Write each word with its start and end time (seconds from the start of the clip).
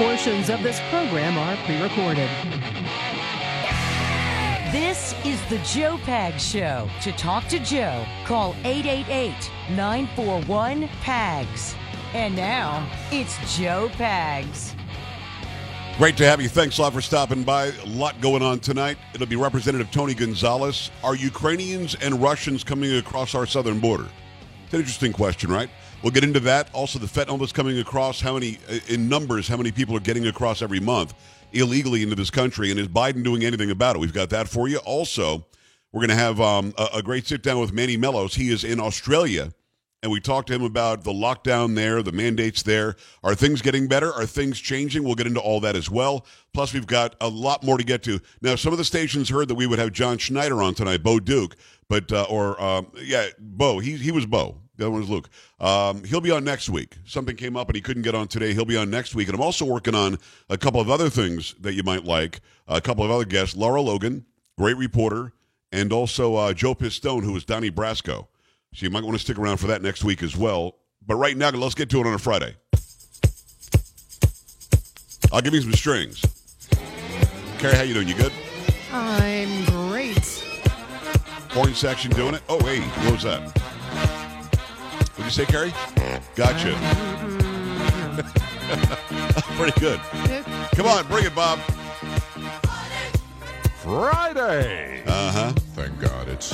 Portions 0.00 0.48
of 0.48 0.62
this 0.62 0.80
program 0.88 1.36
are 1.36 1.62
pre 1.66 1.78
recorded. 1.82 2.30
This 4.72 5.14
is 5.26 5.38
the 5.50 5.58
Joe 5.58 5.98
Pag 6.04 6.40
Show. 6.40 6.88
To 7.02 7.12
talk 7.12 7.46
to 7.48 7.58
Joe, 7.58 8.06
call 8.24 8.56
888 8.64 9.50
941 9.76 10.88
PAGS. 11.02 11.74
And 12.14 12.34
now, 12.34 12.90
it's 13.12 13.36
Joe 13.58 13.90
Pags. 13.92 14.74
Great 15.98 16.16
to 16.16 16.24
have 16.24 16.40
you. 16.40 16.48
Thanks 16.48 16.78
a 16.78 16.80
lot 16.80 16.94
for 16.94 17.02
stopping 17.02 17.42
by. 17.42 17.66
A 17.66 17.84
lot 17.84 18.18
going 18.22 18.40
on 18.40 18.58
tonight. 18.58 18.96
It'll 19.12 19.26
be 19.26 19.36
Representative 19.36 19.90
Tony 19.90 20.14
Gonzalez. 20.14 20.90
Are 21.04 21.14
Ukrainians 21.14 21.94
and 21.96 22.22
Russians 22.22 22.64
coming 22.64 22.96
across 22.96 23.34
our 23.34 23.44
southern 23.44 23.80
border? 23.80 24.08
It's 24.64 24.72
an 24.72 24.80
interesting 24.80 25.12
question, 25.12 25.50
right? 25.50 25.68
We'll 26.02 26.12
get 26.12 26.24
into 26.24 26.40
that. 26.40 26.70
Also, 26.72 26.98
the 26.98 27.06
fentanyl 27.06 27.38
that's 27.38 27.52
coming 27.52 27.78
across, 27.78 28.22
how 28.22 28.32
many, 28.34 28.58
in 28.88 29.08
numbers, 29.08 29.46
how 29.46 29.58
many 29.58 29.70
people 29.70 29.94
are 29.96 30.00
getting 30.00 30.26
across 30.28 30.62
every 30.62 30.80
month 30.80 31.12
illegally 31.52 32.02
into 32.02 32.14
this 32.14 32.30
country, 32.30 32.70
and 32.70 32.80
is 32.80 32.88
Biden 32.88 33.22
doing 33.22 33.44
anything 33.44 33.70
about 33.70 33.96
it? 33.96 33.98
We've 33.98 34.12
got 34.12 34.30
that 34.30 34.48
for 34.48 34.66
you. 34.66 34.78
Also, 34.78 35.44
we're 35.92 36.00
going 36.00 36.08
to 36.08 36.14
have 36.14 36.40
um, 36.40 36.72
a, 36.78 36.88
a 36.94 37.02
great 37.02 37.26
sit 37.26 37.42
down 37.42 37.60
with 37.60 37.74
Manny 37.74 37.98
Mellos. 37.98 38.34
He 38.34 38.48
is 38.48 38.64
in 38.64 38.80
Australia, 38.80 39.52
and 40.02 40.10
we 40.10 40.20
talked 40.20 40.48
to 40.48 40.54
him 40.54 40.62
about 40.62 41.04
the 41.04 41.12
lockdown 41.12 41.74
there, 41.74 42.02
the 42.02 42.12
mandates 42.12 42.62
there. 42.62 42.96
Are 43.22 43.34
things 43.34 43.60
getting 43.60 43.86
better? 43.86 44.10
Are 44.10 44.24
things 44.24 44.58
changing? 44.58 45.04
We'll 45.04 45.16
get 45.16 45.26
into 45.26 45.40
all 45.40 45.60
that 45.60 45.76
as 45.76 45.90
well. 45.90 46.24
Plus, 46.54 46.72
we've 46.72 46.86
got 46.86 47.14
a 47.20 47.28
lot 47.28 47.62
more 47.62 47.76
to 47.76 47.84
get 47.84 48.02
to. 48.04 48.20
Now, 48.40 48.54
some 48.54 48.72
of 48.72 48.78
the 48.78 48.86
stations 48.86 49.28
heard 49.28 49.48
that 49.48 49.54
we 49.54 49.66
would 49.66 49.78
have 49.78 49.92
John 49.92 50.16
Schneider 50.16 50.62
on 50.62 50.72
tonight, 50.72 51.02
Bo 51.02 51.20
Duke, 51.20 51.56
but, 51.90 52.10
uh, 52.10 52.24
or, 52.30 52.58
um, 52.62 52.86
yeah, 53.02 53.26
Bo, 53.38 53.80
he, 53.80 53.96
he 53.96 54.12
was 54.12 54.24
Bo. 54.24 54.56
The 54.80 54.86
other 54.86 54.92
one 54.92 55.02
is 55.02 55.10
Luke. 55.10 55.28
Um, 55.60 56.04
he'll 56.04 56.22
be 56.22 56.30
on 56.30 56.42
next 56.42 56.70
week. 56.70 56.96
Something 57.04 57.36
came 57.36 57.54
up 57.54 57.68
and 57.68 57.76
he 57.76 57.82
couldn't 57.82 58.02
get 58.02 58.14
on 58.14 58.28
today. 58.28 58.54
He'll 58.54 58.64
be 58.64 58.78
on 58.78 58.88
next 58.88 59.14
week. 59.14 59.28
And 59.28 59.34
I'm 59.34 59.42
also 59.42 59.66
working 59.66 59.94
on 59.94 60.16
a 60.48 60.56
couple 60.56 60.80
of 60.80 60.88
other 60.88 61.10
things 61.10 61.54
that 61.60 61.74
you 61.74 61.82
might 61.82 62.06
like. 62.06 62.40
A 62.66 62.80
couple 62.80 63.04
of 63.04 63.10
other 63.10 63.26
guests. 63.26 63.54
Lara 63.54 63.82
Logan, 63.82 64.24
great 64.56 64.78
reporter, 64.78 65.34
and 65.70 65.92
also 65.92 66.34
uh, 66.34 66.54
Joe 66.54 66.74
Pistone, 66.74 67.24
who 67.24 67.36
is 67.36 67.44
Donnie 67.44 67.70
Brasco. 67.70 68.28
So 68.72 68.86
you 68.86 68.88
might 68.88 69.04
want 69.04 69.18
to 69.18 69.22
stick 69.22 69.38
around 69.38 69.58
for 69.58 69.66
that 69.66 69.82
next 69.82 70.02
week 70.02 70.22
as 70.22 70.34
well. 70.34 70.76
But 71.06 71.16
right 71.16 71.36
now, 71.36 71.50
let's 71.50 71.74
get 71.74 71.90
to 71.90 72.00
it 72.00 72.06
on 72.06 72.14
a 72.14 72.18
Friday. 72.18 72.56
I'll 75.30 75.42
give 75.42 75.52
you 75.52 75.60
some 75.60 75.74
strings. 75.74 76.24
Carrie, 77.58 77.76
how 77.76 77.82
you 77.82 77.92
doing? 77.92 78.08
You 78.08 78.14
good? 78.14 78.32
I'm 78.92 79.62
great. 79.66 80.24
Horn 81.50 81.74
section 81.74 82.12
doing 82.12 82.32
it? 82.32 82.42
Oh, 82.48 82.64
hey, 82.64 82.80
what 82.80 83.12
was 83.12 83.22
that? 83.24 83.69
What'd 85.30 85.38
you 85.38 85.44
say, 85.44 85.52
Carrie? 85.52 85.72
Gotcha. 86.34 86.74
Pretty 89.56 89.78
good. 89.78 90.00
Come 90.74 90.86
on, 90.86 91.06
bring 91.06 91.24
it, 91.24 91.32
Bob. 91.36 91.60
Friday. 93.76 95.04
Uh 95.06 95.30
huh. 95.30 95.52
Thank 95.76 96.00
God 96.00 96.26
it's. 96.26 96.52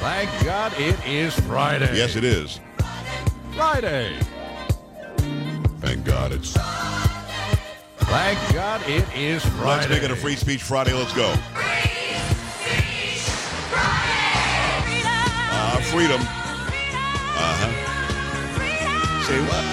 Thank 0.00 0.28
God 0.44 0.74
it 0.78 1.02
is 1.06 1.32
Friday. 1.40 1.96
Yes, 1.96 2.14
it 2.14 2.24
is. 2.24 2.60
Friday. 3.54 4.18
Thank 5.80 6.04
God 6.04 6.32
it's. 6.32 6.52
Thank 6.52 8.38
God 8.52 8.82
it 8.86 9.06
is 9.16 9.42
Friday. 9.46 9.64
Let's 9.64 9.88
make 9.88 10.02
it 10.02 10.10
a 10.10 10.16
free 10.16 10.36
speech 10.36 10.62
Friday. 10.62 10.92
Let's 10.92 11.14
go. 11.14 11.34
Uh, 15.54 15.80
freedom. 15.84 16.20
Uh 16.20 16.41
huh. 17.42 17.72
Say 19.26 19.38
what? 19.46 19.64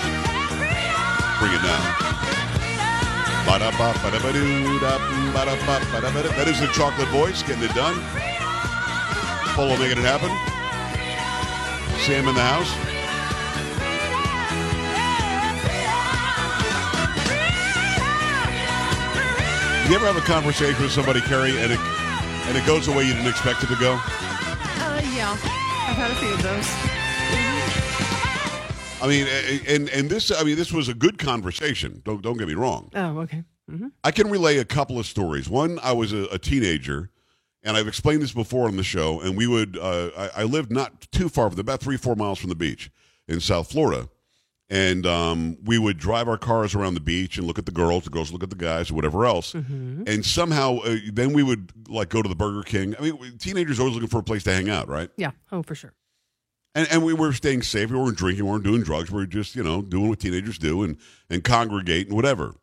Bring 1.40 1.54
it 1.54 1.64
down. 1.64 1.84
That 6.36 6.48
is 6.48 6.60
the 6.60 6.68
chocolate 6.68 7.08
voice 7.10 7.42
getting 7.44 7.64
it 7.64 7.74
done. 7.74 7.98
Polo 9.56 9.78
making 9.78 9.98
it 9.98 10.06
happen. 10.06 10.30
Sam 12.06 12.28
in 12.28 12.36
the 12.36 12.42
house. 12.42 12.70
You 19.90 19.96
ever 19.96 20.06
have 20.06 20.18
a 20.18 20.22
conversation 20.22 20.80
with 20.84 20.92
somebody, 20.92 21.20
Carrie, 21.22 21.58
and 21.58 21.72
it 21.72 21.80
and 22.50 22.56
it 22.58 22.66
goes 22.66 22.86
the 22.86 22.92
way 22.92 23.06
you 23.06 23.14
didn't 23.14 23.30
expect 23.30 23.64
it 23.64 23.68
to 23.68 23.76
go? 23.76 23.94
Uh, 23.94 25.02
yeah, 25.16 25.32
I've 25.32 25.98
had 25.98 26.12
a 26.12 26.16
few 26.16 26.34
of 26.34 26.44
those. 26.44 26.89
I 29.02 29.08
mean, 29.08 29.28
and 29.68 29.90
and 29.90 30.10
this, 30.10 30.32
I 30.32 30.44
mean, 30.44 30.56
this 30.56 30.72
was 30.72 30.90
a 30.90 30.94
good 30.94 31.18
conversation. 31.18 32.02
Don't 32.06 32.22
don't 32.22 32.38
get 32.38 32.48
me 32.48 32.54
wrong. 32.56 32.90
Oh, 32.96 33.20
okay. 33.20 33.44
hmm 33.70 33.88
I 34.04 34.12
can 34.12 34.30
relay 34.30 34.58
a 34.58 34.66
couple 34.66 35.00
of 35.00 35.06
stories. 35.06 35.48
One, 35.50 35.80
I 35.82 35.94
was 35.94 36.12
a, 36.12 36.24
a 36.32 36.38
teenager, 36.38 37.10
and 37.64 37.78
I've 37.78 37.88
explained 37.88 38.22
this 38.22 38.34
before 38.34 38.68
on 38.68 38.76
the 38.78 38.84
show. 38.84 39.22
And 39.22 39.38
we 39.38 39.48
would, 39.48 39.78
uh, 39.78 40.10
I, 40.18 40.42
I 40.42 40.44
lived 40.44 40.72
not 40.72 41.08
too 41.12 41.30
far 41.30 41.50
from, 41.50 41.60
about 41.60 41.80
three 41.80 41.98
four 41.98 42.16
miles 42.16 42.40
from 42.40 42.50
the 42.50 42.56
beach 42.56 42.92
in 43.28 43.40
South 43.40 43.72
Florida, 43.72 44.10
and 44.70 45.06
um, 45.06 45.58
we 45.64 45.78
would 45.80 45.98
drive 45.98 46.28
our 46.28 46.38
cars 46.38 46.76
around 46.76 46.96
the 46.96 47.00
beach 47.00 47.38
and 47.38 47.48
look 47.48 47.58
at 47.60 47.66
the 47.66 47.72
girls, 47.72 48.04
the 48.04 48.10
girls 48.10 48.34
look 48.34 48.44
at 48.44 48.50
the 48.50 48.56
guys, 48.56 48.92
or 48.92 48.96
whatever 48.96 49.26
else. 49.26 49.54
And 49.54 50.26
somehow, 50.26 50.80
uh, 50.80 50.98
then 51.14 51.32
we 51.34 51.44
would 51.44 51.72
like 51.88 52.10
go 52.10 52.22
to 52.22 52.28
the 52.30 52.36
Burger 52.36 52.64
King. 52.64 52.96
I 53.00 53.04
mean, 53.04 53.38
teenagers 53.38 53.80
are 53.80 53.84
always 53.84 53.96
looking 53.96 54.10
for 54.10 54.20
a 54.20 54.24
place 54.24 54.44
to 54.44 54.52
hang 54.54 54.70
out, 54.70 54.90
right? 54.90 55.10
Yeah. 55.16 55.32
Oh, 55.52 55.64
for 55.64 55.76
sure. 55.76 55.94
And, 56.76 56.88
and 56.92 57.04
we 57.04 57.14
were 57.14 57.34
staying 57.34 57.64
safe. 57.64 57.90
We 57.90 57.98
weren't 57.98 58.18
drinking. 58.18 58.46
We 58.46 58.52
weren't 58.52 58.64
doing 58.64 58.84
drugs. 58.84 59.12
We 59.12 59.18
were 59.18 59.26
just, 59.26 59.56
you 59.56 59.64
know, 59.64 59.82
doing 59.82 60.08
what 60.10 60.20
teenagers 60.20 60.58
do 60.58 60.84
and, 60.84 60.98
and 61.30 61.44
congregate 61.44 62.08
and 62.08 62.16
whatever. 62.16 62.56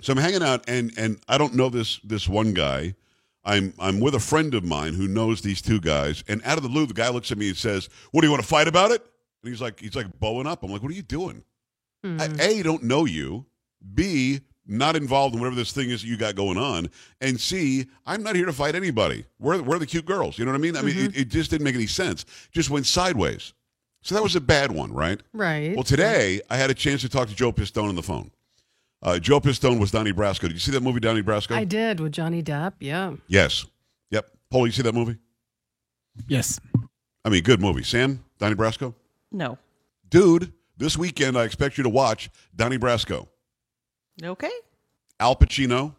So 0.00 0.12
I'm 0.12 0.18
hanging 0.18 0.42
out, 0.42 0.64
and 0.68 0.92
and 0.96 1.20
I 1.28 1.38
don't 1.38 1.54
know 1.54 1.68
this 1.68 1.98
this 2.04 2.28
one 2.28 2.54
guy. 2.54 2.94
I'm 3.44 3.74
I'm 3.80 3.98
with 3.98 4.14
a 4.14 4.20
friend 4.20 4.54
of 4.54 4.64
mine 4.64 4.94
who 4.94 5.08
knows 5.08 5.40
these 5.40 5.60
two 5.60 5.80
guys, 5.80 6.22
and 6.28 6.40
out 6.44 6.56
of 6.56 6.62
the 6.62 6.68
blue, 6.68 6.86
the 6.86 6.94
guy 6.94 7.08
looks 7.08 7.32
at 7.32 7.38
me 7.38 7.48
and 7.48 7.56
says, 7.56 7.88
"What 8.12 8.20
do 8.20 8.26
you 8.26 8.30
want 8.30 8.42
to 8.42 8.48
fight 8.48 8.68
about 8.68 8.92
it?" 8.92 9.02
And 9.42 9.52
he's 9.52 9.60
like, 9.60 9.80
he's 9.80 9.96
like 9.96 10.06
bowing 10.20 10.46
up. 10.46 10.62
I'm 10.62 10.70
like, 10.70 10.82
"What 10.82 10.92
are 10.92 10.94
you 10.94 11.02
doing?" 11.02 11.42
I, 12.04 12.28
hmm. 12.28 12.40
a, 12.40 12.62
don't 12.62 12.84
know 12.84 13.06
you. 13.06 13.46
B, 13.94 14.40
not 14.68 14.94
involved 14.94 15.34
in 15.34 15.40
whatever 15.40 15.56
this 15.56 15.72
thing 15.72 15.90
is 15.90 16.02
that 16.02 16.08
you 16.08 16.16
got 16.16 16.36
going 16.36 16.58
on. 16.58 16.88
And 17.20 17.40
C, 17.40 17.86
I'm 18.06 18.22
not 18.22 18.36
here 18.36 18.46
to 18.46 18.52
fight 18.52 18.74
anybody. 18.74 19.24
We're, 19.40 19.62
we're 19.62 19.78
the 19.78 19.86
cute 19.86 20.04
girls. 20.04 20.38
You 20.38 20.44
know 20.44 20.52
what 20.52 20.58
I 20.58 20.60
mean? 20.60 20.76
I 20.76 20.82
mean, 20.82 20.96
it, 20.96 21.16
it 21.16 21.28
just 21.28 21.50
didn't 21.50 21.64
make 21.64 21.74
any 21.74 21.86
sense. 21.86 22.24
Just 22.52 22.70
went 22.70 22.86
sideways. 22.86 23.54
So 24.02 24.14
that 24.14 24.22
was 24.22 24.36
a 24.36 24.40
bad 24.40 24.70
one, 24.70 24.92
right? 24.92 25.20
Right. 25.32 25.74
Well, 25.74 25.82
today 25.84 26.40
I 26.50 26.56
had 26.56 26.70
a 26.70 26.74
chance 26.74 27.00
to 27.00 27.08
talk 27.08 27.28
to 27.28 27.34
Joe 27.34 27.50
Pistone 27.50 27.88
on 27.88 27.96
the 27.96 28.02
phone. 28.02 28.30
Uh, 29.02 29.18
Joe 29.18 29.40
Pistone 29.40 29.78
was 29.80 29.90
Donnie 29.90 30.12
Brasco. 30.12 30.42
Did 30.42 30.52
you 30.52 30.58
see 30.58 30.72
that 30.72 30.82
movie, 30.82 31.00
Donnie 31.00 31.22
Brasco? 31.22 31.54
I 31.54 31.64
did 31.64 32.00
with 32.00 32.12
Johnny 32.12 32.42
Depp. 32.42 32.74
Yeah. 32.80 33.14
yes. 33.26 33.64
Yep. 34.10 34.28
Paul, 34.50 34.66
you 34.66 34.72
see 34.72 34.82
that 34.82 34.94
movie? 34.94 35.16
Yes. 36.26 36.60
I 37.24 37.28
mean, 37.28 37.42
good 37.42 37.60
movie. 37.60 37.84
Sam, 37.84 38.24
Donnie 38.38 38.56
Brasco? 38.56 38.94
No. 39.30 39.58
Dude, 40.08 40.52
this 40.76 40.96
weekend 40.96 41.36
I 41.36 41.44
expect 41.44 41.76
you 41.76 41.84
to 41.84 41.90
watch 41.90 42.30
Donnie 42.56 42.78
Brasco. 42.78 43.28
Okay. 44.22 44.50
Al 45.20 45.36
Pacino, 45.36 45.94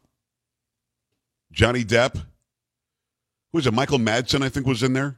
Johnny 1.51 1.83
Depp. 1.83 2.15
Who 2.15 3.57
was 3.57 3.67
it? 3.67 3.73
Michael 3.73 3.99
Madsen, 3.99 4.43
I 4.43 4.49
think, 4.49 4.65
was 4.65 4.83
in 4.83 4.93
there. 4.93 5.17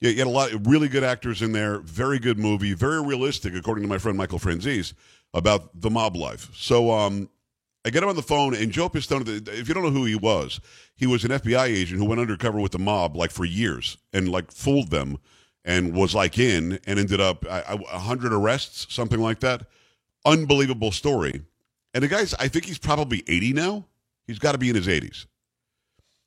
Yeah, 0.00 0.10
you 0.10 0.18
had 0.18 0.26
a 0.26 0.30
lot 0.30 0.52
of 0.52 0.66
really 0.66 0.88
good 0.88 1.04
actors 1.04 1.42
in 1.42 1.52
there. 1.52 1.80
Very 1.80 2.18
good 2.18 2.38
movie. 2.38 2.74
Very 2.74 3.02
realistic, 3.02 3.54
according 3.54 3.82
to 3.82 3.88
my 3.88 3.98
friend 3.98 4.16
Michael 4.16 4.38
Franzese, 4.38 4.94
about 5.34 5.80
the 5.80 5.90
mob 5.90 6.16
life. 6.16 6.48
So 6.54 6.90
um, 6.90 7.28
I 7.84 7.90
get 7.90 8.02
him 8.02 8.08
on 8.08 8.16
the 8.16 8.22
phone, 8.22 8.54
and 8.54 8.72
Joe 8.72 8.88
Pistone, 8.88 9.48
if 9.48 9.68
you 9.68 9.74
don't 9.74 9.82
know 9.82 9.90
who 9.90 10.04
he 10.04 10.14
was, 10.14 10.60
he 10.96 11.06
was 11.06 11.24
an 11.24 11.30
FBI 11.30 11.66
agent 11.66 12.00
who 12.00 12.06
went 12.06 12.20
undercover 12.20 12.60
with 12.60 12.72
the 12.72 12.78
mob 12.78 13.16
like 13.16 13.30
for 13.30 13.44
years 13.44 13.96
and 14.12 14.30
like 14.30 14.52
fooled 14.52 14.90
them 14.90 15.18
and 15.64 15.94
was 15.94 16.14
like 16.14 16.38
in 16.38 16.78
and 16.86 16.98
ended 16.98 17.20
up 17.20 17.44
a 17.44 17.76
100 17.76 18.32
arrests, 18.32 18.92
something 18.92 19.20
like 19.20 19.40
that. 19.40 19.66
Unbelievable 20.24 20.92
story. 20.92 21.42
And 21.94 22.04
the 22.04 22.08
guy's, 22.08 22.34
I 22.34 22.48
think 22.48 22.64
he's 22.64 22.78
probably 22.78 23.22
80 23.26 23.52
now. 23.52 23.86
He's 24.26 24.38
got 24.38 24.52
to 24.52 24.58
be 24.58 24.68
in 24.68 24.76
his 24.76 24.86
80s. 24.86 25.26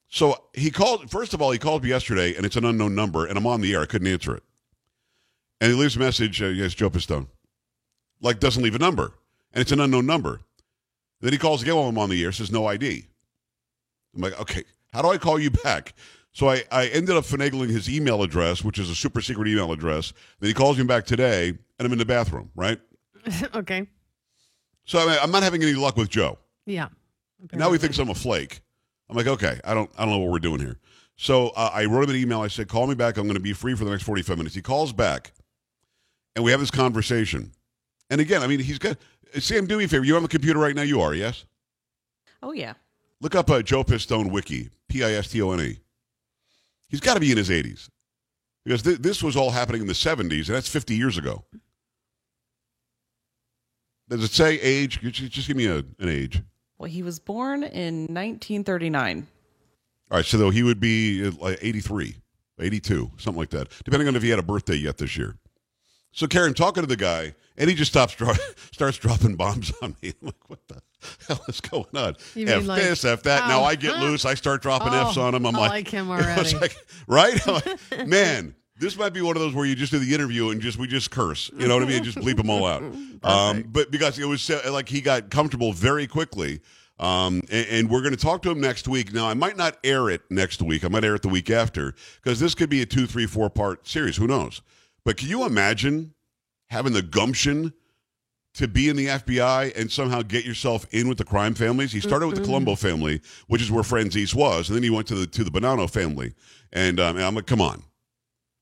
So 0.09 0.43
he 0.53 0.69
called, 0.69 1.09
first 1.09 1.33
of 1.33 1.41
all, 1.41 1.51
he 1.51 1.57
called 1.57 1.83
me 1.83 1.89
yesterday, 1.89 2.35
and 2.35 2.45
it's 2.45 2.55
an 2.55 2.65
unknown 2.65 2.93
number, 2.93 3.25
and 3.25 3.37
I'm 3.37 3.47
on 3.47 3.61
the 3.61 3.73
air. 3.73 3.81
I 3.81 3.85
couldn't 3.85 4.07
answer 4.07 4.35
it. 4.35 4.43
And 5.59 5.71
he 5.71 5.77
leaves 5.77 5.95
a 5.95 5.99
message, 5.99 6.41
uh, 6.41 6.47
yes, 6.47 6.73
Joe 6.73 6.89
Pistone. 6.89 7.27
Like, 8.21 8.39
doesn't 8.39 8.61
leave 8.61 8.75
a 8.75 8.79
number. 8.79 9.13
And 9.53 9.61
it's 9.61 9.71
an 9.71 9.79
unknown 9.79 10.05
number. 10.05 10.41
Then 11.21 11.31
he 11.31 11.39
calls 11.39 11.61
again 11.61 11.75
while 11.75 11.87
I'm 11.87 11.97
on 11.97 12.09
the 12.09 12.23
air, 12.23 12.31
says 12.31 12.51
no 12.51 12.67
ID. 12.67 13.05
I'm 14.15 14.21
like, 14.21 14.39
okay, 14.41 14.63
how 14.91 15.01
do 15.01 15.09
I 15.09 15.17
call 15.17 15.39
you 15.39 15.49
back? 15.49 15.93
So 16.33 16.49
I, 16.49 16.63
I 16.71 16.87
ended 16.87 17.15
up 17.15 17.23
finagling 17.23 17.69
his 17.69 17.89
email 17.89 18.23
address, 18.23 18.63
which 18.63 18.79
is 18.79 18.89
a 18.89 18.95
super 18.95 19.21
secret 19.21 19.47
email 19.47 19.71
address. 19.71 20.13
Then 20.39 20.47
he 20.47 20.53
calls 20.53 20.77
me 20.77 20.83
back 20.83 21.05
today, 21.05 21.49
and 21.49 21.85
I'm 21.85 21.91
in 21.91 21.99
the 21.99 22.05
bathroom, 22.05 22.51
right? 22.55 22.79
okay. 23.55 23.87
So 24.85 24.99
I 24.99 25.05
mean, 25.05 25.17
I'm 25.21 25.31
not 25.31 25.43
having 25.43 25.61
any 25.63 25.73
luck 25.73 25.97
with 25.97 26.09
Joe. 26.09 26.37
Yeah. 26.65 26.89
Now 27.53 27.71
he 27.71 27.77
thinks 27.77 27.97
I'm 27.99 28.09
a 28.09 28.15
flake. 28.15 28.61
I'm 29.09 29.17
like, 29.17 29.27
okay, 29.27 29.59
I 29.63 29.73
don't, 29.73 29.89
I 29.97 30.03
don't 30.03 30.11
know 30.11 30.19
what 30.19 30.31
we're 30.31 30.39
doing 30.39 30.59
here. 30.59 30.77
So 31.15 31.49
uh, 31.49 31.69
I 31.73 31.85
wrote 31.85 32.05
him 32.05 32.11
an 32.11 32.15
email. 32.15 32.41
I 32.41 32.47
said, 32.47 32.67
call 32.67 32.87
me 32.87 32.95
back. 32.95 33.17
I'm 33.17 33.25
going 33.25 33.35
to 33.35 33.41
be 33.41 33.53
free 33.53 33.75
for 33.75 33.85
the 33.85 33.91
next 33.91 34.03
45 34.03 34.37
minutes. 34.37 34.55
He 34.55 34.61
calls 34.61 34.93
back, 34.93 35.33
and 36.35 36.43
we 36.43 36.51
have 36.51 36.59
this 36.59 36.71
conversation. 36.71 37.51
And 38.09 38.19
again, 38.21 38.41
I 38.41 38.47
mean, 38.47 38.59
he's 38.59 38.79
got. 38.79 38.97
Sam, 39.39 39.65
do 39.65 39.77
me 39.77 39.85
a 39.85 39.87
favor. 39.87 40.05
You 40.05 40.15
on 40.15 40.21
the 40.23 40.29
computer 40.29 40.59
right 40.59 40.75
now? 40.75 40.83
You 40.83 41.01
are, 41.01 41.13
yes. 41.13 41.45
Oh 42.41 42.51
yeah. 42.51 42.73
Look 43.21 43.35
up 43.35 43.49
uh, 43.49 43.61
Joe 43.61 43.83
Pistone 43.83 44.31
Wiki, 44.31 44.69
P 44.89 45.03
I 45.03 45.13
S 45.13 45.29
T 45.29 45.41
O 45.41 45.51
N 45.51 45.61
E. 45.61 45.79
He's 46.89 46.99
got 46.99 47.15
to 47.15 47.19
be 47.19 47.31
in 47.31 47.37
his 47.37 47.49
80s 47.49 47.89
because 48.63 48.83
th- 48.83 48.99
this 48.99 49.23
was 49.23 49.35
all 49.35 49.49
happening 49.49 49.81
in 49.81 49.87
the 49.87 49.93
70s, 49.93 50.47
and 50.47 50.55
that's 50.55 50.67
50 50.69 50.95
years 50.95 51.17
ago. 51.17 51.43
Does 54.09 54.23
it 54.23 54.31
say 54.31 54.59
age? 54.59 54.99
Just 55.01 55.31
just 55.31 55.47
give 55.47 55.57
me 55.57 55.65
a, 55.67 55.77
an 55.77 56.09
age. 56.09 56.41
Well, 56.77 56.89
he 56.89 57.03
was 57.03 57.19
born 57.19 57.63
in 57.63 58.01
1939. 58.13 59.27
All 60.11 60.17
right, 60.17 60.25
so 60.25 60.37
though 60.37 60.49
he 60.49 60.63
would 60.63 60.79
be 60.79 61.25
uh, 61.25 61.31
like 61.39 61.57
83, 61.61 62.15
82, 62.59 63.11
something 63.17 63.39
like 63.39 63.49
that, 63.51 63.69
depending 63.83 64.07
on 64.07 64.15
if 64.15 64.21
he 64.21 64.29
had 64.29 64.39
a 64.39 64.43
birthday 64.43 64.75
yet 64.75 64.97
this 64.97 65.17
year. 65.17 65.37
So 66.11 66.27
Karen, 66.27 66.53
talking 66.53 66.83
to 66.83 66.87
the 66.87 66.95
guy, 66.97 67.33
and 67.57 67.69
he 67.69 67.75
just 67.75 67.91
stops, 67.91 68.13
dro- 68.13 68.33
starts 68.71 68.97
dropping 68.97 69.35
bombs 69.35 69.71
on 69.81 69.95
me. 70.03 70.13
I'm 70.21 70.27
like, 70.27 70.49
what 70.49 70.59
the 70.67 70.81
hell 71.27 71.41
is 71.47 71.61
going 71.61 71.85
on? 71.95 72.15
You 72.35 72.47
F 72.47 72.59
mean 72.59 72.67
like, 72.67 72.81
this, 72.83 73.03
F 73.05 73.23
that. 73.23 73.47
now 73.47 73.61
oh, 73.61 73.63
I 73.63 73.75
get 73.75 73.95
huh. 73.95 74.03
loose. 74.03 74.25
I 74.25 74.35
start 74.35 74.61
dropping 74.61 74.89
Oh, 74.93 75.07
Fs 75.09 75.17
on 75.17 75.33
him. 75.33 75.45
I'm 75.47 75.55
I 75.55 75.59
like, 75.59 75.69
like 75.71 75.87
him 75.87 76.11
already. 76.11 76.55
like, 76.57 76.75
right? 77.07 77.47
I'm 77.47 77.53
like, 77.55 78.07
Man, 78.07 78.53
this 78.77 78.97
might 78.97 79.13
be 79.13 79.21
one 79.21 79.35
of 79.35 79.41
those 79.41 79.53
where 79.53 79.65
you 79.65 79.75
just 79.75 79.91
do 79.91 79.99
the 79.99 80.13
interview 80.13 80.49
and 80.49 80.59
just 80.59 80.77
we 80.77 80.87
just 80.87 81.11
curse. 81.11 81.51
You 81.57 81.67
know 81.67 81.75
what 81.75 81.83
I 81.83 81.87
mean? 81.87 82.03
Just 82.03 82.17
bleep 82.17 82.37
them 82.37 82.49
all 82.49 82.65
out. 82.65 82.83
Um, 83.23 83.63
but 83.69 83.89
because 83.89 84.19
it 84.19 84.25
was 84.25 84.49
like 84.69 84.89
he 84.89 84.99
got 84.99 85.29
comfortable 85.29 85.71
very 85.71 86.07
quickly. 86.07 86.59
Um, 86.99 87.41
and, 87.49 87.67
and 87.69 87.89
we're 87.89 88.01
going 88.01 88.13
to 88.13 88.19
talk 88.19 88.41
to 88.41 88.51
him 88.51 88.59
next 88.59 88.85
week. 88.85 89.13
Now, 89.13 89.29
I 89.29 89.33
might 89.33 89.55
not 89.55 89.77
air 89.81 90.09
it 90.09 90.23
next 90.29 90.61
week. 90.61 90.83
I 90.83 90.89
might 90.89 91.05
air 91.05 91.15
it 91.15 91.21
the 91.21 91.29
week 91.29 91.49
after 91.49 91.95
because 92.21 92.41
this 92.41 92.53
could 92.53 92.69
be 92.69 92.81
a 92.81 92.85
two, 92.85 93.07
three, 93.07 93.25
four 93.25 93.49
part 93.49 93.87
series. 93.87 94.17
Who 94.17 94.27
knows? 94.27 94.61
But 95.05 95.15
can 95.15 95.29
you 95.29 95.45
imagine 95.45 96.13
having 96.67 96.91
the 96.91 97.01
gumption 97.01 97.71
to 98.55 98.67
be 98.67 98.89
in 98.89 98.97
the 98.97 99.07
FBI 99.07 99.73
and 99.79 99.89
somehow 99.89 100.21
get 100.21 100.43
yourself 100.43 100.85
in 100.91 101.07
with 101.07 101.17
the 101.17 101.25
crime 101.25 101.53
families? 101.53 101.93
He 101.93 102.01
started 102.01 102.27
with 102.27 102.35
the 102.35 102.43
Colombo 102.43 102.75
family, 102.75 103.21
which 103.47 103.61
is 103.61 103.71
where 103.71 103.83
Franzese 103.83 104.35
was, 104.35 104.67
and 104.67 104.75
then 104.75 104.83
he 104.83 104.89
went 104.89 105.07
to 105.07 105.15
the 105.15 105.27
to 105.27 105.45
the 105.45 105.51
Bonanno 105.51 105.89
family. 105.89 106.33
And, 106.73 106.99
um, 106.99 107.15
and 107.15 107.25
I'm 107.25 107.35
like, 107.35 107.45
come 107.45 107.61
on, 107.61 107.83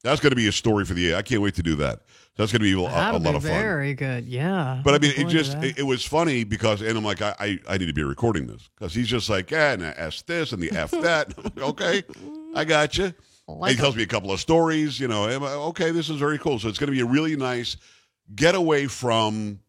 that's 0.04 0.20
going 0.22 0.32
to 0.32 0.36
be 0.36 0.48
a 0.48 0.52
story 0.52 0.86
for 0.86 0.94
the. 0.94 1.02
year. 1.02 1.16
I 1.16 1.22
can't 1.22 1.42
wait 1.42 1.56
to 1.56 1.64
do 1.64 1.76
that. 1.76 2.02
That's 2.38 2.52
going 2.52 2.62
to 2.62 2.64
be 2.64 2.74
a, 2.74 2.88
a 2.88 2.90
That'll 2.90 3.20
lot 3.20 3.32
be 3.32 3.38
of 3.38 3.44
fun. 3.44 3.52
very 3.52 3.94
good. 3.94 4.26
Yeah. 4.26 4.82
But 4.84 4.96
I 4.96 5.00
mean, 5.00 5.14
it 5.18 5.28
just 5.28 5.56
it, 5.58 5.80
it 5.80 5.84
was 5.84 6.06
funny 6.06 6.44
because, 6.44 6.82
and 6.82 6.98
I'm 6.98 7.04
like, 7.04 7.22
I, 7.22 7.36
I, 7.40 7.60
I 7.68 7.78
need 7.78 7.88
to 7.88 7.94
be 7.94 8.04
recording 8.04 8.48
this 8.48 8.70
because 8.78 8.94
he's 8.94 9.08
just 9.08 9.30
like, 9.30 9.52
yeah, 9.52 9.74
and 9.74 9.86
I 9.86 9.90
asked 9.90 10.28
this 10.28 10.52
and 10.54 10.62
the 10.62 10.72
f 10.72 10.92
that. 10.92 11.34
Like, 11.44 11.58
okay, 11.58 12.04
I 12.56 12.64
got 12.66 12.98
you. 12.98 13.14
Like 13.48 13.72
he 13.72 13.78
tells 13.78 13.96
me 13.96 14.04
a 14.04 14.08
couple 14.08 14.32
of 14.32 14.40
stories. 14.40 15.00
You 15.00 15.08
know, 15.08 15.26
I'm 15.26 15.42
like, 15.42 15.52
okay, 15.52 15.92
this 15.92 16.10
is 16.10 16.18
very 16.18 16.38
cool. 16.38 16.58
So 16.58 16.70
it's 16.70 16.80
going 16.80 16.88
to 16.88 16.94
be 16.94 17.02
a 17.02 17.06
really 17.06 17.36
nice 17.36 17.76
getaway 18.34 18.88
from 18.88 19.60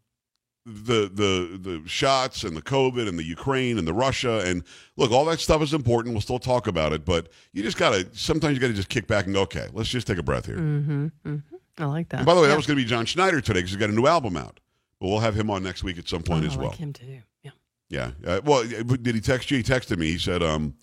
the 0.64 1.10
the 1.12 1.58
the 1.60 1.82
shots 1.88 2.44
and 2.44 2.56
the 2.56 2.62
COVID 2.62 3.08
and 3.08 3.18
the 3.18 3.24
Ukraine 3.24 3.78
and 3.78 3.86
the 3.86 3.92
Russia 3.92 4.42
and 4.46 4.62
look, 4.96 5.10
all 5.10 5.24
that 5.24 5.40
stuff 5.40 5.60
is 5.62 5.74
important. 5.74 6.14
We'll 6.14 6.20
still 6.20 6.38
talk 6.38 6.66
about 6.68 6.92
it, 6.92 7.04
but 7.04 7.28
you 7.52 7.62
just 7.62 7.76
gotta 7.78 8.06
sometimes 8.12 8.54
you 8.54 8.60
gotta 8.60 8.72
just 8.72 8.88
kick 8.88 9.06
back 9.06 9.24
and 9.26 9.34
go, 9.34 9.40
okay, 9.42 9.66
let's 9.72 9.88
just 9.88 10.06
take 10.06 10.18
a 10.18 10.22
breath 10.22 10.46
here. 10.46 10.56
Mm-hmm. 10.58 11.06
Mm-hmm. 11.26 11.36
I 11.78 11.86
like 11.86 12.10
that. 12.10 12.18
And 12.18 12.26
by 12.26 12.34
the 12.34 12.40
way, 12.40 12.46
Yeah. 12.46 12.50
that 12.50 12.56
was 12.58 12.66
going 12.66 12.76
to 12.76 12.84
be 12.84 12.88
John 12.88 13.06
Schneider 13.06 13.40
today 13.40 13.60
because 13.60 13.70
he's 13.70 13.78
got 13.80 13.88
a 13.88 13.94
new 13.94 14.06
album 14.06 14.36
out. 14.36 14.60
But 15.00 15.08
we'll 15.08 15.20
have 15.20 15.34
him 15.34 15.48
on 15.50 15.62
next 15.62 15.82
week 15.82 15.96
at 15.98 16.06
some 16.06 16.22
point 16.22 16.44
Oh, 16.44 16.48
as 16.48 16.54
I 16.54 16.60
well. 16.60 16.68
like 16.68 16.76
him 16.78 16.92
too. 16.92 17.20
Yeah. 17.42 17.50
Yeah. 17.88 18.10
Uh, 18.26 18.40
well, 18.44 18.62
did 18.64 19.14
he 19.14 19.20
text 19.22 19.50
you? 19.50 19.56
He 19.56 19.62
texted 19.62 19.96
me. 19.98 20.06
He 20.08 20.18
said, 20.18 20.42
um, 20.42 20.74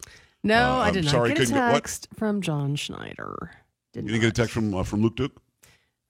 No, 0.44 0.56
Uh, 0.56 0.78
I 0.80 0.88
I'm 0.88 0.94
did 0.96 1.06
not 1.06 1.12
sorry, 1.12 1.30
get 1.30 1.38
a 1.38 1.40
couldn't 1.42 1.56
get- 1.56 1.72
text 1.74 2.08
from 2.16 2.42
John 2.42 2.76
Schneider. 2.76 3.52
Did 3.94 4.06
you 4.06 4.10
didn't 4.12 4.22
get 4.22 4.30
a 4.30 4.34
text 4.34 4.52
from 4.54 4.74
uh, 4.74 4.84
from 4.84 5.02
Luke 5.04 5.16
Duke? 5.16 5.40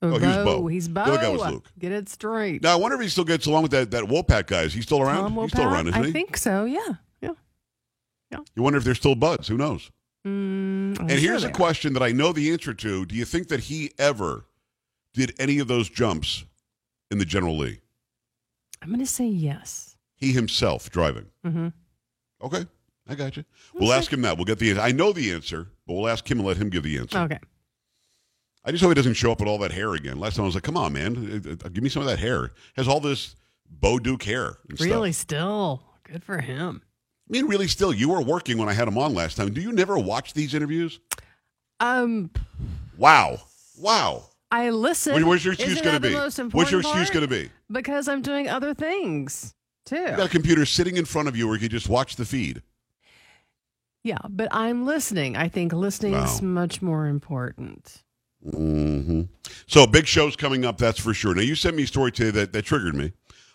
Oh, 0.01 0.17
he 0.17 0.25
was 0.25 0.35
Bo. 0.37 0.67
He's 0.67 0.87
Bo. 0.87 1.05
The 1.05 1.11
other 1.11 1.21
guy 1.21 1.29
was 1.29 1.51
Luke. 1.51 1.65
Get 1.77 1.91
it 1.91 2.07
straight. 2.09 2.63
Now 2.63 2.73
I 2.73 2.75
wonder 2.75 2.95
if 2.95 3.01
he 3.01 3.09
still 3.09 3.25
gets 3.25 3.45
along 3.45 3.63
with 3.63 3.71
that 3.71 3.91
that 3.91 4.05
Wopat 4.05 4.47
guy. 4.47 4.61
Is 4.63 4.73
he 4.73 4.81
still 4.81 5.01
around? 5.01 5.23
Tom 5.23 5.35
He's 5.35 5.51
still 5.51 5.65
around, 5.65 5.87
isn't 5.87 6.01
I 6.01 6.05
he? 6.07 6.11
think 6.13 6.37
so. 6.37 6.63
Yeah. 6.65 6.79
Yeah. 7.21 7.31
Yeah. 8.31 8.39
You 8.55 8.63
wonder 8.63 8.77
if 8.77 8.85
they're 8.85 8.95
still 8.95 9.15
buds. 9.15 9.47
Who 9.47 9.57
knows? 9.57 9.91
Mm, 10.25 10.99
and 10.99 11.11
here's 11.11 11.43
a 11.43 11.51
question 11.51 11.93
that 11.93 12.03
I 12.03 12.11
know 12.11 12.33
the 12.33 12.51
answer 12.51 12.73
to. 12.73 13.05
Do 13.05 13.15
you 13.15 13.25
think 13.25 13.47
that 13.49 13.61
he 13.61 13.91
ever 13.97 14.45
did 15.13 15.33
any 15.39 15.59
of 15.59 15.67
those 15.67 15.89
jumps 15.89 16.43
in 17.09 17.17
the 17.17 17.25
General 17.25 17.57
Lee? 17.57 17.79
I'm 18.81 18.89
going 18.89 18.99
to 18.99 19.05
say 19.05 19.25
yes. 19.25 19.97
He 20.15 20.33
himself 20.33 20.89
driving. 20.89 21.27
Mm-hmm. 21.45 21.67
Okay, 22.41 22.65
I 23.07 23.15
got 23.15 23.37
you. 23.37 23.43
We'll 23.73 23.93
ask 23.93 24.11
him 24.11 24.21
that. 24.21 24.37
We'll 24.37 24.45
get 24.45 24.59
the. 24.59 24.79
I 24.79 24.91
know 24.91 25.11
the 25.13 25.31
answer, 25.33 25.67
but 25.87 25.93
we'll 25.93 26.07
ask 26.09 26.29
him 26.29 26.39
and 26.39 26.47
let 26.47 26.57
him 26.57 26.69
give 26.69 26.83
the 26.83 26.97
answer. 26.97 27.17
Okay. 27.19 27.39
I 28.65 28.71
just 28.71 28.81
hope 28.83 28.89
he 28.91 28.95
doesn't 28.95 29.13
show 29.13 29.31
up 29.31 29.39
with 29.39 29.47
all 29.49 29.57
that 29.59 29.71
hair 29.71 29.93
again. 29.93 30.19
Last 30.19 30.35
time 30.35 30.43
I 30.43 30.45
was 30.47 30.55
like, 30.55 30.63
come 30.63 30.77
on, 30.77 30.93
man, 30.93 31.41
Uh, 31.45 31.65
uh, 31.65 31.69
give 31.69 31.81
me 31.83 31.89
some 31.89 32.01
of 32.01 32.07
that 32.07 32.19
hair. 32.19 32.51
Has 32.75 32.87
all 32.87 32.99
this 32.99 33.35
Bo 33.69 33.99
Duke 33.99 34.23
hair. 34.23 34.57
And 34.67 34.77
stuff. 34.77 34.87
Really, 34.89 35.11
still 35.13 35.81
good 36.03 36.23
for 36.23 36.39
him. 36.39 36.81
I 37.29 37.31
mean, 37.31 37.45
really, 37.45 37.67
still, 37.67 37.93
you 37.93 38.09
were 38.09 38.21
working 38.21 38.57
when 38.57 38.67
I 38.69 38.73
had 38.73 38.87
him 38.87 38.97
on 38.97 39.13
last 39.13 39.37
time. 39.37 39.53
Do 39.53 39.61
you 39.61 39.71
never 39.71 39.97
watch 39.97 40.33
these 40.33 40.53
interviews? 40.53 40.99
Um, 41.79 42.31
Wow. 42.97 43.39
Wow. 43.77 44.23
I 44.51 44.71
listen. 44.71 45.13
What- 45.13 45.23
What's 45.23 45.45
your 45.45 45.53
excuse 45.53 45.79
going 45.79 46.01
to 46.01 46.09
be? 46.09 46.13
What's 46.51 46.71
your 46.71 46.81
excuse 46.81 47.09
going 47.11 47.21
to 47.21 47.27
be? 47.29 47.49
Because 47.71 48.07
I'm 48.07 48.21
doing 48.21 48.49
other 48.49 48.73
things 48.73 49.53
too. 49.85 49.95
You 49.95 50.07
got 50.17 50.25
a 50.25 50.29
computer 50.29 50.65
sitting 50.65 50.97
in 50.97 51.05
front 51.05 51.27
of 51.29 51.37
you 51.37 51.47
where 51.47 51.57
you 51.57 51.69
just 51.69 51.87
watch 51.87 52.15
the 52.17 52.25
feed. 52.25 52.61
Yeah, 54.03 54.17
but 54.29 54.47
I'm 54.51 54.85
listening. 54.85 55.37
I 55.37 55.47
think 55.49 55.71
listening 55.71 56.13
is 56.15 56.41
Wow. 56.41 56.47
much 56.47 56.81
more 56.81 57.07
important. 57.07 58.03
Hmm 58.43 59.21
So 59.67 59.85
big 59.87 60.07
shows 60.07 60.35
coming 60.35 60.65
up, 60.65 60.77
that's 60.77 60.99
for 60.99 61.13
sure. 61.13 61.35
Now 61.35 61.41
you 61.41 61.55
sent 61.55 61.75
me 61.75 61.83
a 61.83 61.87
story 61.87 62.11
today 62.11 62.31
that, 62.31 62.53
that 62.53 62.63
triggered 62.63 62.95
me. 62.95 63.11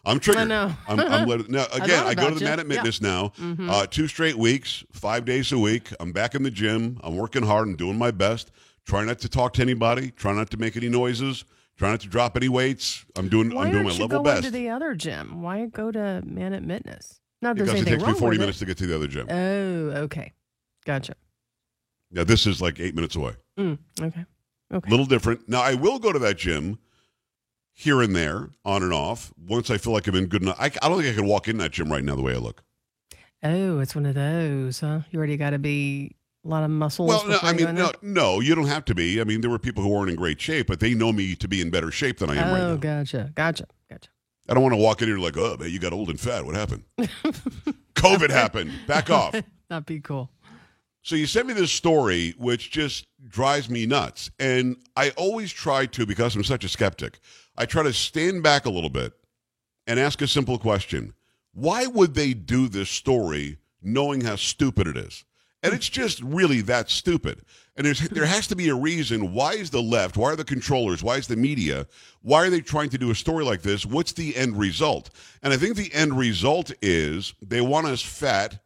I'm 0.06 0.20
triggered. 0.20 0.48
know. 0.48 0.70
I'm, 0.86 1.00
I'm 1.00 1.26
let, 1.29 1.48
now 1.48 1.64
again. 1.72 1.88
thought 1.88 2.06
I, 2.06 2.14
go 2.14 2.29
to 2.29 2.34
the 2.34 2.41
you. 2.41 2.46
Man 2.46 2.60
at 2.60 2.69
Yeah. 2.69 2.82
Mitness 2.82 3.00
now. 3.00 3.32
Mhm. 3.38 3.70
Uh, 3.70 3.86
two 3.86 4.06
straight 4.06 4.36
weeks, 4.36 4.84
five 4.93 5.24
days 5.24 5.50
a 5.53 5.58
week. 5.58 5.88
I'm 5.98 6.12
back 6.12 6.34
in 6.34 6.43
the 6.43 6.50
gym. 6.50 7.00
I'm 7.03 7.17
working 7.17 7.43
hard. 7.43 7.69
I'm 7.69 7.76
doing 7.76 7.96
my 7.96 8.10
best. 8.10 8.50
Try 8.84 9.05
not 9.05 9.19
to 9.20 9.29
talk 9.31 9.55
to 9.55 9.62
anybody. 9.62 10.10
Try 10.10 10.34
not 10.34 10.50
to 10.50 10.58
make 10.58 10.76
any 10.76 10.91
noises. 10.91 11.44
Try 11.79 11.91
not 11.91 12.00
to 12.00 12.08
drop 12.08 12.36
any 12.36 12.50
weights. 12.50 13.06
I'm 13.17 13.29
doing. 13.29 13.55
Why 13.55 13.64
I'm 13.64 13.70
doing 13.72 13.86
aren't 13.86 13.86
my 13.86 13.94
you 13.94 14.03
level 14.03 14.22
going 14.22 14.36
best 14.36 14.44
to 14.44 14.50
the 14.50 14.69
other 14.69 14.94
gym? 14.94 15.41
Why 15.41 15.64
go 15.67 15.91
to 15.91 16.22
Man 16.26 16.53
at 16.53 16.62
Mitness? 16.62 17.19
Not 17.41 17.56
that 17.56 17.64
because 17.64 17.67
there's 17.67 17.69
it 17.70 17.88
anything 17.88 17.98
takes 18.00 18.06
me 18.14 18.20
40 18.20 18.38
minutes 18.38 18.58
it. 18.58 18.60
to 18.60 18.67
get 18.67 18.79
to 18.79 18.86
the 18.86 18.94
other 18.94 19.06
gym. 19.08 19.26
Oh, 19.31 20.03
okay, 20.05 20.32
gotcha. 20.84 21.14
Yeah, 22.10 22.24
this 22.24 22.46
is 22.46 22.60
like 22.62 22.79
eight 22.79 22.94
minutes 22.94 23.17
away. 23.17 23.32
Mm, 23.58 23.79
okay, 24.03 24.24
okay. 24.74 24.90
little 24.90 25.06
different. 25.06 25.48
Now 25.48 25.62
I 25.62 25.74
will 25.74 25.98
go 25.98 26.12
to 26.12 26.19
that 26.20 26.36
gym 26.36 26.78
here 27.72 28.00
and 28.02 28.14
there, 28.14 28.50
on 28.64 28.82
and 28.82 28.93
off, 28.93 29.32
once 29.36 29.70
I 29.70 29.78
feel 29.78 29.93
like 29.93 30.06
I'm 30.06 30.14
in 30.14 30.26
good 30.26 30.43
enough. 30.43 30.56
I, 30.58 30.66
I 30.81 30.88
don't 30.88 31.00
think 31.00 31.12
I 31.12 31.19
can 31.19 31.26
walk 31.26 31.48
in 31.48 31.58
that 31.58 31.72
gym 31.72 31.90
right 31.90 32.04
now 32.04 32.14
the 32.14 32.22
way 32.22 32.34
I 32.34 32.38
look. 32.38 32.62
Oh, 33.43 33.81
it's 33.81 33.94
one 33.94 34.06
of 34.06 34.14
those, 34.14 34.81
huh? 34.81 35.00
You 35.10 35.19
already 35.19 35.36
got 35.36 35.50
to 35.50 35.58
be 35.58 36.14
a 36.44 36.48
lot 36.48 36.62
of 36.62 36.70
muscles. 36.70 37.08
Well, 37.08 37.26
no, 37.26 37.38
I 37.43 37.52
mean, 37.52 37.74
no, 37.74 37.90
no, 38.00 38.40
you 38.40 38.54
don't 38.54 38.69
have 38.69 38.84
to 38.86 38.94
be. 38.94 39.20
I 39.20 39.24
mean, 39.24 39.40
there 39.40 39.50
were 39.50 39.58
people 39.58 39.82
who 39.82 39.90
weren't 39.90 40.08
in 40.08 40.16
great 40.16 40.40
shape, 40.40 40.69
but 40.69 40.81
they 40.81 40.94
know 40.94 41.12
me 41.12 41.34
to 41.36 41.48
be 41.48 41.60
in 41.60 41.70
better 41.70 41.90
shape 41.90 42.19
than 42.19 42.31
I 42.31 42.36
am 42.36 42.52
right 42.52 42.60
oh, 42.60 42.66
now. 42.69 42.72
Oh, 42.72 42.76
gotcha, 42.76 43.32
gotcha, 43.34 43.66
gotcha. 43.90 44.08
I 44.48 44.54
don't 44.54 44.62
want 44.62 44.74
to 44.74 44.81
walk 44.81 45.02
in 45.02 45.08
here 45.08 45.19
like, 45.19 45.36
oh, 45.36 45.56
man, 45.58 45.70
you 45.70 45.78
got 45.78 45.93
old 45.93 46.10
and 46.10 46.20
fat. 46.20 46.44
What 46.44 46.54
happened? 46.54 46.84
COVID 47.94 48.31
happened. 48.31 48.72
Back 48.86 49.10
off. 49.10 49.32
That'd 49.69 49.86
be 49.86 50.00
cool. 50.00 50.31
So 51.05 51.17
you 51.17 51.27
sent 51.27 51.46
me 51.46 51.53
this 51.53 51.70
story, 51.70 52.34
which 52.39 52.70
just 52.70 53.06
drives 53.29 53.69
me 53.69 53.84
nuts. 53.84 54.31
And 54.41 54.79
I 54.96 55.11
always 55.11 55.53
try 55.53 55.84
to, 55.84 56.06
because 56.06 56.34
I'm 56.34 56.44
such 56.44 56.65
a 56.65 56.69
skeptic, 56.69 57.19
I 57.58 57.67
try 57.67 57.82
to 57.82 57.93
stand 57.93 58.43
back 58.43 58.65
a 58.65 58.70
little 58.70 58.89
bit 58.89 59.13
and 59.87 60.01
ask 60.01 60.23
a 60.23 60.27
simple 60.27 60.58
question. 60.58 61.13
Why 61.53 61.87
would 61.87 62.15
they 62.15 62.32
do 62.32 62.69
this 62.69 62.89
story 62.89 63.58
knowing 63.82 64.23
how 64.23 64.37
stupid 64.37 64.87
it 64.87 64.96
is? 64.96 65.27
And 65.63 65.75
it's 65.75 65.91
just 65.91 66.23
really 66.23 66.63
that 66.63 66.89
stupid. 66.89 67.43
And 67.77 67.87
there 67.87 68.25
has 68.25 68.46
to 68.46 68.56
be 68.56 68.70
a 68.70 68.75
reason. 68.75 69.34
Why 69.34 69.53
is 69.53 69.69
the 69.69 69.82
left, 69.82 70.17
why 70.17 70.31
are 70.31 70.37
the 70.37 70.44
controllers, 70.44 71.03
why 71.03 71.17
is 71.17 71.27
the 71.27 71.37
media, 71.37 71.87
why 72.23 72.46
are 72.46 72.51
they 72.51 72.63
trying 72.63 72.89
to 72.91 72.99
do 72.99 73.11
a 73.11 73.15
story 73.15 73.44
like 73.44 73.61
this? 73.61 73.84
What's 73.84 74.13
the 74.13 74.34
end 74.37 74.58
result? 74.58 75.11
And 75.43 75.53
I 75.53 75.58
think 75.58 75.77
the 75.77 75.93
end 75.93 76.17
result 76.17 76.73
is 76.81 77.34
they 77.43 77.61
want 77.61 77.89
us 77.89 78.01
fat 78.01 78.63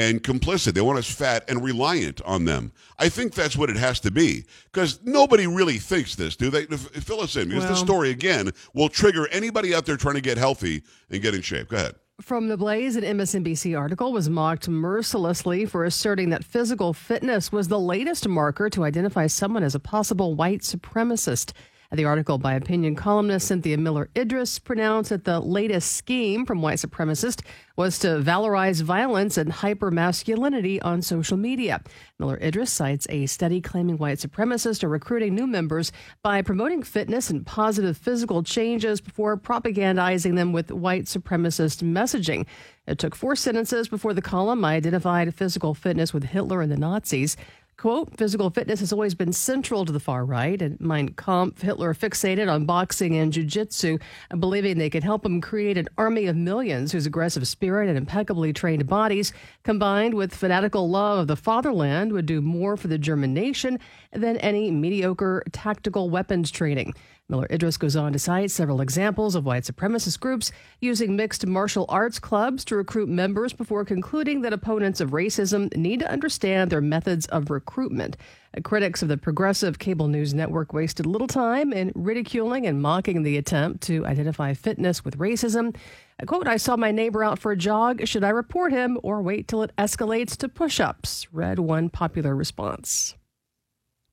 and 0.00 0.22
complicit. 0.22 0.72
They 0.72 0.80
want 0.80 0.98
us 0.98 1.10
fat 1.14 1.44
and 1.48 1.62
reliant 1.62 2.22
on 2.22 2.46
them. 2.46 2.72
I 2.98 3.10
think 3.10 3.34
that's 3.34 3.54
what 3.56 3.68
it 3.68 3.76
has 3.76 4.00
to 4.00 4.10
be 4.10 4.44
because 4.72 4.98
nobody 5.04 5.46
really 5.46 5.76
thinks 5.76 6.14
this, 6.14 6.36
do 6.36 6.48
they? 6.48 6.64
Fill 6.64 7.20
us 7.20 7.36
in 7.36 7.48
because 7.48 7.64
this 7.64 7.72
Well- 7.78 7.84
story, 7.84 8.10
again, 8.10 8.50
will 8.72 8.88
trigger 8.88 9.28
anybody 9.28 9.74
out 9.74 9.84
there 9.84 9.98
trying 9.98 10.14
to 10.14 10.20
get 10.22 10.38
healthy 10.38 10.82
and 11.10 11.20
get 11.20 11.34
in 11.34 11.42
shape. 11.42 11.68
Go 11.68 11.76
ahead. 11.76 11.94
From 12.22 12.48
the 12.48 12.56
Blaze, 12.56 12.96
an 12.96 13.04
MSNBC 13.04 13.74
article 13.74 14.12
was 14.12 14.28
mocked 14.28 14.68
mercilessly 14.68 15.64
for 15.64 15.84
asserting 15.84 16.28
that 16.30 16.44
physical 16.44 16.92
fitness 16.92 17.50
was 17.50 17.68
the 17.68 17.80
latest 17.80 18.28
marker 18.28 18.68
to 18.70 18.84
identify 18.84 19.26
someone 19.26 19.62
as 19.62 19.74
a 19.74 19.80
possible 19.80 20.34
white 20.34 20.60
supremacist. 20.60 21.52
Uh, 21.92 21.96
the 21.96 22.04
article 22.04 22.38
by 22.38 22.54
opinion 22.54 22.94
columnist 22.94 23.48
Cynthia 23.48 23.76
Miller 23.76 24.08
Idriss 24.14 24.62
pronounced 24.62 25.10
that 25.10 25.24
the 25.24 25.40
latest 25.40 25.96
scheme 25.96 26.46
from 26.46 26.62
white 26.62 26.78
supremacists 26.78 27.44
was 27.76 27.98
to 27.98 28.08
valorize 28.20 28.82
violence 28.82 29.36
and 29.36 29.50
hypermasculinity 29.50 30.78
on 30.82 31.02
social 31.02 31.36
media. 31.36 31.80
Miller 32.18 32.38
Idriss 32.38 32.68
cites 32.68 33.06
a 33.10 33.26
study 33.26 33.60
claiming 33.60 33.96
white 33.96 34.18
supremacists 34.18 34.84
are 34.84 34.88
recruiting 34.88 35.34
new 35.34 35.46
members 35.46 35.90
by 36.22 36.42
promoting 36.42 36.82
fitness 36.82 37.30
and 37.30 37.44
positive 37.46 37.96
physical 37.96 38.42
changes 38.42 39.00
before 39.00 39.36
propagandizing 39.36 40.36
them 40.36 40.52
with 40.52 40.70
white 40.70 41.06
supremacist 41.06 41.82
messaging. 41.82 42.46
It 42.86 42.98
took 42.98 43.14
four 43.14 43.36
sentences 43.36 43.88
before 43.88 44.14
the 44.14 44.22
column 44.22 44.64
identified 44.64 45.34
physical 45.34 45.74
fitness 45.74 46.12
with 46.12 46.24
Hitler 46.24 46.60
and 46.60 46.70
the 46.70 46.76
Nazis. 46.76 47.36
Quote, 47.80 48.14
physical 48.14 48.50
fitness 48.50 48.80
has 48.80 48.92
always 48.92 49.14
been 49.14 49.32
central 49.32 49.86
to 49.86 49.92
the 49.92 49.98
far 49.98 50.26
right, 50.26 50.60
and 50.60 50.78
Mein 50.82 51.14
Kampf, 51.14 51.62
Hitler 51.62 51.94
fixated 51.94 52.46
on 52.46 52.66
boxing 52.66 53.16
and 53.16 53.32
jujitsu, 53.32 53.98
and 54.28 54.38
believing 54.38 54.76
they 54.76 54.90
could 54.90 55.02
help 55.02 55.24
him 55.24 55.40
create 55.40 55.78
an 55.78 55.88
army 55.96 56.26
of 56.26 56.36
millions 56.36 56.92
whose 56.92 57.06
aggressive 57.06 57.48
spirit 57.48 57.88
and 57.88 57.96
impeccably 57.96 58.52
trained 58.52 58.86
bodies, 58.86 59.32
combined 59.62 60.12
with 60.12 60.34
fanatical 60.34 60.90
love 60.90 61.20
of 61.20 61.26
the 61.26 61.36
fatherland, 61.36 62.12
would 62.12 62.26
do 62.26 62.42
more 62.42 62.76
for 62.76 62.88
the 62.88 62.98
German 62.98 63.32
nation 63.32 63.78
than 64.12 64.36
any 64.36 64.70
mediocre 64.70 65.42
tactical 65.50 66.10
weapons 66.10 66.50
training. 66.50 66.92
Miller 67.30 67.46
Idriss 67.48 67.78
goes 67.78 67.94
on 67.94 68.12
to 68.12 68.18
cite 68.18 68.50
several 68.50 68.80
examples 68.80 69.36
of 69.36 69.44
white 69.46 69.62
supremacist 69.62 70.18
groups 70.18 70.50
using 70.80 71.14
mixed 71.14 71.46
martial 71.46 71.86
arts 71.88 72.18
clubs 72.18 72.64
to 72.64 72.74
recruit 72.76 73.08
members 73.08 73.52
before 73.52 73.84
concluding 73.84 74.42
that 74.42 74.52
opponents 74.52 75.00
of 75.00 75.10
racism 75.10 75.74
need 75.76 76.00
to 76.00 76.10
understand 76.10 76.70
their 76.70 76.80
methods 76.80 77.26
of 77.26 77.48
recruitment. 77.48 78.16
Critics 78.64 79.00
of 79.00 79.08
the 79.08 79.16
progressive 79.16 79.78
cable 79.78 80.08
news 80.08 80.34
network 80.34 80.72
wasted 80.72 81.06
little 81.06 81.28
time 81.28 81.72
in 81.72 81.92
ridiculing 81.94 82.66
and 82.66 82.82
mocking 82.82 83.22
the 83.22 83.36
attempt 83.36 83.82
to 83.82 84.04
identify 84.04 84.52
fitness 84.52 85.04
with 85.04 85.16
racism. 85.16 85.76
Uh, 86.20 86.26
Quote, 86.26 86.48
I 86.48 86.56
saw 86.56 86.76
my 86.76 86.90
neighbor 86.90 87.22
out 87.22 87.38
for 87.38 87.52
a 87.52 87.56
jog. 87.56 88.04
Should 88.08 88.24
I 88.24 88.30
report 88.30 88.72
him 88.72 88.98
or 89.04 89.22
wait 89.22 89.46
till 89.46 89.62
it 89.62 89.70
escalates 89.78 90.36
to 90.38 90.48
push 90.48 90.80
ups? 90.80 91.28
Read 91.32 91.60
one 91.60 91.90
popular 91.90 92.34
response. 92.34 93.14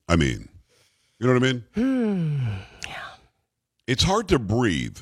I 0.07 0.15
mean, 0.17 0.49
you 1.19 1.25
know 1.25 1.33
what 1.33 1.43
I 1.43 1.53
mean? 1.79 2.59
It's 3.87 4.03
hard 4.03 4.27
to 4.27 4.37
breathe 4.37 4.99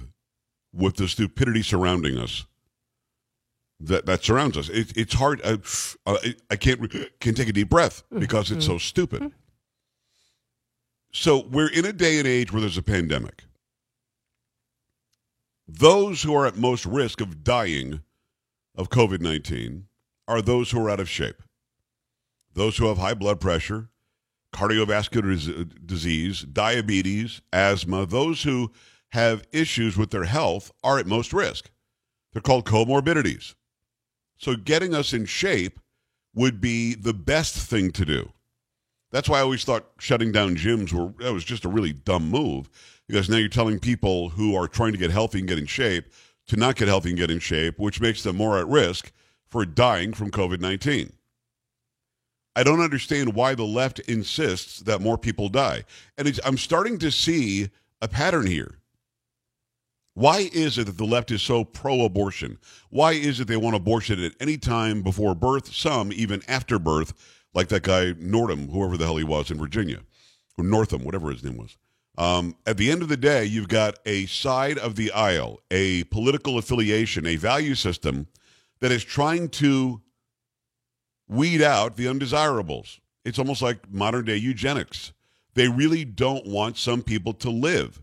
with 0.73 0.97
the 0.97 1.07
stupidity 1.07 1.63
surrounding 1.63 2.17
us. 2.17 2.45
That 3.79 4.05
that 4.05 4.23
surrounds 4.23 4.57
us. 4.57 4.69
It, 4.69 4.95
it's 4.95 5.15
hard. 5.15 5.41
I, 5.43 5.57
I, 6.05 6.35
I 6.49 6.55
can't 6.55 6.79
can't 7.19 7.35
take 7.35 7.49
a 7.49 7.53
deep 7.53 7.69
breath 7.69 8.03
mm-hmm. 8.05 8.19
because 8.19 8.49
it's 8.51 8.65
so 8.65 8.73
mm-hmm. 8.73 8.79
stupid. 8.79 9.31
So 11.11 11.45
we're 11.49 11.69
in 11.69 11.85
a 11.85 11.93
day 11.93 12.19
and 12.19 12.27
age 12.27 12.51
where 12.51 12.61
there's 12.61 12.77
a 12.77 12.83
pandemic. 12.83 13.43
Those 15.67 16.23
who 16.23 16.33
are 16.35 16.45
at 16.45 16.55
most 16.55 16.85
risk 16.85 17.21
of 17.21 17.43
dying 17.43 18.01
of 18.75 18.89
COVID 18.89 19.19
19 19.19 19.87
are 20.27 20.41
those 20.41 20.71
who 20.71 20.85
are 20.85 20.89
out 20.89 20.99
of 20.99 21.09
shape. 21.09 21.41
Those 22.53 22.77
who 22.77 22.87
have 22.87 22.97
high 22.97 23.13
blood 23.13 23.41
pressure, 23.41 23.89
cardiovascular 24.55 25.85
disease, 25.85 26.41
diabetes, 26.41 27.41
asthma, 27.51 28.05
those 28.05 28.43
who 28.43 28.71
have 29.09 29.45
issues 29.51 29.97
with 29.97 30.11
their 30.11 30.23
health 30.23 30.71
are 30.81 30.97
at 30.97 31.05
most 31.05 31.33
risk. 31.33 31.69
They're 32.31 32.41
called 32.41 32.65
comorbidities. 32.65 33.55
So 34.37 34.55
getting 34.55 34.95
us 34.95 35.11
in 35.11 35.25
shape 35.25 35.79
would 36.33 36.61
be 36.61 36.95
the 36.95 37.13
best 37.13 37.55
thing 37.55 37.91
to 37.91 38.05
do. 38.05 38.31
That's 39.11 39.27
why 39.27 39.39
I 39.39 39.41
always 39.41 39.65
thought 39.65 39.91
shutting 39.99 40.31
down 40.31 40.55
gyms 40.55 40.93
were 40.93 41.13
that 41.23 41.33
was 41.33 41.43
just 41.43 41.65
a 41.65 41.69
really 41.69 41.93
dumb 41.93 42.29
move 42.29 42.69
because 43.07 43.29
now 43.29 43.37
you're 43.37 43.49
telling 43.49 43.79
people 43.79 44.29
who 44.29 44.55
are 44.55 44.67
trying 44.67 44.91
to 44.93 44.97
get 44.97 45.11
healthy 45.11 45.39
and 45.39 45.47
get 45.47 45.59
in 45.59 45.65
shape 45.65 46.05
to 46.47 46.55
not 46.55 46.75
get 46.75 46.87
healthy 46.87 47.09
and 47.09 47.17
get 47.17 47.31
in 47.31 47.39
shape, 47.39 47.77
which 47.77 48.01
makes 48.01 48.23
them 48.23 48.37
more 48.37 48.57
at 48.57 48.67
risk 48.67 49.11
for 49.49 49.65
dying 49.65 50.13
from 50.13 50.31
COVID 50.31 50.59
19. 50.59 51.13
I 52.55 52.63
don't 52.63 52.81
understand 52.81 53.33
why 53.33 53.53
the 53.55 53.65
left 53.65 53.99
insists 53.99 54.79
that 54.81 55.01
more 55.01 55.17
people 55.17 55.49
die. 55.49 55.83
And 56.17 56.39
I'm 56.45 56.57
starting 56.57 56.97
to 56.99 57.11
see 57.11 57.69
a 58.01 58.07
pattern 58.07 58.47
here. 58.47 58.79
Why 60.13 60.49
is 60.53 60.77
it 60.77 60.85
that 60.85 60.97
the 60.97 61.05
left 61.05 61.31
is 61.31 61.41
so 61.41 61.65
pro 61.65 62.05
abortion? 62.05 62.57
Why 62.89 63.11
is 63.11 63.41
it 63.41 63.49
they 63.49 63.57
want 63.57 63.75
abortion 63.75 64.23
at 64.23 64.31
any 64.39 64.57
time 64.57 65.01
before 65.01 65.35
birth, 65.35 65.73
some 65.73 66.13
even 66.13 66.41
after 66.47 66.79
birth, 66.79 67.13
like 67.53 67.67
that 67.67 67.83
guy 67.83 68.13
Northam, 68.17 68.69
whoever 68.69 68.95
the 68.95 69.05
hell 69.05 69.17
he 69.17 69.25
was 69.25 69.51
in 69.51 69.57
Virginia, 69.57 69.99
or 70.57 70.63
Northam, 70.63 71.03
whatever 71.03 71.31
his 71.31 71.43
name 71.43 71.57
was? 71.57 71.77
Um, 72.17 72.55
at 72.65 72.77
the 72.77 72.89
end 72.89 73.01
of 73.01 73.09
the 73.09 73.17
day, 73.17 73.43
you've 73.43 73.67
got 73.67 73.99
a 74.05 74.25
side 74.27 74.77
of 74.77 74.95
the 74.95 75.11
aisle, 75.11 75.59
a 75.69 76.05
political 76.05 76.57
affiliation, 76.57 77.25
a 77.25 77.35
value 77.35 77.75
system 77.75 78.27
that 78.79 78.93
is 78.93 79.03
trying 79.03 79.49
to 79.49 80.01
weed 81.27 81.61
out 81.61 81.95
the 81.95 82.07
undesirables. 82.07 82.99
It's 83.23 83.39
almost 83.39 83.61
like 83.61 83.91
modern 83.91 84.25
day 84.25 84.37
eugenics. 84.37 85.13
They 85.55 85.67
really 85.67 86.05
don't 86.05 86.45
want 86.45 86.77
some 86.77 87.01
people 87.01 87.33
to 87.33 87.49
live. 87.49 88.01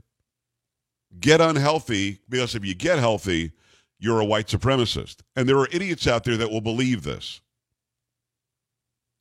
Get 1.21 1.41
unhealthy 1.41 2.21
because 2.29 2.55
if 2.55 2.65
you 2.65 2.75
get 2.75 2.99
healthy, 2.99 3.53
you're 3.99 4.21
a 4.21 4.25
white 4.25 4.49
supremacist. 4.49 5.19
And 5.37 5.49
there 5.49 5.59
are 5.59 5.69
idiots 5.71 6.07
out 6.07 6.25
there 6.25 6.37
that 6.39 6.51
will 6.51 6.63
believe 6.63 7.03
this. 7.03 7.41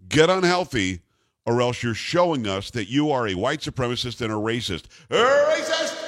Get 0.07 0.29
unhealthy 0.29 1.01
or 1.45 1.61
else 1.61 1.83
you're 1.83 1.93
showing 1.93 2.47
us 2.47 2.71
that 2.71 2.89
you 2.89 3.11
are 3.11 3.27
a 3.27 3.35
white 3.35 3.61
supremacist 3.61 4.21
and 4.21 4.31
a 4.31 4.35
racist. 4.35 4.85
A 5.09 5.15
racist! 5.15 6.00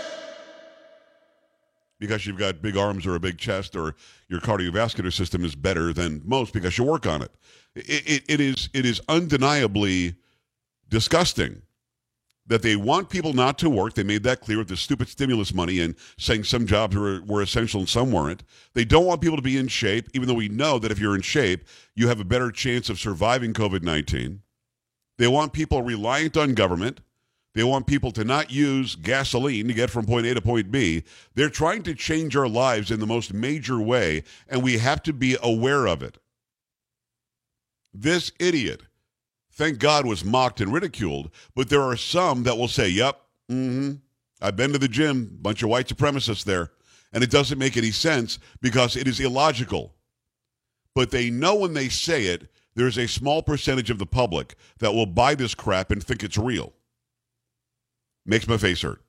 Because 2.04 2.26
you've 2.26 2.38
got 2.38 2.62
big 2.62 2.76
arms 2.76 3.06
or 3.06 3.16
a 3.16 3.20
big 3.20 3.38
chest 3.38 3.78
or 3.78 3.96
your 4.28 4.42
cardiovascular 4.42 5.14
system 5.14 5.46
is 5.46 5.56
better 5.56 5.94
than 5.94 6.22
most 6.26 6.52
because 6.52 6.78
you 6.78 6.84
work 6.84 7.08
on 7.08 7.22
it. 7.22 7.32
It, 7.76 8.04
it, 8.06 8.24
it 8.28 8.42
is 8.42 8.68
it 8.74 8.86
is 8.86 9.00
undeniably 9.08 10.16
disgusting 10.90 11.62
that 12.46 12.62
they 12.62 12.76
want 12.76 13.10
people 13.10 13.32
not 13.32 13.58
to 13.60 13.70
work. 13.70 13.94
They 13.94 14.04
made 14.04 14.24
that 14.24 14.42
clear 14.42 14.58
with 14.58 14.68
the 14.68 14.76
stupid 14.76 15.08
stimulus 15.08 15.54
money 15.54 15.80
and 15.80 15.96
saying 16.18 16.44
some 16.44 16.66
jobs 16.66 16.94
were, 16.94 17.22
were 17.26 17.42
essential 17.42 17.80
and 17.80 17.88
some 17.88 18.12
weren't. 18.12 18.44
They 18.74 18.84
don't 18.84 19.06
want 19.06 19.22
people 19.22 19.38
to 19.38 19.42
be 19.42 19.58
in 19.58 19.70
shape, 19.70 20.10
even 20.14 20.28
though 20.28 20.34
we 20.34 20.50
know 20.50 20.78
that 20.80 20.92
if 20.92 21.00
you're 21.00 21.16
in 21.16 21.22
shape, 21.22 21.64
you 21.96 22.10
have 22.10 22.20
a 22.20 22.26
better 22.26 22.52
chance 22.52 22.90
of 22.90 23.00
surviving 23.00 23.54
COVID 23.54 23.82
19. 23.82 24.42
They 25.18 25.28
want 25.30 25.54
people 25.54 25.82
reliant 25.82 26.36
on 26.36 26.54
government. 26.54 27.00
They 27.54 27.64
want 27.64 27.86
people 27.86 28.12
to 28.14 28.24
not 28.24 28.52
use 28.52 28.96
gasoline 28.96 29.68
to 29.68 29.74
get 29.74 29.92
from 29.92 30.06
point 30.06 30.26
A 30.26 30.34
to 30.34 30.42
point 30.42 30.72
B. 30.72 31.04
They're 31.36 31.50
trying 31.50 31.84
to 31.84 31.94
change 31.94 32.36
our 32.36 32.48
lives 32.48 32.90
in 32.90 33.00
the 33.00 33.06
most 33.06 33.34
major 33.34 33.80
way, 33.80 34.24
and 34.50 34.64
we 34.64 34.80
have 34.80 35.04
to 35.04 35.14
be 35.14 35.38
aware 35.42 35.86
of 35.86 36.02
it. 36.02 36.18
This 37.94 38.32
idiot, 38.40 38.82
thank 39.52 39.78
God, 39.78 40.06
was 40.06 40.26
mocked 40.26 40.62
and 40.62 40.74
ridiculed, 40.74 41.30
but 41.56 41.70
there 41.70 41.84
are 41.84 41.96
some 41.96 42.42
that 42.44 42.58
will 42.58 42.68
say, 42.68 42.90
Yep, 42.90 43.22
mm-hmm, 43.52 43.94
I've 44.42 44.56
been 44.56 44.74
to 44.74 44.80
the 44.80 44.88
gym, 44.88 45.38
bunch 45.42 45.62
of 45.62 45.70
white 45.70 45.88
supremacists 45.88 46.44
there. 46.44 46.72
And 47.14 47.24
it 47.24 47.30
doesn't 47.30 47.60
make 47.60 47.78
any 47.78 47.92
sense 47.92 48.40
because 48.60 48.96
it 48.96 49.08
is 49.08 49.20
illogical. 49.20 49.94
But 50.96 51.12
they 51.12 51.30
know 51.30 51.56
when 51.56 51.74
they 51.74 51.88
say 51.88 52.26
it, 52.26 52.50
there's 52.76 52.98
a 52.98 53.08
small 53.08 53.44
percentage 53.44 53.92
of 53.92 54.00
the 54.00 54.06
public 54.06 54.56
that 54.80 54.94
will 54.94 55.06
buy 55.06 55.36
this 55.36 55.54
crap 55.54 55.92
and 55.92 56.04
think 56.04 56.24
it's 56.24 56.38
real. 56.38 56.74
Makes 58.26 58.48
my 58.48 58.58
face 58.58 58.82
hurt. 58.82 59.02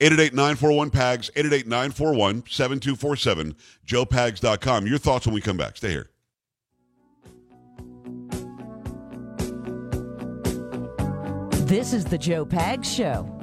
888-941-PAGS, 0.00 1.30
888-941-7247, 1.36 3.54
joepags.com. 3.86 4.86
Your 4.86 4.98
thoughts 4.98 5.26
when 5.26 5.34
we 5.34 5.40
come 5.40 5.56
back. 5.56 5.76
Stay 5.76 5.90
here. 5.90 6.10
This 11.66 11.92
is 11.92 12.04
the 12.04 12.18
Joe 12.18 12.44
Pag 12.44 12.84
Show. 12.84 13.39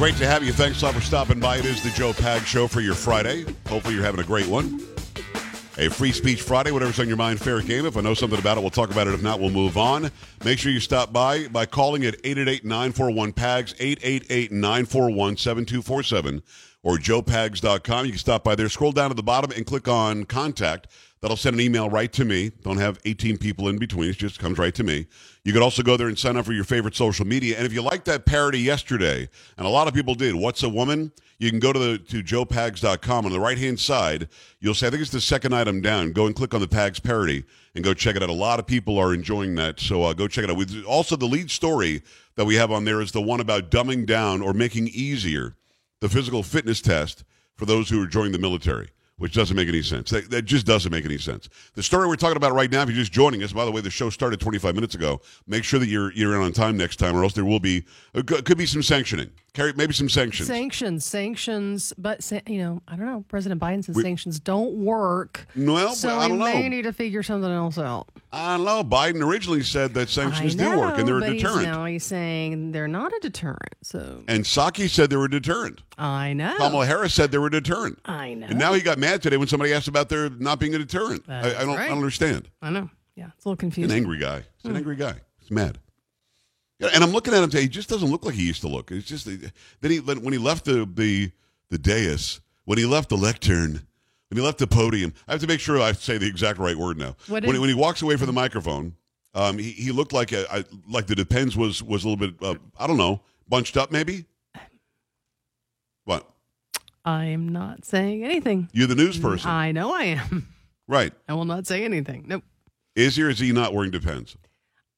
Great 0.00 0.16
to 0.16 0.26
have 0.26 0.42
you. 0.42 0.50
Thanks 0.50 0.80
a 0.80 0.86
lot 0.86 0.94
for 0.94 1.02
stopping 1.02 1.40
by. 1.40 1.58
It 1.58 1.66
is 1.66 1.82
the 1.82 1.90
Joe 1.90 2.14
Pag 2.14 2.46
Show 2.46 2.66
for 2.66 2.80
your 2.80 2.94
Friday. 2.94 3.44
Hopefully, 3.68 3.94
you're 3.94 4.02
having 4.02 4.22
a 4.22 4.24
great 4.24 4.46
one. 4.46 4.80
A 5.76 5.90
free 5.90 6.10
speech 6.10 6.40
Friday, 6.40 6.70
whatever's 6.70 6.98
on 6.98 7.06
your 7.06 7.18
mind, 7.18 7.38
fair 7.38 7.60
game. 7.60 7.84
If 7.84 7.98
I 7.98 8.00
know 8.00 8.14
something 8.14 8.38
about 8.38 8.56
it, 8.56 8.62
we'll 8.62 8.70
talk 8.70 8.90
about 8.90 9.08
it. 9.08 9.12
If 9.12 9.22
not, 9.22 9.40
we'll 9.40 9.50
move 9.50 9.76
on. 9.76 10.10
Make 10.42 10.58
sure 10.58 10.72
you 10.72 10.80
stop 10.80 11.12
by 11.12 11.48
by 11.48 11.66
calling 11.66 12.06
at 12.06 12.14
888-941-PAGS, 12.22 13.74
888-941-7247, 13.74 16.42
or 16.82 16.96
joepags.com. 16.96 18.06
You 18.06 18.12
can 18.12 18.18
stop 18.18 18.42
by 18.42 18.54
there. 18.54 18.70
Scroll 18.70 18.92
down 18.92 19.10
to 19.10 19.14
the 19.14 19.22
bottom 19.22 19.50
and 19.54 19.66
click 19.66 19.86
on 19.86 20.24
Contact. 20.24 20.86
That'll 21.20 21.36
send 21.36 21.54
an 21.54 21.60
email 21.60 21.90
right 21.90 22.10
to 22.14 22.24
me. 22.24 22.50
Don't 22.62 22.78
have 22.78 22.98
18 23.04 23.36
people 23.36 23.68
in 23.68 23.76
between. 23.76 24.08
It 24.08 24.16
just 24.16 24.38
comes 24.38 24.56
right 24.56 24.74
to 24.74 24.82
me. 24.82 25.06
You 25.44 25.52
could 25.52 25.60
also 25.60 25.82
go 25.82 25.98
there 25.98 26.08
and 26.08 26.18
sign 26.18 26.38
up 26.38 26.46
for 26.46 26.52
your 26.52 26.64
favorite 26.64 26.96
social 26.96 27.26
media. 27.26 27.56
And 27.58 27.66
if 27.66 27.74
you 27.74 27.82
liked 27.82 28.06
that 28.06 28.24
parody 28.24 28.60
yesterday, 28.60 29.28
and 29.58 29.66
a 29.66 29.70
lot 29.70 29.86
of 29.86 29.92
people 29.92 30.14
did, 30.14 30.34
What's 30.34 30.62
a 30.62 30.68
Woman? 30.68 31.12
You 31.38 31.50
can 31.50 31.58
go 31.58 31.72
to 31.72 31.78
the 31.78 31.98
to 31.98 32.22
joepags.com. 32.22 33.26
On 33.26 33.32
the 33.32 33.40
right 33.40 33.58
hand 33.58 33.80
side, 33.80 34.28
you'll 34.60 34.74
see, 34.74 34.86
I 34.86 34.90
think 34.90 35.02
it's 35.02 35.10
the 35.10 35.20
second 35.20 35.54
item 35.54 35.80
down. 35.82 36.12
Go 36.12 36.26
and 36.26 36.34
click 36.34 36.54
on 36.54 36.60
the 36.60 36.68
Pags 36.68 37.02
parody 37.02 37.44
and 37.74 37.84
go 37.84 37.92
check 37.94 38.16
it 38.16 38.22
out. 38.22 38.28
A 38.28 38.32
lot 38.34 38.58
of 38.58 38.66
people 38.66 38.98
are 38.98 39.12
enjoying 39.12 39.54
that. 39.56 39.78
So 39.80 40.02
uh, 40.02 40.12
go 40.14 40.26
check 40.26 40.44
it 40.44 40.50
out. 40.50 40.56
With, 40.56 40.84
also, 40.84 41.16
the 41.16 41.26
lead 41.26 41.50
story 41.50 42.02
that 42.36 42.46
we 42.46 42.54
have 42.56 42.70
on 42.70 42.84
there 42.84 43.00
is 43.00 43.12
the 43.12 43.22
one 43.22 43.40
about 43.40 43.70
dumbing 43.70 44.06
down 44.06 44.40
or 44.42 44.52
making 44.54 44.88
easier 44.88 45.56
the 46.00 46.08
physical 46.08 46.42
fitness 46.42 46.80
test 46.80 47.24
for 47.56 47.66
those 47.66 47.90
who 47.90 48.02
are 48.02 48.06
joining 48.06 48.32
the 48.32 48.38
military 48.38 48.88
which 49.20 49.34
doesn't 49.34 49.54
make 49.54 49.68
any 49.68 49.82
sense. 49.82 50.08
That, 50.10 50.30
that, 50.30 50.42
just 50.46 50.64
doesn't 50.64 50.90
make 50.90 51.04
any 51.04 51.18
sense. 51.18 51.50
The 51.74 51.82
story 51.82 52.08
we're 52.08 52.16
talking 52.16 52.38
about 52.38 52.54
right 52.54 52.70
now, 52.70 52.80
if 52.82 52.88
you're 52.88 52.96
just 52.96 53.12
joining 53.12 53.42
us, 53.42 53.52
by 53.52 53.66
the 53.66 53.70
way, 53.70 53.82
the 53.82 53.90
show 53.90 54.08
started 54.08 54.40
25 54.40 54.74
minutes 54.74 54.94
ago. 54.94 55.20
Make 55.46 55.62
sure 55.62 55.78
that 55.78 55.88
you're 55.88 56.10
you're 56.12 56.34
in 56.34 56.40
on 56.40 56.52
time 56.52 56.78
next 56.78 56.96
time, 56.96 57.14
or 57.14 57.22
else 57.22 57.34
there 57.34 57.44
will 57.44 57.60
be 57.60 57.84
uh, 58.14 58.22
could 58.22 58.56
be 58.56 58.64
some 58.64 58.82
sanctioning. 58.82 59.30
Carry 59.52 59.72
maybe 59.72 59.92
some 59.92 60.08
sanctions. 60.08 60.46
Sanctions, 60.46 61.04
sanctions, 61.04 61.92
but 61.98 62.30
you 62.46 62.58
know, 62.58 62.82
I 62.86 62.94
don't 62.94 63.06
know. 63.06 63.24
President 63.26 63.60
Biden 63.60 63.84
says 63.84 63.96
we, 63.96 64.02
sanctions 64.02 64.38
don't 64.38 64.74
work. 64.74 65.46
Well, 65.56 65.94
so 65.94 66.18
I 66.18 66.28
don't 66.28 66.38
we 66.38 66.44
know. 66.44 66.54
may 66.54 66.68
need 66.68 66.82
to 66.82 66.92
figure 66.92 67.24
something 67.24 67.50
else 67.50 67.76
out. 67.76 68.08
I 68.32 68.56
don't 68.56 68.64
know. 68.64 68.84
Biden 68.84 69.26
originally 69.26 69.64
said 69.64 69.92
that 69.94 70.08
sanctions 70.08 70.54
know, 70.54 70.72
do 70.72 70.78
work 70.78 70.98
and 70.98 71.08
they're 71.08 71.18
a 71.18 71.32
deterrent. 71.32 71.58
He's 71.58 71.66
now 71.66 71.84
he's 71.84 72.04
saying 72.04 72.70
they're 72.70 72.86
not 72.86 73.12
a 73.12 73.18
deterrent. 73.20 73.74
So 73.82 74.22
and 74.28 74.44
Psaki 74.44 74.88
said 74.88 75.10
they 75.10 75.16
were 75.16 75.24
a 75.24 75.30
deterrent. 75.30 75.82
I 75.98 76.32
know. 76.32 76.54
Kamala 76.56 76.86
Harris 76.86 77.12
said 77.12 77.32
they 77.32 77.38
were 77.38 77.48
a 77.48 77.50
deterrent. 77.50 77.98
I 78.04 78.34
know. 78.34 78.46
And 78.46 78.58
now 78.58 78.72
he 78.72 78.80
got 78.80 78.98
mad 78.98 79.20
today 79.20 79.36
when 79.36 79.48
somebody 79.48 79.72
asked 79.72 79.88
about 79.88 80.08
their 80.08 80.30
not 80.30 80.60
being 80.60 80.76
a 80.76 80.78
deterrent. 80.78 81.24
I, 81.28 81.38
I, 81.38 81.64
don't, 81.64 81.68
right. 81.68 81.80
I 81.80 81.88
don't 81.88 81.98
understand. 81.98 82.48
I 82.62 82.70
know. 82.70 82.88
Yeah, 83.16 83.30
it's 83.36 83.44
a 83.44 83.48
little 83.48 83.56
confusing. 83.56 83.90
An 83.90 83.96
angry 83.96 84.18
guy. 84.18 84.44
He's 84.58 84.66
an 84.66 84.72
mm. 84.74 84.76
angry 84.76 84.96
guy. 84.96 85.16
He's 85.40 85.50
mad. 85.50 85.78
And 86.80 87.04
I'm 87.04 87.10
looking 87.10 87.34
at 87.34 87.42
him 87.42 87.50
today. 87.50 87.62
He 87.62 87.68
just 87.68 87.88
doesn't 87.88 88.10
look 88.10 88.24
like 88.24 88.34
he 88.34 88.46
used 88.46 88.62
to 88.62 88.68
look. 88.68 88.90
It's 88.90 89.06
just 89.06 89.26
then 89.26 89.90
he 89.90 89.98
when 89.98 90.32
he 90.32 90.38
left 90.38 90.64
the 90.64 90.88
the 90.92 91.30
the 91.68 91.78
dais, 91.78 92.40
when 92.64 92.78
he 92.78 92.86
left 92.86 93.10
the 93.10 93.16
lectern, 93.16 93.86
when 94.28 94.38
he 94.38 94.40
left 94.40 94.58
the 94.58 94.66
podium. 94.66 95.12
I 95.28 95.32
have 95.32 95.40
to 95.42 95.46
make 95.46 95.60
sure 95.60 95.80
I 95.80 95.92
say 95.92 96.18
the 96.18 96.26
exact 96.26 96.58
right 96.58 96.76
word 96.76 96.96
now. 96.98 97.16
When, 97.28 97.44
when, 97.44 97.68
he 97.68 97.74
walks 97.74 98.02
away 98.02 98.16
from 98.16 98.26
the 98.26 98.32
microphone, 98.32 98.94
um, 99.34 99.58
he, 99.58 99.70
he 99.72 99.92
looked 99.92 100.12
like 100.12 100.32
a, 100.32 100.52
I, 100.52 100.64
like 100.88 101.06
the 101.06 101.14
depends 101.14 101.56
was 101.56 101.82
was 101.82 102.04
a 102.04 102.08
little 102.08 102.28
bit 102.28 102.42
uh, 102.42 102.54
I 102.78 102.86
don't 102.86 102.96
know 102.96 103.20
bunched 103.50 103.76
up 103.76 103.90
maybe. 103.90 104.24
What? 106.04 106.26
I'm 107.04 107.50
not 107.50 107.84
saying 107.84 108.24
anything. 108.24 108.70
You're 108.72 108.86
the 108.86 108.94
news 108.94 109.18
person. 109.18 109.50
I 109.50 109.72
know 109.72 109.92
I 109.92 110.04
am. 110.04 110.48
Right. 110.88 111.12
I 111.28 111.34
will 111.34 111.44
not 111.44 111.68
say 111.68 111.84
anything. 111.84 112.24
Nope. 112.26 112.42
Is 112.96 113.14
he 113.14 113.22
or 113.22 113.28
is 113.28 113.38
he 113.38 113.52
not 113.52 113.72
wearing 113.72 113.92
depends? 113.92 114.36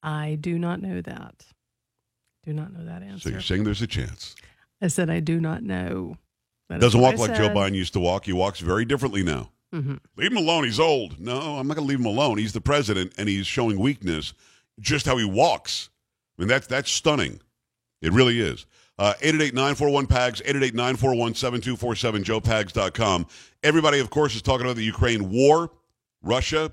I 0.01 0.39
do 0.41 0.57
not 0.57 0.81
know 0.81 1.01
that. 1.01 1.45
Do 2.45 2.53
not 2.53 2.73
know 2.73 2.85
that 2.85 3.03
answer. 3.03 3.19
So 3.19 3.29
you're 3.29 3.41
saying 3.41 3.63
there's 3.63 3.81
a 3.81 3.87
chance. 3.87 4.35
I 4.81 4.87
said 4.87 5.09
I 5.09 5.19
do 5.19 5.39
not 5.39 5.63
know. 5.63 6.17
That 6.69 6.81
Doesn't 6.81 6.99
walk 6.99 7.15
I 7.15 7.17
like 7.17 7.35
Joe. 7.35 7.49
Biden 7.49 7.75
used 7.75 7.93
to 7.93 7.99
walk. 7.99 8.25
He 8.25 8.33
walks 8.33 8.59
very 8.59 8.85
differently 8.85 9.23
now. 9.23 9.51
Mm-hmm. 9.73 9.95
Leave 10.17 10.31
him 10.31 10.37
alone. 10.37 10.63
He's 10.65 10.79
old. 10.79 11.19
No, 11.19 11.57
I'm 11.57 11.67
not 11.67 11.75
going 11.75 11.87
to 11.87 11.89
leave 11.89 11.99
him 11.99 12.05
alone. 12.05 12.37
He's 12.37 12.53
the 12.53 12.61
president, 12.61 13.13
and 13.17 13.27
he's 13.27 13.47
showing 13.47 13.79
weakness. 13.79 14.33
Just 14.79 15.05
how 15.05 15.17
he 15.17 15.25
walks. 15.25 15.89
I 16.37 16.41
mean, 16.41 16.47
that's 16.47 16.67
that's 16.67 16.91
stunning. 16.91 17.39
It 18.01 18.11
really 18.11 18.39
is. 18.39 18.65
Uh, 18.99 19.13
888-941-PAGS, 19.21 20.41
888-941-7247, 20.41 22.23
joepags.com. 22.23 23.25
Everybody, 23.63 23.99
of 23.99 24.09
course, 24.09 24.35
is 24.35 24.41
talking 24.41 24.65
about 24.65 24.75
the 24.75 24.83
Ukraine 24.83 25.29
war, 25.31 25.71
Russia. 26.21 26.71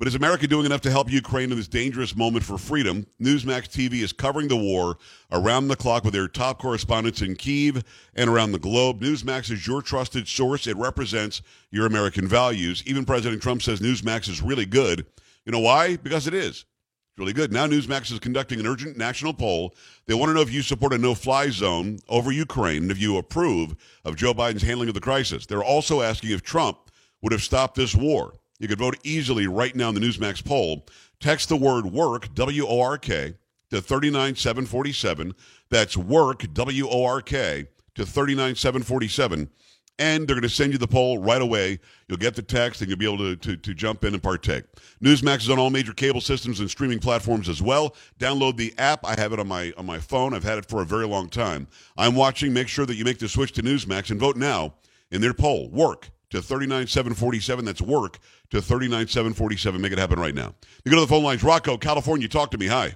But 0.00 0.08
is 0.08 0.14
America 0.14 0.46
doing 0.46 0.64
enough 0.64 0.80
to 0.80 0.90
help 0.90 1.10
Ukraine 1.10 1.50
in 1.50 1.58
this 1.58 1.68
dangerous 1.68 2.16
moment 2.16 2.42
for 2.42 2.56
freedom? 2.56 3.04
Newsmax 3.20 3.68
TV 3.68 4.02
is 4.02 4.14
covering 4.14 4.48
the 4.48 4.56
war 4.56 4.96
around 5.30 5.68
the 5.68 5.76
clock 5.76 6.04
with 6.04 6.14
their 6.14 6.26
top 6.26 6.58
correspondents 6.58 7.20
in 7.20 7.36
Kiev 7.36 7.84
and 8.14 8.30
around 8.30 8.52
the 8.52 8.58
globe. 8.58 9.02
Newsmax 9.02 9.50
is 9.50 9.66
your 9.66 9.82
trusted 9.82 10.26
source. 10.26 10.66
It 10.66 10.78
represents 10.78 11.42
your 11.70 11.84
American 11.84 12.26
values. 12.26 12.82
Even 12.86 13.04
President 13.04 13.42
Trump 13.42 13.60
says 13.60 13.80
Newsmax 13.80 14.26
is 14.30 14.40
really 14.40 14.64
good. 14.64 15.04
You 15.44 15.52
know 15.52 15.58
why? 15.58 15.98
Because 15.98 16.26
it 16.26 16.32
is. 16.32 16.64
It's 16.64 17.18
really 17.18 17.34
good. 17.34 17.52
Now 17.52 17.66
Newsmax 17.66 18.10
is 18.10 18.20
conducting 18.20 18.58
an 18.58 18.66
urgent 18.66 18.96
national 18.96 19.34
poll. 19.34 19.74
They 20.06 20.14
want 20.14 20.30
to 20.30 20.34
know 20.34 20.40
if 20.40 20.50
you 20.50 20.62
support 20.62 20.94
a 20.94 20.98
no-fly 20.98 21.50
zone 21.50 21.98
over 22.08 22.32
Ukraine 22.32 22.84
and 22.84 22.90
if 22.90 22.98
you 22.98 23.18
approve 23.18 23.76
of 24.06 24.16
Joe 24.16 24.32
Biden's 24.32 24.62
handling 24.62 24.88
of 24.88 24.94
the 24.94 25.02
crisis. 25.02 25.44
They're 25.44 25.62
also 25.62 26.00
asking 26.00 26.30
if 26.30 26.42
Trump 26.42 26.90
would 27.20 27.32
have 27.32 27.42
stopped 27.42 27.74
this 27.74 27.94
war. 27.94 28.39
You 28.60 28.68
could 28.68 28.78
vote 28.78 28.98
easily 29.02 29.46
right 29.48 29.74
now 29.74 29.88
in 29.88 29.94
the 29.94 30.00
Newsmax 30.00 30.44
poll. 30.44 30.86
Text 31.18 31.48
the 31.48 31.56
word 31.56 31.86
work, 31.86 32.32
W 32.34 32.66
O 32.66 32.80
R 32.80 32.98
K, 32.98 33.34
to 33.70 33.80
39747. 33.80 35.34
That's 35.70 35.96
work, 35.96 36.44
W 36.52 36.88
O 36.88 37.04
R 37.04 37.22
K, 37.22 37.66
to 37.94 38.06
39747. 38.06 39.50
And 39.98 40.26
they're 40.26 40.36
going 40.36 40.42
to 40.42 40.48
send 40.48 40.72
you 40.72 40.78
the 40.78 40.86
poll 40.86 41.18
right 41.18 41.42
away. 41.42 41.78
You'll 42.08 42.18
get 42.18 42.34
the 42.34 42.42
text 42.42 42.80
and 42.80 42.88
you'll 42.88 42.98
be 42.98 43.04
able 43.04 43.18
to, 43.18 43.36
to, 43.36 43.56
to 43.56 43.74
jump 43.74 44.02
in 44.02 44.14
and 44.14 44.22
partake. 44.22 44.64
Newsmax 45.02 45.40
is 45.40 45.50
on 45.50 45.58
all 45.58 45.68
major 45.68 45.92
cable 45.92 46.22
systems 46.22 46.60
and 46.60 46.70
streaming 46.70 47.00
platforms 47.00 47.50
as 47.50 47.60
well. 47.60 47.94
Download 48.18 48.56
the 48.56 48.74
app. 48.78 49.04
I 49.04 49.18
have 49.18 49.34
it 49.34 49.40
on 49.40 49.48
my 49.48 49.72
on 49.78 49.86
my 49.86 49.98
phone. 49.98 50.34
I've 50.34 50.44
had 50.44 50.58
it 50.58 50.66
for 50.66 50.82
a 50.82 50.86
very 50.86 51.06
long 51.06 51.28
time. 51.30 51.66
I'm 51.96 52.14
watching. 52.14 52.52
Make 52.52 52.68
sure 52.68 52.86
that 52.86 52.96
you 52.96 53.04
make 53.04 53.18
the 53.18 53.28
switch 53.28 53.52
to 53.52 53.62
Newsmax 53.62 54.10
and 54.10 54.20
vote 54.20 54.36
now 54.36 54.74
in 55.10 55.22
their 55.22 55.34
poll. 55.34 55.70
Work 55.70 56.10
to 56.30 56.40
39747. 56.42 57.64
That's 57.64 57.82
work 57.82 58.18
to 58.50 58.60
39747. 58.60 59.80
Make 59.80 59.92
it 59.92 59.98
happen 59.98 60.18
right 60.18 60.34
now. 60.34 60.54
You 60.84 60.90
go 60.90 60.96
to 60.96 61.02
the 61.02 61.06
phone 61.06 61.24
lines. 61.24 61.42
Rocco, 61.42 61.76
California, 61.76 62.28
talk 62.28 62.50
to 62.52 62.58
me. 62.58 62.66
Hi. 62.66 62.94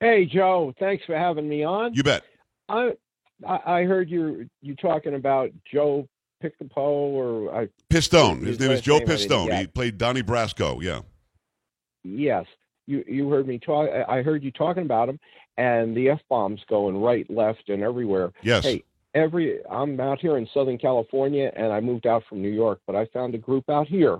Hey, 0.00 0.26
Joe. 0.26 0.74
Thanks 0.78 1.04
for 1.04 1.16
having 1.16 1.48
me 1.48 1.64
on. 1.64 1.94
You 1.94 2.02
bet. 2.02 2.24
I 2.68 2.92
I 3.46 3.82
heard 3.82 4.10
you 4.10 4.48
you 4.60 4.74
talking 4.76 5.14
about 5.14 5.50
Joe 5.70 6.08
Picapo 6.42 6.76
or 6.76 7.54
I 7.54 7.68
Pistone. 7.90 8.44
His, 8.44 8.60
name 8.60 8.70
is 8.70 8.80
Joe 8.80 8.98
name 8.98 9.08
Pistone. 9.08 9.58
He 9.58 9.66
played 9.66 9.98
Donnie 9.98 10.22
Brasco. 10.22 10.82
Yeah. 10.82 11.00
yes. 12.02 12.46
You 12.86 13.04
you 13.06 13.28
heard 13.30 13.46
me 13.46 13.58
talk 13.58 13.88
I 14.08 14.22
heard 14.22 14.42
you 14.42 14.50
talking 14.50 14.82
about 14.82 15.08
him 15.08 15.18
and 15.56 15.96
the 15.96 16.10
F 16.10 16.20
bombs 16.28 16.60
going 16.68 17.00
right, 17.00 17.28
left 17.30 17.68
and 17.68 17.82
everywhere. 17.82 18.32
Yes. 18.42 18.64
Hey, 18.64 18.84
every 19.14 19.58
I'm 19.70 19.98
out 20.00 20.18
here 20.20 20.36
in 20.36 20.48
Southern 20.52 20.78
California 20.78 21.50
and 21.56 21.72
I 21.72 21.80
moved 21.80 22.06
out 22.06 22.22
from 22.28 22.42
New 22.42 22.50
York, 22.50 22.80
but 22.86 22.96
I 22.96 23.06
found 23.06 23.34
a 23.34 23.38
group 23.38 23.68
out 23.70 23.86
here 23.86 24.18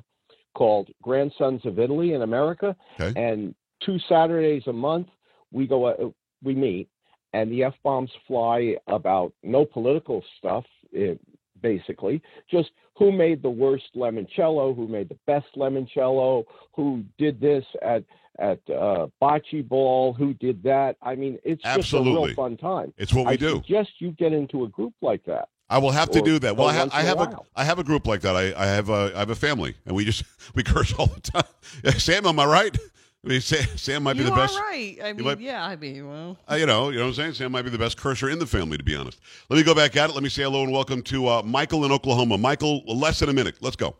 called 0.54 0.88
Grandsons 1.02 1.64
of 1.66 1.78
Italy 1.78 2.12
in 2.12 2.22
America 2.22 2.76
Okay. 3.00 3.12
and 3.20 3.54
two 3.84 3.98
Saturdays 4.08 4.62
a 4.66 4.72
month 4.72 5.08
we 5.52 5.66
go 5.66 5.86
uh, 5.86 6.10
we 6.42 6.54
meet 6.54 6.88
and 7.32 7.50
the 7.50 7.64
F 7.64 7.74
bombs 7.82 8.10
fly 8.26 8.76
about 8.86 9.32
no 9.42 9.64
political 9.64 10.22
stuff 10.38 10.64
eh, 10.96 11.14
basically 11.60 12.22
just 12.48 12.70
who 12.96 13.10
made 13.10 13.42
the 13.42 13.50
worst 13.50 13.86
limoncello 13.96 14.74
who 14.76 14.86
made 14.86 15.08
the 15.08 15.18
best 15.26 15.46
limoncello 15.56 16.44
who 16.74 17.02
did 17.18 17.40
this 17.40 17.64
at 17.82 18.04
at 18.38 18.58
uh, 18.70 19.06
bocce 19.22 19.66
ball 19.66 20.12
who 20.12 20.34
did 20.34 20.62
that 20.64 20.96
I 21.02 21.14
mean 21.14 21.38
it's 21.44 21.62
just 21.62 21.76
a 21.76 21.78
Absolutely. 21.78 22.26
real 22.28 22.34
fun 22.34 22.56
time 22.56 22.92
It's 22.98 23.12
what 23.14 23.26
we 23.26 23.32
I 23.32 23.36
do. 23.36 23.56
suggest 23.56 23.90
you 24.00 24.10
get 24.12 24.32
into 24.32 24.64
a 24.64 24.68
group 24.68 24.92
like 25.02 25.24
that. 25.26 25.48
I 25.70 25.78
will 25.78 25.92
have 25.92 26.10
to 26.10 26.20
do 26.20 26.38
that. 26.40 26.56
Well, 26.56 26.68
I 26.68 26.74
have, 26.74 26.82
once 26.88 26.94
I 26.94 27.00
a 27.00 27.04
have 27.06 27.20
a, 27.56 27.64
have 27.64 27.78
a 27.78 27.84
group 27.84 28.06
like 28.06 28.20
that. 28.20 28.36
I, 28.36 28.52
I 28.54 28.66
have 28.66 28.90
a, 28.90 29.12
I 29.14 29.20
have 29.20 29.30
a 29.30 29.34
family, 29.34 29.74
and 29.86 29.96
we 29.96 30.04
just 30.04 30.22
we 30.54 30.62
curse 30.62 30.92
all 30.92 31.06
the 31.06 31.20
time. 31.22 31.42
Sam, 31.98 32.26
am 32.26 32.38
I 32.38 32.44
right? 32.44 32.76
I 33.24 33.28
mean, 33.28 33.40
Sam, 33.40 33.66
Sam 33.76 34.02
might 34.02 34.12
be 34.12 34.18
you 34.20 34.24
the 34.26 34.32
are 34.32 34.36
best. 34.36 34.58
right. 34.58 34.98
I 35.02 35.14
mean, 35.14 35.24
might- 35.24 35.40
yeah, 35.40 35.64
I 35.64 35.74
mean, 35.76 36.06
well, 36.06 36.36
Uh, 36.50 36.56
you 36.56 36.66
know, 36.66 36.90
you 36.90 36.96
know 36.98 37.04
what 37.04 37.08
I'm 37.08 37.14
saying? 37.14 37.32
Sam 37.32 37.50
might 37.52 37.62
be 37.62 37.70
the 37.70 37.78
best 37.78 37.96
cursor 37.96 38.28
in 38.28 38.38
the 38.38 38.46
family, 38.46 38.76
to 38.76 38.84
be 38.84 38.94
honest. 38.94 39.18
Let 39.48 39.56
me 39.56 39.62
go 39.62 39.74
back 39.74 39.96
at 39.96 40.10
it. 40.10 40.12
Let 40.12 40.22
me 40.22 40.28
say 40.28 40.42
hello 40.42 40.62
and 40.64 40.70
welcome 40.72 41.00
to 41.04 41.28
uh, 41.28 41.42
Michael 41.42 41.86
in 41.86 41.92
Oklahoma. 41.92 42.36
Michael, 42.36 42.82
less 42.86 43.20
than 43.20 43.30
a 43.30 43.32
minute. 43.32 43.56
Let's 43.62 43.76
go. 43.76 43.96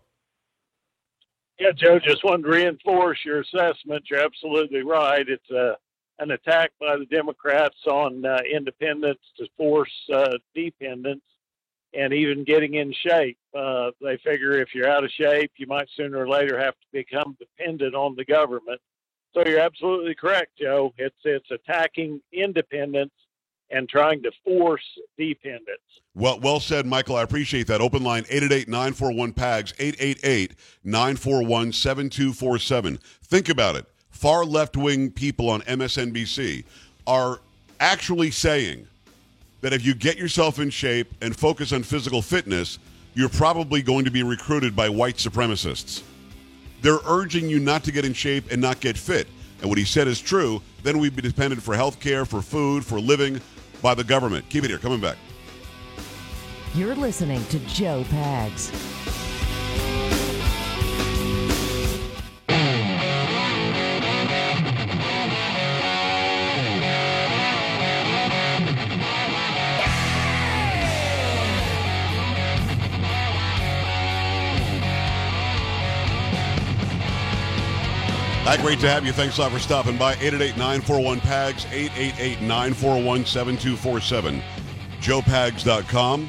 Yeah, 1.59 1.71
Joe, 1.77 1.99
just 2.01 2.25
wanted 2.25 2.45
to 2.45 2.49
reinforce 2.49 3.19
your 3.25 3.41
assessment. 3.41 4.05
You're 4.11 4.21
absolutely 4.25 4.83
right. 4.83 5.25
It's 5.29 5.51
uh, 5.51 5.75
an 6.19 6.33
attack 6.33 6.73
by 6.81 6.97
the 6.97 7.07
Democrats 7.07 7.77
on 7.87 8.25
uh, 8.25 8.39
independence 8.53 9.21
to 9.39 9.47
force 9.57 9.93
uh, 10.13 10.37
dependence 10.55 11.23
and 11.93 12.13
even 12.13 12.43
getting 12.43 12.75
in 12.75 12.93
shape. 12.93 13.39
Uh, 13.57 13.93
they 14.01 14.17
figure 14.25 14.61
if 14.61 14.75
you're 14.75 14.89
out 14.89 15.05
of 15.05 15.11
shape, 15.11 15.53
you 15.57 15.67
might 15.69 15.89
sooner 15.97 16.19
or 16.19 16.29
later 16.29 16.59
have 16.59 16.75
to 16.75 16.87
become 16.93 17.37
dependent 17.39 17.95
on 17.95 18.17
the 18.17 18.25
government. 18.25 18.81
So 19.33 19.43
you're 19.47 19.61
absolutely 19.61 20.15
correct, 20.15 20.59
Joe. 20.61 20.93
It's 20.99 21.17
it's 21.25 21.51
attacking 21.51 22.21
independence 22.33 23.13
and 23.75 23.89
trying 23.89 24.23
to 24.23 24.31
force 24.45 24.85
dependence. 25.19 25.81
Well, 26.15 26.39
well 26.39 26.61
said, 26.61 26.87
Michael. 26.87 27.17
I 27.17 27.23
appreciate 27.23 27.67
that. 27.67 27.81
Open 27.81 28.05
line 28.05 28.23
888-941-PAGS, 28.25 29.73
888-941-7247. 30.85 33.01
Think 33.25 33.49
about 33.49 33.75
it. 33.75 33.87
Far 34.11 34.45
left-wing 34.45 35.11
people 35.11 35.51
on 35.51 35.63
MSNBC 35.63 36.63
are 37.07 37.41
actually 37.81 38.31
saying 38.31 38.87
that 39.61 39.73
if 39.73 39.85
you 39.85 39.93
get 39.93 40.17
yourself 40.17 40.61
in 40.61 40.71
shape 40.71 41.13
and 41.21 41.37
focus 41.37 41.73
on 41.73 41.83
physical 41.83 42.23
fitness, 42.23 42.79
you're 43.15 43.29
probably 43.29 43.83
going 43.83 44.05
to 44.05 44.13
be 44.13 44.23
recruited 44.23 44.77
by 44.77 44.89
white 44.89 45.17
supremacists. 45.17 46.03
They're 46.81 47.01
urging 47.07 47.49
you 47.49 47.59
not 47.59 47.83
to 47.85 47.93
get 47.93 48.05
in 48.05 48.13
shape 48.13 48.53
and 48.53 48.63
not 48.63 48.79
get 48.79 48.97
fit. 48.97 49.27
And 49.61 49.69
what 49.69 49.79
he 49.79 49.85
said 49.85 50.07
is 50.07 50.21
true. 50.21 50.63
Then 50.85 50.99
we'd 50.99 51.17
be 51.17 51.23
dependent 51.23 51.63
for 51.63 51.75
health 51.75 51.99
care, 51.99 52.25
for 52.25 52.43
food, 52.43 52.85
for 52.85 53.01
living 53.01 53.41
by 53.85 53.95
the 53.95 54.03
government. 54.03 54.49
Keep 54.49 54.65
it 54.65 54.71
here. 54.71 54.79
Coming 54.79 54.99
back. 54.99 55.19
You're 56.75 56.97
listening 56.97 57.45
to 57.45 57.59
Joe 57.67 58.03
Pags. 58.05 59.04
Hi, 78.45 78.59
great 78.59 78.79
to 78.81 78.89
have 78.91 79.07
you. 79.07 79.13
Thanks 79.13 79.39
a 79.39 79.41
lot 79.41 79.53
for 79.53 79.59
stopping 79.59 79.97
by. 79.97 80.15
888-941-PAGS, 80.17 81.65
888-941-7247. 81.65 84.43
JoePags.com. 85.01 86.29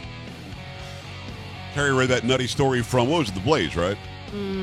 Terry 1.74 1.94
read 1.94 2.08
that 2.10 2.24
nutty 2.24 2.48
story 2.48 2.82
from, 2.82 3.10
what 3.10 3.20
was 3.20 3.28
it, 3.30 3.36
The 3.36 3.42
Blaze, 3.42 3.76
right? 3.76 3.98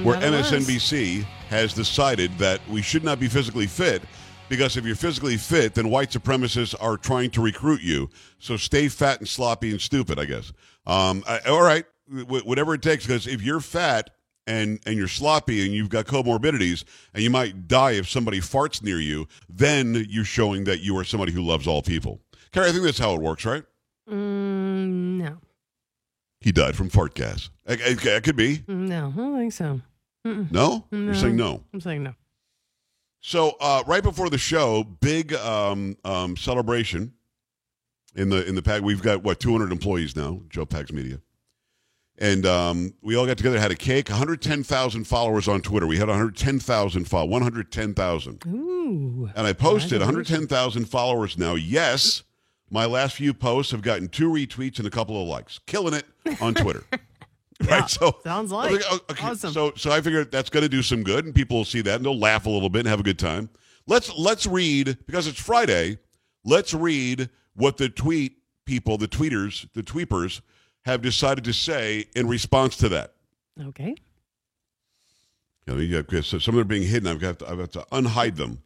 Where 0.03 0.19
that 0.19 0.31
was. 0.33 0.51
MSNBC 0.51 1.25
has 1.51 1.75
decided 1.75 2.38
that 2.38 2.62
we 2.71 2.81
should 2.81 3.05
not 3.05 3.21
be 3.21 3.29
physically 3.29 3.67
fit 3.67 4.03
because 4.49 4.79
if 4.79 4.87
you're 4.87 4.97
physically 4.97 5.37
fit, 5.37 5.75
then 5.75 5.91
white 5.91 6.09
supremacists 6.11 6.75
are 6.81 6.97
trying 6.97 7.31
to 7.33 7.43
recruit 7.43 7.83
you. 7.83 8.09
So 8.38 8.57
stay 8.57 8.88
fat 8.88 9.19
and 9.19 9.29
sloppy 9.29 9.71
and 9.73 9.81
stupid, 9.81 10.19
I 10.19 10.25
guess. 10.25 10.55
Um, 10.87 11.23
I- 11.29 11.41
all 11.41 11.61
right, 11.62 11.85
wh- 12.09 12.47
whatever 12.47 12.73
it 12.75 12.81
takes, 12.81 13.05
because 13.07 13.27
if 13.27 13.43
you're 13.43 13.61
fat 13.61 14.09
and 14.46 14.81
and 14.87 14.96
you're 14.96 15.09
sloppy 15.09 15.64
and 15.64 15.72
you've 15.74 15.88
got 15.88 16.07
comorbidities 16.07 16.85
and 17.14 17.22
you 17.22 17.31
might 17.31 17.68
die 17.68 17.92
if 17.92 18.09
somebody 18.09 18.40
farts 18.40 18.83
near 18.83 18.98
you, 19.00 19.26
then 19.48 20.07
you're 20.09 20.24
showing 20.24 20.64
that 20.64 20.81
you 20.81 20.96
are 20.98 21.05
somebody 21.05 21.33
who 21.33 21.42
loves 21.42 21.66
all 21.66 21.83
people. 21.83 22.20
Carrie, 22.52 22.68
I 22.68 22.72
think 22.72 22.85
that's 22.85 22.98
how 22.98 23.14
it 23.14 23.20
works, 23.20 23.44
right? 23.44 23.62
Mm, 24.11 25.18
no, 25.18 25.38
He 26.40 26.50
died 26.52 26.74
from 26.76 26.88
fart 26.90 27.14
gas. 27.14 27.50
It, 27.66 27.81
it- 27.81 28.05
it 28.07 28.24
could 28.24 28.37
be. 28.37 28.64
no, 28.66 29.12
I 29.14 29.16
don't 29.16 29.38
think 29.38 29.52
so. 29.52 29.81
Mm-mm. 30.26 30.50
No? 30.52 30.85
You're 30.90 31.14
saying 31.14 31.37
no. 31.37 31.62
I'm 31.72 31.81
saying 31.81 32.02
no. 32.02 32.14
So 33.20 33.57
uh, 33.61 33.83
right 33.87 34.02
before 34.02 34.28
the 34.31 34.38
show, 34.38 34.83
big 34.85 35.33
um, 35.35 35.96
um, 36.05 36.37
celebration 36.37 37.12
in 38.16 38.28
the 38.28 38.44
in 38.46 38.55
the 38.57 38.62
pack. 38.62 38.83
We've 38.83 39.02
got 39.02 39.22
what 39.22 39.38
200 39.40 39.70
employees 39.72 40.14
now, 40.16 40.42
Joe 40.48 40.66
Pags 40.66 40.92
Media, 40.92 41.20
and 42.23 42.47
um, 42.47 42.95
we 43.03 43.17
all 43.17 43.27
got 43.27 43.37
together, 43.37 43.59
had 43.59 43.73
a 43.73 43.77
cake. 43.77 44.09
110,000 44.09 45.05
followers 45.05 45.49
on 45.49 45.61
Twitter. 45.61 45.89
We 45.89 45.99
had 45.99 46.07
110,000 46.07 47.05
follow 47.05 47.27
110,000, 47.27 48.43
Ooh. 48.47 49.29
and 49.35 49.47
I 49.47 49.53
posted 49.53 49.99
110,000 49.99 50.85
followers 50.85 51.37
now. 51.37 51.57
Yes, 51.57 52.23
my 52.71 52.87
last 52.87 53.17
few 53.17 53.35
posts 53.35 53.73
have 53.73 53.83
gotten 53.83 54.07
two 54.07 54.31
retweets 54.31 54.79
and 54.79 54.87
a 54.87 54.91
couple 54.91 55.21
of 55.21 55.27
likes, 55.27 55.59
killing 55.67 55.95
it 55.95 56.07
on 56.41 56.55
Twitter. 56.55 56.85
Yeah, 57.61 57.71
right, 57.81 57.91
so 57.91 58.17
sounds 58.23 58.53
like 58.53 58.81
oh, 58.89 59.01
okay, 59.11 59.27
awesome. 59.27 59.53
So, 59.53 59.73
so 59.77 59.91
I 59.91 60.01
figured 60.01 60.31
that's 60.31 60.49
going 60.49 60.63
to 60.63 60.69
do 60.69 60.83
some 60.83 61.03
good, 61.03 61.25
and 61.25 61.35
people 61.35 61.57
will 61.57 61.65
see 61.65 61.81
that, 61.81 61.97
and 61.97 62.05
they'll 62.05 62.19
laugh 62.19 62.47
a 62.47 62.51
little 62.51 62.71
bit 62.71 62.81
and 62.81 62.89
have 62.89 63.01
a 63.01 63.05
good 63.05 63.19
time. 63.19 63.51
Let's 63.89 64.17
let's 64.17 64.47
read 64.47 64.97
because 65.07 65.27
it's 65.27 65.41
Friday. 65.41 65.99
Let's 66.45 66.73
read 66.73 67.31
what 67.55 67.79
the 67.79 67.89
tweet 67.89 68.37
people, 68.65 68.97
the 68.97 69.09
tweeters, 69.09 69.69
the 69.75 69.83
tweepers, 69.83 70.41
have 70.85 71.03
decided 71.03 71.45
to 71.45 71.53
say 71.53 72.07
in 72.14 72.27
response 72.29 72.77
to 72.79 72.88
that. 72.90 73.14
okay. 73.68 73.95
You 75.66 75.75
know, 75.75 75.81
you 75.81 76.03
got- 76.03 76.09
'cause 76.11 76.27
some 76.29 76.37
of 76.37 76.45
them 76.45 76.59
are 76.59 76.64
being 76.64 76.83
hidden. 76.88 77.07
I've 77.07 77.21
got 77.21 77.38
to, 77.38 77.49
I've 77.49 77.59
got 77.59 77.73
to 77.73 77.87
unhide 77.92 78.35
them. 78.37 78.62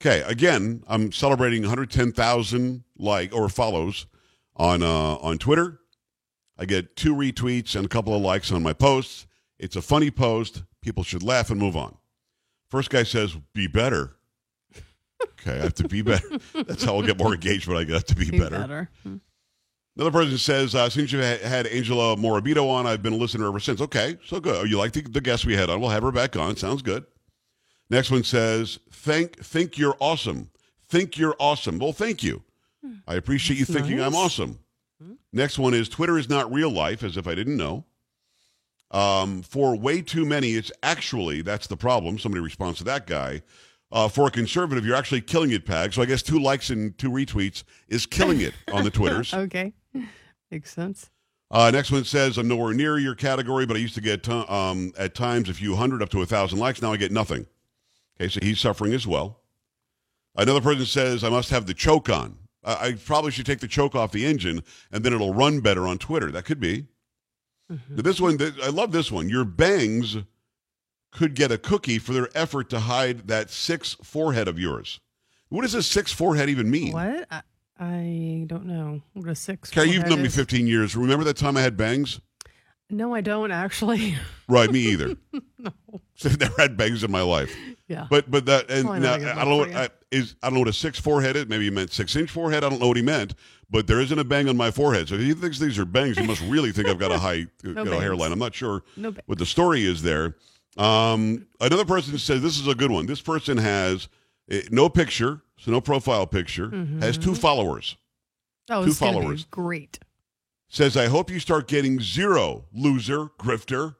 Okay, 0.00 0.20
again, 0.22 0.84
I'm 0.86 1.10
celebrating 1.10 1.62
110,000 1.62 2.84
like 2.98 3.34
or 3.34 3.48
follows 3.48 4.06
on 4.54 4.84
uh, 4.84 5.16
on 5.16 5.38
Twitter. 5.38 5.80
I 6.56 6.66
get 6.66 6.94
two 6.94 7.14
retweets 7.16 7.74
and 7.74 7.84
a 7.84 7.88
couple 7.88 8.14
of 8.14 8.22
likes 8.22 8.52
on 8.52 8.62
my 8.62 8.72
posts. 8.72 9.26
It's 9.58 9.74
a 9.74 9.82
funny 9.82 10.12
post. 10.12 10.62
People 10.82 11.02
should 11.02 11.24
laugh 11.24 11.50
and 11.50 11.58
move 11.58 11.76
on. 11.76 11.96
First 12.68 12.90
guy 12.90 13.02
says, 13.02 13.36
"Be 13.52 13.66
better." 13.66 14.14
Okay, 15.40 15.54
I 15.58 15.62
have 15.62 15.74
to 15.74 15.88
be 15.88 16.02
better. 16.02 16.28
That's 16.54 16.84
how 16.84 16.94
I'll 16.94 17.02
get 17.02 17.18
more 17.18 17.34
engagement. 17.34 17.80
I 17.80 17.82
got 17.84 18.06
to 18.06 18.14
be, 18.14 18.30
Be 18.30 18.38
better. 18.38 18.58
better. 18.60 18.88
Hmm. 19.98 20.02
Another 20.02 20.18
person 20.18 20.38
says, 20.38 20.74
uh, 20.74 20.88
since 20.88 21.10
you 21.12 21.20
ha- 21.20 21.38
had 21.42 21.66
Angela 21.66 22.16
Morabito 22.16 22.68
on, 22.70 22.86
I've 22.86 23.02
been 23.02 23.14
a 23.14 23.16
listener 23.16 23.48
ever 23.48 23.60
since. 23.60 23.80
Okay, 23.80 24.16
so 24.24 24.38
good. 24.40 24.56
Oh, 24.56 24.64
you 24.64 24.78
like 24.78 24.92
the, 24.92 25.02
the 25.02 25.20
guest 25.20 25.44
we 25.44 25.56
had 25.56 25.68
on? 25.70 25.80
We'll 25.80 25.90
have 25.90 26.02
her 26.02 26.12
back 26.12 26.36
on. 26.36 26.56
Sounds 26.56 26.82
good. 26.82 27.04
Next 27.90 28.10
one 28.10 28.22
says, 28.22 28.78
think, 28.92 29.38
think 29.44 29.78
you're 29.78 29.96
awesome. 29.98 30.50
Think 30.88 31.16
you're 31.18 31.36
awesome. 31.38 31.78
Well, 31.78 31.92
thank 31.92 32.22
you. 32.22 32.42
I 33.06 33.14
appreciate 33.14 33.58
you 33.58 33.64
That's 33.64 33.78
thinking 33.78 34.00
I'm 34.00 34.14
awesome. 34.14 34.60
Next 35.32 35.58
one 35.58 35.74
is 35.74 35.88
Twitter 35.88 36.16
is 36.16 36.28
not 36.28 36.52
real 36.52 36.70
life, 36.70 37.02
as 37.02 37.16
if 37.16 37.26
I 37.26 37.34
didn't 37.34 37.56
know. 37.56 37.84
Um, 38.90 39.42
for 39.42 39.76
way 39.76 40.00
too 40.00 40.24
many, 40.24 40.52
it's 40.52 40.72
actually, 40.82 41.42
that's 41.42 41.66
the 41.66 41.76
problem. 41.76 42.18
Somebody 42.18 42.42
responds 42.42 42.78
to 42.78 42.84
that 42.84 43.06
guy. 43.06 43.42
Uh, 43.90 44.08
for 44.08 44.26
a 44.26 44.30
conservative, 44.30 44.84
you're 44.86 44.96
actually 44.96 45.20
killing 45.20 45.50
it, 45.50 45.66
Pag. 45.66 45.92
So 45.92 46.02
I 46.02 46.06
guess 46.06 46.22
two 46.22 46.38
likes 46.38 46.70
and 46.70 46.96
two 46.98 47.10
retweets 47.10 47.64
is 47.88 48.06
killing 48.06 48.40
it 48.40 48.54
on 48.72 48.84
the 48.84 48.90
Twitters. 48.98 49.32
Okay. 49.34 49.72
Makes 50.50 50.72
sense. 50.72 51.10
Uh, 51.50 51.70
next 51.70 51.90
one 51.90 52.04
says, 52.04 52.36
I'm 52.36 52.48
nowhere 52.48 52.74
near 52.74 52.98
your 52.98 53.14
category, 53.14 53.64
but 53.64 53.76
I 53.76 53.80
used 53.80 53.94
to 53.94 54.00
get 54.02 54.28
um, 54.28 54.92
at 54.98 55.14
times 55.14 55.48
a 55.48 55.54
few 55.54 55.76
hundred 55.76 56.02
up 56.02 56.10
to 56.10 56.20
a 56.22 56.26
thousand 56.26 56.58
likes. 56.58 56.82
Now 56.82 56.92
I 56.92 56.96
get 56.98 57.10
nothing. 57.12 57.46
Okay, 58.20 58.28
so 58.28 58.40
he's 58.42 58.60
suffering 58.60 58.92
as 58.92 59.06
well. 59.06 59.40
Another 60.36 60.60
person 60.60 60.84
says, 60.84 61.24
I 61.24 61.30
must 61.30 61.50
have 61.50 61.66
the 61.66 61.74
choke 61.74 62.10
on. 62.10 62.36
I, 62.64 62.88
I 62.88 62.92
probably 62.92 63.30
should 63.30 63.46
take 63.46 63.60
the 63.60 63.68
choke 63.68 63.94
off 63.94 64.12
the 64.12 64.26
engine 64.26 64.62
and 64.92 65.02
then 65.04 65.12
it'll 65.14 65.32
run 65.34 65.60
better 65.60 65.86
on 65.86 65.98
Twitter. 65.98 66.30
That 66.30 66.44
could 66.44 66.60
be. 66.60 66.86
Now, 67.70 67.78
This 67.90 68.20
one, 68.20 68.38
th- 68.38 68.54
I 68.62 68.68
love 68.68 68.92
this 68.92 69.10
one. 69.10 69.28
Your 69.28 69.44
bangs 69.44 70.16
could 71.12 71.34
get 71.34 71.50
a 71.50 71.58
cookie 71.58 71.98
for 71.98 72.12
their 72.12 72.28
effort 72.34 72.68
to 72.70 72.80
hide 72.80 73.28
that 73.28 73.50
six 73.50 73.94
forehead 74.02 74.48
of 74.48 74.58
yours. 74.58 75.00
What 75.48 75.62
does 75.62 75.74
a 75.74 75.82
six 75.82 76.12
forehead 76.12 76.50
even 76.50 76.70
mean? 76.70 76.92
What? 76.92 77.26
I, 77.30 77.42
I 77.78 78.44
don't 78.46 78.66
know. 78.66 79.02
What 79.12 79.28
a 79.28 79.34
six. 79.34 79.76
Okay, 79.76 79.90
you've 79.90 80.06
known 80.06 80.22
me 80.22 80.28
15 80.28 80.66
years. 80.66 80.96
Remember 80.96 81.24
that 81.24 81.36
time 81.36 81.56
I 81.56 81.60
had 81.60 81.76
bangs? 81.76 82.20
No, 82.90 83.14
I 83.14 83.20
don't 83.20 83.50
actually. 83.50 84.16
Right, 84.50 84.70
me 84.70 84.80
either. 84.80 85.14
no. 85.58 85.70
So 86.14 86.28
I've 86.30 86.40
never 86.40 86.54
had 86.56 86.74
bangs 86.74 87.04
in 87.04 87.10
my 87.10 87.20
life. 87.20 87.54
Yeah. 87.86 88.06
But 88.08 88.30
but 88.30 88.46
that 88.46 88.70
and 88.70 88.86
Probably 88.86 89.00
now, 89.00 89.10
not 89.10 89.16
a 89.16 89.24
good 89.24 89.28
I 89.28 89.44
don't 89.44 89.50
know 89.50 89.56
what. 89.58 89.74
I, 89.74 89.88
is 90.10 90.36
I 90.42 90.46
don't 90.46 90.54
know 90.54 90.60
what 90.60 90.68
a 90.68 90.72
six 90.72 90.98
forehead 90.98 91.36
is. 91.36 91.46
Maybe 91.48 91.64
he 91.64 91.70
meant 91.70 91.92
six 91.92 92.16
inch 92.16 92.30
forehead. 92.30 92.64
I 92.64 92.70
don't 92.70 92.80
know 92.80 92.88
what 92.88 92.96
he 92.96 93.02
meant. 93.02 93.34
But 93.68 93.86
there 93.86 94.00
isn't 94.00 94.18
a 94.18 94.24
bang 94.24 94.48
on 94.48 94.56
my 94.56 94.70
forehead. 94.70 95.10
So 95.10 95.16
if 95.16 95.20
he 95.20 95.34
thinks 95.34 95.58
these 95.58 95.78
are 95.78 95.84
bangs, 95.84 96.16
he 96.16 96.26
must 96.26 96.40
really 96.42 96.72
think 96.72 96.88
I've 96.88 96.98
got 96.98 97.12
a 97.12 97.18
high 97.18 97.46
you 97.62 97.74
know, 97.74 98.00
hairline. 98.00 98.32
I'm 98.32 98.38
not 98.38 98.54
sure 98.54 98.82
No 98.96 99.14
what 99.26 99.36
the 99.36 99.44
story 99.44 99.84
is 99.84 100.02
there. 100.02 100.36
Um, 100.78 101.46
another 101.60 101.84
person 101.84 102.16
says 102.16 102.40
this 102.40 102.58
is 102.58 102.68
a 102.68 102.74
good 102.74 102.90
one. 102.90 103.04
This 103.04 103.20
person 103.20 103.58
has 103.58 104.08
eh, 104.50 104.62
no 104.70 104.88
picture, 104.88 105.42
so 105.58 105.70
no 105.70 105.80
profile 105.80 106.26
picture. 106.26 106.70
Has 107.00 107.18
two 107.18 107.34
followers. 107.34 107.96
oh, 108.70 108.84
two 108.84 108.90
it's 108.90 109.00
gonna 109.00 109.12
be 109.12 109.18
followers. 109.20 109.44
Great. 109.50 109.98
Says 110.68 110.96
I 110.96 111.06
hope 111.06 111.30
you 111.30 111.40
start 111.40 111.66
getting 111.68 112.00
zero 112.00 112.64
loser 112.72 113.26
grifter. 113.38 113.96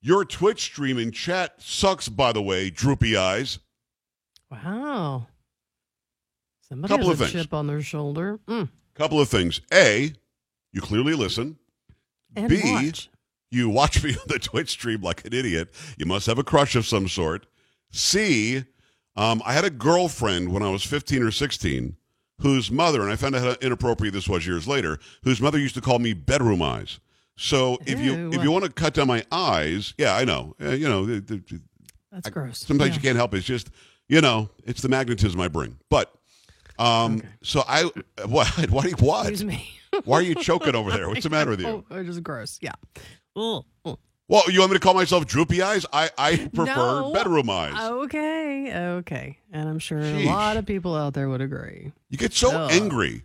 Your 0.00 0.24
Twitch 0.24 0.60
stream 0.62 0.98
and 0.98 1.14
chat 1.14 1.54
sucks. 1.58 2.08
By 2.08 2.32
the 2.32 2.42
way, 2.42 2.70
droopy 2.70 3.16
eyes. 3.16 3.58
Wow. 4.50 5.26
Somebody 6.68 6.92
Couple 6.92 7.08
has 7.10 7.20
of 7.20 7.26
a 7.26 7.30
things. 7.30 7.44
chip 7.44 7.54
on 7.54 7.66
their 7.66 7.82
shoulder. 7.82 8.40
Mm. 8.48 8.68
Couple 8.94 9.20
of 9.20 9.28
things. 9.28 9.60
A, 9.72 10.12
you 10.72 10.80
clearly 10.80 11.14
listen. 11.14 11.56
And 12.34 12.48
B, 12.48 12.60
watch. 12.64 13.10
You 13.50 13.68
watch 13.68 14.02
me 14.04 14.12
on 14.14 14.24
the 14.26 14.38
Twitch 14.38 14.70
stream 14.70 15.02
like 15.02 15.24
an 15.26 15.32
idiot. 15.34 15.74
You 15.98 16.06
must 16.06 16.26
have 16.26 16.38
a 16.38 16.44
crush 16.44 16.74
of 16.74 16.86
some 16.86 17.08
sort. 17.08 17.46
C, 17.90 18.64
um, 19.16 19.42
I 19.44 19.52
had 19.52 19.64
a 19.64 19.70
girlfriend 19.70 20.52
when 20.52 20.62
I 20.62 20.70
was 20.70 20.82
15 20.84 21.22
or 21.22 21.30
16 21.30 21.96
whose 22.40 22.70
mother, 22.70 23.02
and 23.02 23.10
I 23.12 23.16
found 23.16 23.36
out 23.36 23.42
how 23.42 23.54
inappropriate 23.66 24.12
this 24.14 24.28
was 24.28 24.46
years 24.46 24.66
later, 24.66 24.98
whose 25.22 25.40
mother 25.40 25.58
used 25.58 25.74
to 25.76 25.80
call 25.80 25.98
me 26.00 26.12
bedroom 26.12 26.60
eyes. 26.62 26.98
So 27.36 27.78
if 27.86 28.00
you 28.00 28.30
if 28.32 28.42
you 28.42 28.50
want 28.50 28.64
to 28.64 28.70
cut 28.70 28.94
down 28.94 29.06
my 29.06 29.24
eyes, 29.30 29.94
yeah, 29.96 30.14
I 30.16 30.24
know. 30.24 30.54
Uh, 30.60 30.70
you 30.70 30.88
know, 30.88 31.06
the- 31.06 31.20
the- 31.20 31.60
That's 32.10 32.28
gross. 32.30 32.58
sometimes 32.58 32.90
Yeah. 32.90 32.94
you 32.96 33.00
can't 33.00 33.16
help 33.16 33.32
it. 33.34 33.38
It's 33.38 33.46
just, 33.46 33.70
you 34.08 34.20
know, 34.20 34.50
it's 34.64 34.82
the 34.82 34.88
magnetism 34.88 35.40
I 35.40 35.48
bring. 35.48 35.78
But 35.88 36.12
Um, 36.78 37.16
Okay. 37.18 37.28
so 37.42 37.62
I 37.68 37.84
what 38.26 38.48
why 38.70 38.90
what 38.98 39.20
Excuse 39.28 39.44
me. 39.44 39.70
why 40.04 40.16
are 40.18 40.22
you 40.22 40.34
choking 40.34 40.74
over 40.74 40.90
there? 40.96 41.08
What's 41.08 41.22
the 41.22 41.30
matter 41.30 41.50
with 41.50 41.60
you? 41.60 41.84
Oh, 41.90 41.96
it's 41.96 42.08
just 42.08 42.22
gross. 42.22 42.58
Yeah. 42.60 42.72
Ugh. 43.36 43.64
Ugh. 43.84 43.98
Well, 44.32 44.50
you 44.50 44.60
want 44.60 44.72
me 44.72 44.78
to 44.78 44.80
call 44.80 44.94
myself 44.94 45.26
droopy 45.26 45.60
eyes? 45.60 45.84
I 45.92 46.08
I 46.16 46.36
prefer 46.54 46.64
No. 46.64 47.12
Bedroom 47.12 47.50
eyes. 47.50 47.74
Okay. 47.78 48.72
Okay. 48.74 49.38
And 49.52 49.68
I'm 49.68 49.78
sure 49.78 50.00
a 50.00 50.24
lot 50.24 50.56
of 50.56 50.64
people 50.64 50.96
out 50.96 51.12
there 51.12 51.28
would 51.28 51.42
agree. 51.42 51.92
You 52.08 52.16
get 52.16 52.32
so 52.32 52.50
Ugh. 52.50 52.70
angry. 52.72 53.24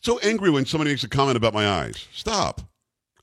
So 0.00 0.18
angry 0.20 0.48
when 0.48 0.64
somebody 0.64 0.92
makes 0.92 1.04
a 1.04 1.10
comment 1.10 1.36
about 1.36 1.52
my 1.52 1.68
eyes. 1.68 2.08
Stop. 2.14 2.62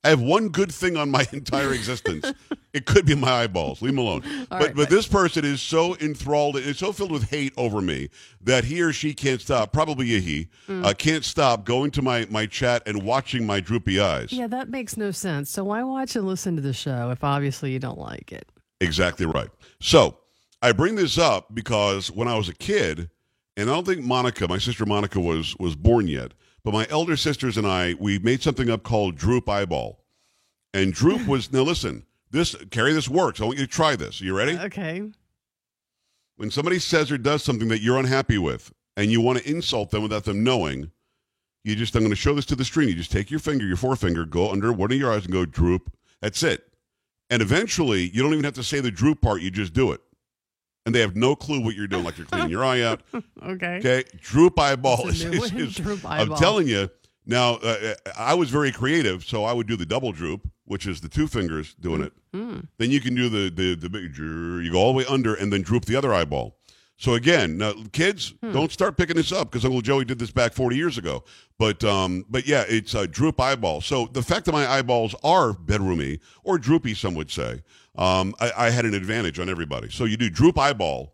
I 0.03 0.09
have 0.09 0.21
one 0.21 0.49
good 0.49 0.71
thing 0.71 0.95
on 0.97 1.09
my 1.11 1.27
entire 1.33 1.73
existence. 1.73 2.31
it 2.73 2.85
could 2.85 3.05
be 3.05 3.15
my 3.15 3.43
eyeballs. 3.43 3.81
Leave 3.81 3.93
them 3.93 3.99
alone. 3.99 4.23
but 4.49 4.61
right, 4.61 4.75
but 4.75 4.89
this 4.89 5.07
person 5.07 5.43
is 5.43 5.61
so 5.61 5.95
enthralled, 5.97 6.55
is 6.57 6.77
so 6.77 6.91
filled 6.91 7.11
with 7.11 7.29
hate 7.29 7.53
over 7.57 7.81
me 7.81 8.09
that 8.41 8.63
he 8.65 8.81
or 8.81 8.93
she 8.93 9.13
can't 9.13 9.41
stop, 9.41 9.71
probably 9.73 10.15
a 10.15 10.19
he, 10.19 10.47
Mm. 10.67 10.85
uh, 10.85 10.93
can't 10.93 11.23
stop 11.25 11.65
going 11.65 11.91
to 11.91 12.01
my, 12.01 12.25
my 12.29 12.45
chat 12.45 12.83
and 12.85 13.03
watching 13.03 13.45
my 13.45 13.59
droopy 13.59 13.99
eyes. 13.99 14.31
Yeah, 14.33 14.47
that 14.47 14.69
makes 14.69 14.97
no 14.97 15.11
sense. 15.11 15.49
So 15.49 15.63
why 15.63 15.83
watch 15.83 16.15
and 16.15 16.27
listen 16.27 16.55
to 16.55 16.61
the 16.61 16.73
show 16.73 17.09
if 17.11 17.23
obviously 17.23 17.71
you 17.71 17.79
don't 17.79 17.99
like 17.99 18.31
it? 18.31 18.47
Exactly 18.81 19.25
right. 19.25 19.49
So 19.79 20.17
I 20.61 20.71
bring 20.71 20.95
this 20.95 21.17
up 21.17 21.53
because 21.53 22.11
when 22.11 22.27
I 22.27 22.35
was 22.37 22.47
a 22.49 22.53
kid, 22.53 23.09
and 23.55 23.69
I 23.69 23.73
don't 23.73 23.85
think 23.87 24.03
Monica, 24.03 24.47
my 24.47 24.57
sister 24.59 24.85
Monica, 24.85 25.19
was 25.19 25.55
was 25.57 25.75
born 25.75 26.07
yet, 26.07 26.33
but 26.67 26.73
my 26.73 26.87
elder 26.89 27.15
sisters 27.15 27.55
and 27.55 27.65
I, 27.65 27.95
we 27.97 28.19
made 28.19 28.41
something 28.41 28.69
up 28.69 28.83
called 28.83 29.15
Droop 29.15 29.47
Eyeball, 29.47 30.03
and 30.73 30.91
Droop 30.91 31.25
was 31.25 31.49
now 31.53 31.61
listen. 31.61 32.05
This 32.29 32.57
Carrie, 32.71 32.91
this 32.91 33.07
works. 33.07 33.39
I 33.39 33.45
want 33.45 33.57
you 33.57 33.65
to 33.65 33.71
try 33.71 33.95
this. 33.95 34.19
You 34.19 34.35
ready? 34.35 34.57
Okay. 34.57 35.09
When 36.35 36.51
somebody 36.51 36.79
says 36.79 37.09
or 37.09 37.17
does 37.17 37.41
something 37.41 37.69
that 37.69 37.79
you're 37.79 37.97
unhappy 37.97 38.37
with, 38.37 38.73
and 38.97 39.09
you 39.09 39.21
want 39.21 39.39
to 39.39 39.49
insult 39.49 39.91
them 39.91 40.03
without 40.03 40.25
them 40.25 40.43
knowing, 40.43 40.91
you 41.63 41.73
just 41.73 41.95
I'm 41.95 42.01
going 42.01 42.09
to 42.09 42.17
show 42.17 42.35
this 42.35 42.45
to 42.47 42.55
the 42.57 42.65
screen. 42.65 42.89
You 42.89 42.95
just 42.95 43.13
take 43.13 43.31
your 43.31 43.39
finger, 43.39 43.65
your 43.65 43.77
forefinger, 43.77 44.25
go 44.25 44.51
under 44.51 44.73
one 44.73 44.91
of 44.91 44.97
your 44.97 45.13
eyes, 45.13 45.23
and 45.23 45.31
go 45.31 45.45
droop. 45.45 45.89
That's 46.19 46.43
it. 46.43 46.67
And 47.29 47.41
eventually, 47.41 48.09
you 48.09 48.21
don't 48.21 48.33
even 48.33 48.43
have 48.43 48.55
to 48.55 48.63
say 48.63 48.81
the 48.81 48.91
droop 48.91 49.21
part. 49.21 49.41
You 49.41 49.51
just 49.51 49.71
do 49.71 49.93
it, 49.93 50.01
and 50.87 50.95
they 50.95 51.01
have 51.01 51.15
no 51.17 51.35
clue 51.35 51.59
what 51.59 51.75
you're 51.75 51.85
doing. 51.85 52.03
Like 52.05 52.17
you're 52.17 52.25
cleaning 52.25 52.49
your 52.49 52.63
eye 52.65 52.81
out. 52.81 53.01
Okay. 53.43 53.77
Okay, 53.77 54.03
droop 54.19 54.57
eyeball 54.59 55.07
is, 55.09 55.23
is, 55.23 55.53
is- 55.53 55.75
droop 55.75 55.99
I'm 56.05 56.33
telling 56.35 56.67
you. 56.67 56.89
Now, 57.25 57.55
uh, 57.55 57.93
I 58.17 58.33
was 58.35 58.49
very 58.49 58.71
creative, 58.71 59.23
so 59.25 59.43
I 59.43 59.51
would 59.51 59.67
do 59.67 59.75
the 59.75 59.85
double 59.85 60.11
droop, 60.13 60.47
which 60.65 60.87
is 60.87 61.01
the 61.01 61.09
two 61.09 61.27
fingers 61.27 61.75
doing 61.75 62.01
it. 62.01 62.13
Hmm. 62.33 62.59
Then 62.77 62.89
you 62.89 63.01
can 63.01 63.15
do 63.15 63.27
the 63.29 63.49
the 63.49 63.75
the 63.75 63.89
big. 63.89 64.17
You 64.17 64.71
go 64.71 64.79
all 64.79 64.93
the 64.93 64.97
way 64.97 65.05
under 65.09 65.35
and 65.35 65.51
then 65.51 65.61
droop 65.61 65.85
the 65.85 65.95
other 65.97 66.13
eyeball. 66.13 66.57
So 66.99 67.13
again, 67.13 67.61
kids, 67.93 68.33
Hmm. 68.41 68.53
don't 68.53 68.71
start 68.71 68.97
picking 68.97 69.15
this 69.17 69.31
up 69.31 69.51
because 69.51 69.63
Uncle 69.63 69.81
Joey 69.81 70.03
did 70.03 70.17
this 70.17 70.31
back 70.31 70.53
40 70.53 70.75
years 70.75 70.97
ago. 70.97 71.23
But 71.59 71.83
um, 71.83 72.25
but 72.29 72.47
yeah, 72.47 72.65
it's 72.67 72.95
a 72.95 73.07
droop 73.07 73.39
eyeball. 73.39 73.81
So 73.81 74.07
the 74.11 74.23
fact 74.23 74.45
that 74.45 74.51
my 74.51 74.67
eyeballs 74.67 75.15
are 75.23 75.53
bedroomy 75.53 76.19
or 76.43 76.57
droopy, 76.57 76.95
some 76.95 77.13
would 77.15 77.29
say, 77.29 77.61
um, 77.97 78.33
I, 78.39 78.51
I 78.57 78.69
had 78.71 78.85
an 78.85 78.93
advantage 78.95 79.39
on 79.39 79.47
everybody. 79.49 79.89
So 79.89 80.05
you 80.05 80.17
do 80.17 80.29
droop 80.29 80.57
eyeball, 80.57 81.13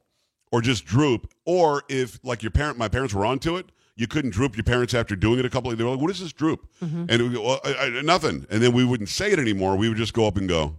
or 0.54 0.62
just 0.62 0.86
droop, 0.86 1.32
or 1.46 1.84
if 1.90 2.20
like 2.24 2.44
your 2.44 2.52
parent, 2.52 2.78
my 2.78 2.88
parents 2.88 3.14
were 3.14 3.26
onto 3.26 3.58
it. 3.58 3.66
You 3.96 4.08
couldn't 4.08 4.32
droop 4.32 4.56
your 4.56 4.64
parents 4.64 4.94
after 4.94 5.16
doing 5.16 5.38
it 5.40 5.46
a 5.46 5.50
couple 5.50 5.70
of. 5.72 5.78
They 5.78 5.84
were 5.84 5.92
like, 5.92 6.00
"What 6.00 6.12
is 6.12 6.20
this 6.22 6.32
droop?" 6.34 6.66
Mm-hmm. 6.82 7.06
And 7.10 7.12
it 7.12 7.22
would 7.24 7.34
go, 7.34 7.42
well, 7.44 7.60
I, 7.66 7.74
I, 7.76 8.02
nothing. 8.02 8.48
And 8.50 8.62
then 8.64 8.72
we 8.74 8.84
wouldn't 8.86 9.10
say 9.10 9.32
it 9.32 9.40
anymore. 9.40 9.76
We 9.76 9.88
would 9.90 9.98
just 9.98 10.14
go 10.14 10.28
up 10.28 10.38
and 10.38 10.48
go. 10.48 10.78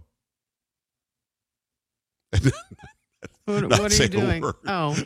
What, 3.45 3.63
what 3.69 3.99
are 3.99 4.03
you 4.03 4.09
doing? 4.09 4.43
Oh. 4.67 4.97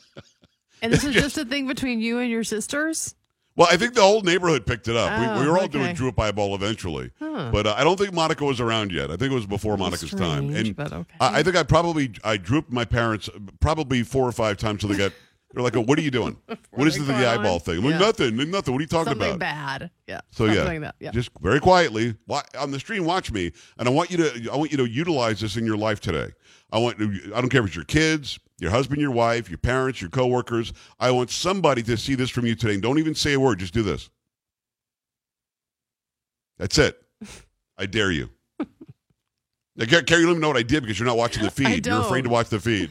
and 0.82 0.92
this 0.92 1.04
is 1.04 1.14
just 1.14 1.38
a 1.38 1.44
thing 1.44 1.66
between 1.66 2.00
you 2.00 2.18
and 2.18 2.30
your 2.30 2.44
sisters? 2.44 3.14
Well, 3.56 3.68
I 3.70 3.76
think 3.76 3.94
the 3.94 4.00
whole 4.00 4.22
neighborhood 4.22 4.64
picked 4.64 4.88
it 4.88 4.96
up. 4.96 5.10
Oh, 5.12 5.34
we, 5.34 5.42
we 5.42 5.50
were 5.50 5.58
all 5.58 5.64
okay. 5.64 5.78
doing 5.78 5.94
droop 5.94 6.18
eyeball 6.18 6.54
eventually, 6.54 7.10
Huh. 7.18 7.50
but 7.52 7.66
uh, 7.66 7.74
I 7.76 7.84
don't 7.84 7.98
think 7.98 8.14
Monica 8.14 8.44
was 8.44 8.60
around 8.60 8.92
yet. 8.92 9.10
I 9.10 9.16
think 9.16 9.32
it 9.32 9.34
was 9.34 9.46
before 9.46 9.76
Monica's 9.76 10.12
time. 10.12 10.54
And 10.54 10.78
okay. 10.78 11.04
I, 11.20 11.40
I 11.40 11.42
think 11.42 11.56
I 11.56 11.62
probably 11.62 12.12
I 12.24 12.36
drooped 12.36 12.72
my 12.72 12.84
parents 12.84 13.28
probably 13.60 14.02
four 14.02 14.26
or 14.26 14.32
five 14.32 14.56
times 14.56 14.80
till 14.80 14.88
they 14.88 14.96
got. 14.96 15.12
They're 15.52 15.64
like, 15.64 15.76
oh, 15.76 15.80
"What 15.80 15.98
are 15.98 16.02
you 16.02 16.10
doing? 16.10 16.36
what 16.70 16.86
is 16.86 16.96
the, 16.96 17.12
the 17.12 17.28
eyeball 17.28 17.58
thing? 17.58 17.78
I'm 17.78 17.84
like, 17.84 17.98
nothing, 17.98 18.36
nothing. 18.36 18.72
What 18.72 18.78
are 18.78 18.82
you 18.82 18.86
talking 18.86 19.12
Something 19.12 19.30
about?" 19.30 19.38
bad. 19.40 19.90
Yeah. 20.06 20.20
So 20.30 20.46
something 20.46 20.56
yeah, 20.56 20.64
like 20.64 20.80
that. 20.80 20.94
Yeah. 21.00 21.10
just 21.10 21.30
very 21.40 21.58
quietly 21.58 22.14
wa- 22.28 22.42
on 22.58 22.70
the 22.70 22.78
stream. 22.78 23.04
Watch 23.04 23.32
me, 23.32 23.52
and 23.78 23.88
I 23.88 23.90
want 23.90 24.10
you 24.10 24.18
to. 24.18 24.50
I 24.52 24.56
want 24.56 24.70
you 24.70 24.76
to 24.78 24.86
utilize 24.86 25.40
this 25.40 25.56
in 25.56 25.66
your 25.66 25.76
life 25.76 26.00
today. 26.00 26.28
I 26.72 26.78
want. 26.78 27.00
I 27.00 27.40
don't 27.40 27.48
care 27.48 27.62
if 27.62 27.66
it's 27.66 27.76
your 27.76 27.84
kids, 27.84 28.38
your 28.58 28.70
husband, 28.70 29.00
your 29.00 29.10
wife, 29.10 29.48
your 29.48 29.58
parents, 29.58 30.00
your 30.00 30.10
coworkers. 30.10 30.72
I 31.00 31.10
want 31.10 31.30
somebody 31.30 31.82
to 31.82 31.96
see 31.96 32.14
this 32.14 32.30
from 32.30 32.46
you 32.46 32.54
today. 32.54 32.74
And 32.74 32.82
don't 32.82 32.98
even 32.98 33.16
say 33.16 33.32
a 33.32 33.40
word. 33.40 33.58
Just 33.58 33.74
do 33.74 33.82
this. 33.82 34.08
That's 36.58 36.78
it. 36.78 37.02
I 37.76 37.86
dare 37.86 38.12
you. 38.12 38.30
Now, 39.76 39.86
Car- 39.86 40.02
Carrie, 40.02 40.20
you 40.22 40.26
don't 40.26 40.40
know 40.40 40.48
what 40.48 40.58
I 40.58 40.62
did 40.62 40.82
because 40.82 40.98
you're 40.98 41.06
not 41.06 41.16
watching 41.16 41.42
the 41.42 41.50
feed. 41.50 41.86
You're 41.86 42.00
afraid 42.00 42.24
to 42.24 42.28
watch 42.28 42.50
the 42.50 42.60
feed. 42.60 42.90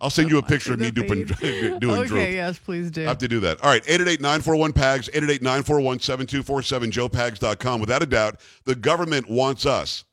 I'll 0.00 0.10
send 0.10 0.30
you 0.30 0.38
a 0.38 0.42
picture 0.42 0.72
of 0.72 0.80
me 0.80 0.90
doing, 0.90 1.24
doing 1.26 1.82
okay, 1.84 2.06
droop. 2.06 2.32
yes, 2.32 2.58
please 2.58 2.90
do. 2.90 3.04
I 3.04 3.08
have 3.08 3.18
to 3.18 3.28
do 3.28 3.40
that. 3.40 3.62
All 3.62 3.70
right, 3.70 3.84
888-941-PAGS, 3.84 5.10
888-941-7247, 5.10 6.90
joepags.com. 6.90 7.80
Without 7.80 8.02
a 8.02 8.06
doubt, 8.06 8.40
the 8.64 8.74
government 8.74 9.28
wants 9.28 9.66
us 9.66 10.04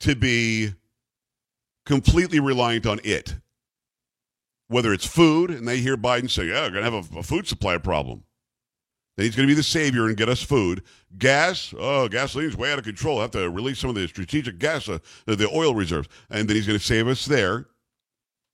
to 0.00 0.14
be 0.14 0.74
completely 1.84 2.38
reliant 2.38 2.86
on 2.86 3.00
it. 3.02 3.34
Whether 4.68 4.92
it's 4.92 5.06
food, 5.06 5.50
and 5.50 5.66
they 5.66 5.78
hear 5.78 5.96
Biden 5.96 6.30
say, 6.30 6.44
yeah, 6.44 6.62
we're 6.66 6.70
going 6.70 6.84
to 6.84 6.90
have 6.90 7.16
a, 7.16 7.18
a 7.20 7.22
food 7.22 7.48
supply 7.48 7.78
problem. 7.78 8.24
Then 9.16 9.24
he's 9.24 9.34
going 9.34 9.48
to 9.48 9.50
be 9.50 9.56
the 9.56 9.64
savior 9.64 10.06
and 10.06 10.16
get 10.16 10.28
us 10.28 10.42
food. 10.42 10.84
Gas, 11.18 11.74
oh, 11.76 12.06
gasoline's 12.08 12.56
way 12.56 12.70
out 12.70 12.78
of 12.78 12.84
control. 12.84 13.18
I 13.18 13.22
have 13.22 13.30
to 13.32 13.50
release 13.50 13.80
some 13.80 13.90
of 13.90 13.96
the 13.96 14.06
strategic 14.06 14.58
gas, 14.58 14.88
uh, 14.88 14.98
the, 15.26 15.34
the 15.34 15.48
oil 15.48 15.74
reserves. 15.74 16.08
And 16.30 16.46
then 16.46 16.54
he's 16.54 16.66
going 16.68 16.78
to 16.78 16.84
save 16.84 17.08
us 17.08 17.24
there. 17.24 17.66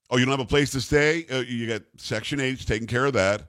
Oh, 0.09 0.17
you 0.17 0.25
don't 0.25 0.31
have 0.31 0.39
a 0.39 0.45
place 0.45 0.71
to 0.71 0.81
stay? 0.81 1.25
Uh, 1.31 1.39
you 1.39 1.67
got 1.67 1.81
Section 1.97 2.39
8 2.39 2.65
taking 2.65 2.87
care 2.87 3.05
of 3.05 3.13
that. 3.13 3.47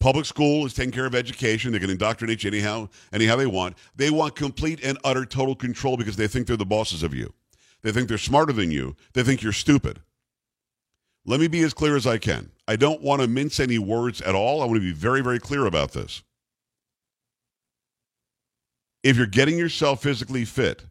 Public 0.00 0.26
school 0.26 0.64
is 0.64 0.74
taking 0.74 0.92
care 0.92 1.06
of 1.06 1.14
education. 1.14 1.72
They 1.72 1.80
can 1.80 1.90
indoctrinate 1.90 2.44
you 2.44 2.48
anyhow, 2.48 2.88
anyhow 3.12 3.34
they 3.34 3.46
want. 3.46 3.76
They 3.96 4.10
want 4.10 4.36
complete 4.36 4.80
and 4.84 4.96
utter 5.02 5.24
total 5.24 5.56
control 5.56 5.96
because 5.96 6.16
they 6.16 6.28
think 6.28 6.46
they're 6.46 6.56
the 6.56 6.64
bosses 6.64 7.02
of 7.02 7.14
you. 7.14 7.34
They 7.82 7.90
think 7.90 8.08
they're 8.08 8.18
smarter 8.18 8.52
than 8.52 8.70
you. 8.70 8.94
They 9.14 9.24
think 9.24 9.42
you're 9.42 9.52
stupid. 9.52 10.00
Let 11.26 11.40
me 11.40 11.48
be 11.48 11.62
as 11.62 11.74
clear 11.74 11.96
as 11.96 12.06
I 12.06 12.18
can. 12.18 12.50
I 12.66 12.76
don't 12.76 13.02
want 13.02 13.22
to 13.22 13.28
mince 13.28 13.60
any 13.60 13.78
words 13.78 14.20
at 14.20 14.34
all. 14.34 14.62
I 14.62 14.66
want 14.66 14.76
to 14.76 14.80
be 14.80 14.92
very, 14.92 15.20
very 15.20 15.38
clear 15.38 15.66
about 15.66 15.92
this. 15.92 16.22
If 19.02 19.16
you're 19.16 19.26
getting 19.26 19.58
yourself 19.58 20.02
physically 20.02 20.44
fit, 20.44 20.86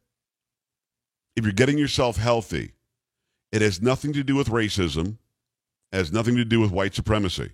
if 1.36 1.44
you're 1.44 1.54
getting 1.54 1.78
yourself 1.78 2.18
healthy, 2.18 2.74
it 3.52 3.62
has 3.62 3.82
nothing 3.82 4.14
to 4.14 4.24
do 4.24 4.36
with 4.36 4.50
racism, 4.50 5.18
has 5.92 6.12
nothing 6.12 6.36
to 6.36 6.46
do 6.46 6.60
with 6.60 6.72
white 6.72 6.94
supremacy. 6.94 7.52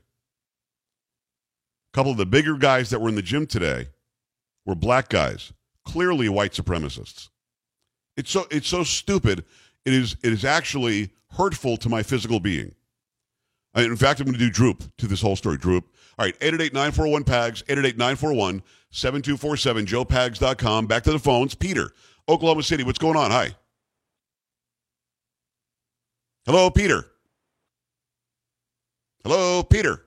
A 1.94 1.96
couple 1.96 2.12
of 2.12 2.18
the 2.18 2.26
bigger 2.26 2.58
guys 2.58 2.90
that 2.90 3.00
were 3.02 3.10
in 3.10 3.16
the 3.16 3.22
gym 3.22 3.46
today 3.46 3.88
were 4.66 4.76
black 4.76 5.10
guys, 5.10 5.54
clearly 5.86 6.30
white 6.30 6.54
supremacists. 6.54 7.30
It's 8.18 8.32
so 8.32 8.46
it's 8.52 8.68
so 8.68 8.84
stupid. 8.84 9.44
It 9.86 9.94
is 9.94 10.16
it 10.24 10.32
is 10.34 10.46
actually 10.46 11.12
hurtful 11.32 11.78
to 11.78 11.90
my 11.90 12.04
physical 12.04 12.40
being. 12.40 12.74
I- 13.76 13.84
in 13.84 13.96
fact, 13.96 14.20
I'm 14.20 14.26
going 14.26 14.38
to 14.38 14.40
do 14.40 14.50
droop 14.52 14.84
to 14.98 15.08
this 15.08 15.22
whole 15.22 15.36
story. 15.36 15.58
Droop. 15.58 15.86
All 16.20 16.26
right, 16.26 16.40
888-941-PAGS, 16.42 17.64
888-941-7247, 17.64 18.62
joepags.com. 19.88 20.86
Back 20.86 21.02
to 21.04 21.12
the 21.12 21.18
phones. 21.18 21.56
Peter, 21.56 21.92
Oklahoma 22.30 22.62
City, 22.62 22.84
what's 22.84 23.00
going 23.00 23.18
on? 23.18 23.32
Hi. 23.32 23.56
Hello, 26.46 26.70
Peter. 26.70 27.06
Hello, 29.24 29.64
Peter. 29.64 30.06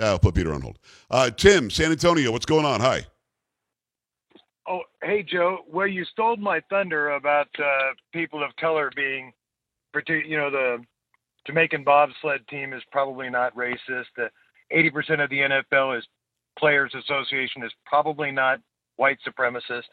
I'll 0.00 0.18
put 0.18 0.34
Peter 0.34 0.54
on 0.54 0.62
hold. 0.62 0.78
Uh, 1.10 1.30
Tim, 1.30 1.68
San 1.68 1.90
Antonio, 1.90 2.30
what's 2.30 2.46
going 2.46 2.64
on? 2.64 2.80
Hi. 2.80 3.06
Oh, 4.68 4.82
hey 5.02 5.24
Joe. 5.24 5.58
Well, 5.68 5.88
you 5.88 6.04
stole 6.04 6.36
my 6.36 6.60
thunder 6.70 7.10
about 7.10 7.48
uh, 7.58 7.92
people 8.12 8.44
of 8.44 8.54
color 8.56 8.90
being, 8.94 9.32
you 10.08 10.36
know, 10.36 10.50
the 10.50 10.78
Jamaican 11.46 11.82
bobsled 11.82 12.46
team 12.48 12.72
is 12.72 12.82
probably 12.92 13.28
not 13.28 13.54
racist. 13.56 14.06
The 14.16 14.30
80% 14.72 15.22
of 15.22 15.28
the 15.30 15.40
NFL 15.40 15.98
is 15.98 16.04
Players 16.56 16.94
Association 16.94 17.64
is 17.64 17.72
probably 17.84 18.30
not 18.30 18.60
white 18.96 19.18
supremacist. 19.26 19.88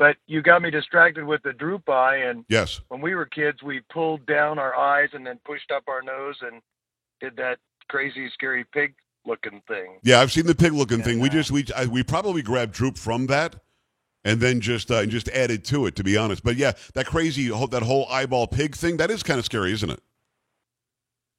But 0.00 0.16
you 0.26 0.40
got 0.40 0.62
me 0.62 0.70
distracted 0.70 1.24
with 1.26 1.42
the 1.42 1.52
droop 1.52 1.86
eye, 1.90 2.16
and 2.16 2.46
Yes. 2.48 2.80
when 2.88 3.02
we 3.02 3.14
were 3.14 3.26
kids, 3.26 3.62
we 3.62 3.80
pulled 3.92 4.24
down 4.24 4.58
our 4.58 4.74
eyes 4.74 5.10
and 5.12 5.26
then 5.26 5.38
pushed 5.44 5.70
up 5.70 5.82
our 5.88 6.00
nose 6.00 6.36
and 6.40 6.62
did 7.20 7.36
that 7.36 7.58
crazy, 7.90 8.30
scary 8.30 8.64
pig-looking 8.72 9.60
thing. 9.68 9.98
Yeah, 10.02 10.20
I've 10.20 10.32
seen 10.32 10.46
the 10.46 10.54
pig 10.54 10.72
looking 10.72 11.02
thing. 11.02 11.20
We 11.20 11.28
just 11.28 11.50
we 11.50 11.66
I, 11.76 11.84
we 11.84 12.02
probably 12.02 12.40
grabbed 12.40 12.72
droop 12.72 12.96
from 12.96 13.26
that, 13.26 13.56
and 14.24 14.40
then 14.40 14.62
just 14.62 14.90
uh, 14.90 15.00
and 15.00 15.10
just 15.10 15.28
added 15.28 15.66
to 15.66 15.84
it. 15.84 15.96
To 15.96 16.02
be 16.02 16.16
honest, 16.16 16.42
but 16.42 16.56
yeah, 16.56 16.72
that 16.94 17.04
crazy 17.04 17.48
whole- 17.48 17.66
that 17.66 17.82
whole 17.82 18.06
eyeball 18.08 18.46
pig 18.46 18.74
thing 18.76 18.96
that 18.96 19.10
is 19.10 19.22
kind 19.22 19.38
of 19.38 19.44
scary, 19.44 19.70
isn't 19.72 19.90
it? 19.90 20.00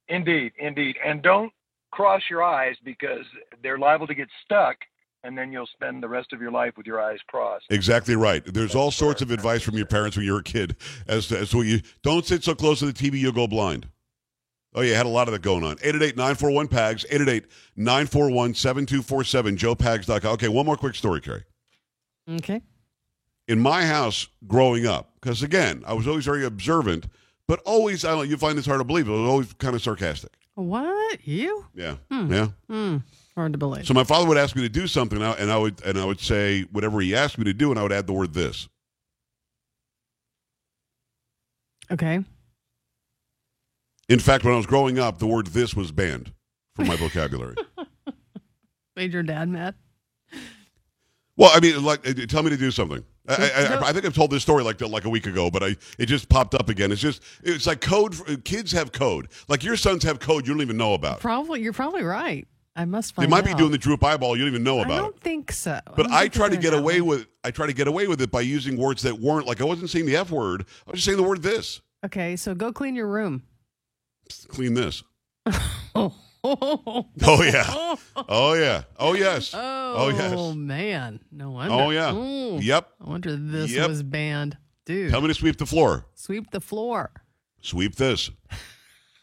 Indeed, 0.06 0.52
indeed. 0.56 0.96
And 1.04 1.20
don't 1.20 1.52
cross 1.90 2.22
your 2.30 2.44
eyes 2.44 2.76
because 2.84 3.26
they're 3.60 3.78
liable 3.78 4.06
to 4.06 4.14
get 4.14 4.28
stuck, 4.44 4.76
and 5.24 5.36
then 5.36 5.52
you'll 5.52 5.66
spend 5.66 6.02
the 6.02 6.08
rest 6.08 6.32
of 6.32 6.40
your 6.40 6.50
life 6.50 6.76
with 6.76 6.86
your 6.86 7.00
eyes 7.00 7.18
crossed. 7.26 7.66
Exactly 7.70 8.16
right. 8.16 8.44
There's 8.44 8.74
all 8.74 8.90
sorts 8.90 9.22
of 9.22 9.30
advice 9.30 9.62
from 9.62 9.76
your 9.76 9.86
parents 9.86 10.16
when 10.16 10.26
you 10.26 10.32
were 10.32 10.40
a 10.40 10.44
kid 10.44 10.76
as 11.06 11.28
to, 11.28 11.38
as 11.38 11.50
to 11.50 11.58
what 11.58 11.66
you 11.66 11.80
don't 12.02 12.24
sit 12.26 12.44
so 12.44 12.54
close 12.54 12.80
to 12.80 12.86
the 12.86 12.92
TV, 12.92 13.18
you'll 13.18 13.32
go 13.32 13.46
blind. 13.46 13.88
Oh, 14.74 14.80
yeah, 14.80 14.96
had 14.96 15.06
a 15.06 15.10
lot 15.10 15.28
of 15.28 15.32
that 15.32 15.42
going 15.42 15.64
on. 15.64 15.72
888 15.82 16.16
941 16.16 16.68
PAGS, 16.68 17.04
888 17.10 17.44
941 17.76 18.54
7247, 18.54 19.56
joepags.com. 19.56 20.32
Okay, 20.32 20.48
one 20.48 20.64
more 20.64 20.76
quick 20.76 20.94
story, 20.94 21.20
Carrie. 21.20 21.44
Okay. 22.28 22.62
In 23.48 23.60
my 23.60 23.84
house 23.84 24.28
growing 24.46 24.86
up, 24.86 25.12
because 25.20 25.42
again, 25.42 25.82
I 25.86 25.92
was 25.92 26.06
always 26.08 26.24
very 26.24 26.44
observant, 26.44 27.06
but 27.46 27.60
always, 27.66 28.04
I 28.04 28.12
don't 28.12 28.30
you 28.30 28.38
find 28.38 28.56
this 28.56 28.64
hard 28.64 28.80
to 28.80 28.84
believe, 28.84 29.08
I 29.08 29.12
was 29.12 29.28
always 29.28 29.52
kind 29.54 29.74
of 29.74 29.82
sarcastic. 29.82 30.32
What? 30.54 31.26
You? 31.26 31.66
Yeah. 31.74 31.96
Hmm. 32.10 32.32
Yeah. 32.32 32.48
Hmm. 32.68 32.96
Hard 33.36 33.52
to 33.52 33.58
believe. 33.58 33.86
So 33.86 33.94
my 33.94 34.04
father 34.04 34.26
would 34.28 34.36
ask 34.36 34.54
me 34.54 34.62
to 34.62 34.68
do 34.68 34.86
something, 34.86 35.16
and 35.18 35.26
I- 35.26 35.32
and 35.34 35.50
I 35.50 35.56
would 35.56 35.82
and 35.84 35.98
I 35.98 36.04
would 36.04 36.20
say 36.20 36.62
whatever 36.72 37.00
he 37.00 37.14
asked 37.14 37.38
me 37.38 37.44
to 37.44 37.54
do, 37.54 37.70
and 37.70 37.78
I 37.78 37.82
would 37.82 37.92
add 37.92 38.06
the 38.06 38.12
word 38.12 38.34
this. 38.34 38.68
okay. 41.90 42.24
In 44.08 44.18
fact, 44.18 44.44
when 44.44 44.52
I 44.52 44.56
was 44.56 44.66
growing 44.66 44.98
up, 44.98 45.18
the 45.18 45.26
word 45.26 45.48
"this" 45.48 45.74
was 45.74 45.92
banned 45.92 46.32
from 46.74 46.88
my 46.88 46.96
vocabulary. 46.96 47.54
Made 48.96 49.12
your 49.12 49.22
dad 49.22 49.48
mad? 49.48 49.74
Well, 51.36 51.50
I 51.54 51.60
mean, 51.60 51.82
like, 51.82 52.06
uh, 52.06 52.12
tell 52.28 52.42
me 52.42 52.50
to 52.50 52.56
do 52.58 52.70
something. 52.70 53.02
I, 53.26 53.34
I, 53.34 53.62
I, 53.76 53.88
I 53.88 53.92
think 53.92 54.04
I've 54.04 54.14
told 54.14 54.30
this 54.30 54.42
story 54.42 54.62
like 54.64 54.80
like 54.82 55.04
a 55.06 55.08
week 55.08 55.26
ago, 55.26 55.50
but 55.50 55.62
I 55.62 55.76
it 55.98 56.06
just 56.06 56.28
popped 56.28 56.54
up 56.54 56.68
again. 56.68 56.92
It's 56.92 57.00
just 57.00 57.22
it's 57.42 57.66
like 57.66 57.80
code. 57.80 58.14
For, 58.14 58.36
kids 58.36 58.72
have 58.72 58.92
code. 58.92 59.28
Like 59.48 59.64
your 59.64 59.76
sons 59.76 60.02
have 60.04 60.18
code 60.20 60.46
you 60.46 60.52
don't 60.52 60.60
even 60.62 60.76
know 60.76 60.92
about. 60.94 61.20
Probably. 61.20 61.62
You're 61.62 61.72
probably 61.72 62.02
right. 62.02 62.46
I 62.74 62.84
must 62.86 63.14
find. 63.14 63.26
They 63.26 63.30
might 63.30 63.44
be 63.44 63.54
doing 63.54 63.70
the 63.70 63.78
droop 63.78 64.02
eyeball 64.02 64.36
you 64.36 64.42
don't 64.44 64.52
even 64.52 64.62
know 64.64 64.80
about 64.80 64.90
it. 64.90 64.94
I 64.94 64.98
don't 64.98 65.16
it. 65.16 65.22
think 65.22 65.52
so. 65.52 65.78
But 65.94 66.10
I 66.10 66.28
try 66.28 66.48
to 66.48 66.56
get 66.56 66.72
away 66.72 67.00
way. 67.00 67.18
with 67.18 67.26
I 67.44 67.50
try 67.50 67.66
to 67.66 67.72
get 67.74 67.86
away 67.86 68.06
with 68.06 68.20
it 68.22 68.30
by 68.30 68.40
using 68.40 68.76
words 68.76 69.02
that 69.02 69.18
weren't 69.18 69.46
like 69.46 69.60
I 69.60 69.64
wasn't 69.64 69.90
saying 69.90 70.06
the 70.06 70.16
f 70.16 70.30
word. 70.30 70.62
I 70.86 70.90
was 70.90 70.94
just 71.00 71.04
saying 71.04 71.18
the 71.18 71.22
word 71.22 71.42
this. 71.42 71.80
Okay, 72.04 72.36
so 72.36 72.54
go 72.54 72.72
clean 72.72 72.94
your 72.96 73.08
room. 73.08 73.42
Clean 74.48 74.74
this. 74.74 75.02
Oh. 75.94 76.14
Oh 76.44 77.40
yeah. 77.44 77.94
Oh 78.28 78.54
yeah. 78.54 78.82
Oh 78.98 79.12
yes. 79.14 79.54
Oh, 79.54 79.94
oh 79.96 80.08
yes. 80.08 80.34
Oh 80.36 80.52
man. 80.54 81.20
No 81.30 81.52
wonder. 81.52 81.72
Oh 81.72 81.90
yeah. 81.90 82.12
Ooh. 82.12 82.58
Yep. 82.58 82.88
I 83.00 83.08
wonder 83.08 83.36
this 83.36 83.70
Yep. 83.70 83.88
was 83.88 84.02
banned. 84.02 84.56
Dude, 84.84 85.12
Tell 85.12 85.20
me 85.20 85.28
to 85.28 85.34
sweep 85.34 85.56
the 85.58 85.66
floor. 85.66 86.06
sweep 86.16 86.50
the 86.50 86.60
floor. 86.60 87.12
Sweep 87.60 87.94
this. 87.94 88.30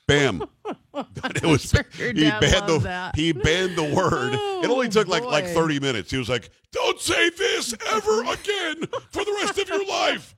Bam. 0.10 0.44
it 1.36 1.44
was 1.44 1.70
sure 1.70 1.86
he 2.14 2.30
banned 2.30 2.68
the 2.68 2.80
that. 2.84 3.16
he 3.16 3.32
banned 3.32 3.76
the 3.78 3.84
word. 3.96 4.34
it 4.64 4.70
only 4.70 4.88
Oh, 4.88 4.90
took 4.90 5.08
like 5.08 5.24
like 5.24 5.46
30 5.46 5.80
minutes. 5.80 6.12
He 6.12 6.18
was 6.18 6.28
like, 6.30 6.50
"Don't 6.74 7.00
say 7.00 7.30
this 7.30 7.74
ever 7.88 8.22
again 8.24 8.86
for 9.12 9.24
the 9.24 9.38
rest 9.42 9.58
of 9.58 9.68
your 9.70 9.86
life." 9.88 10.36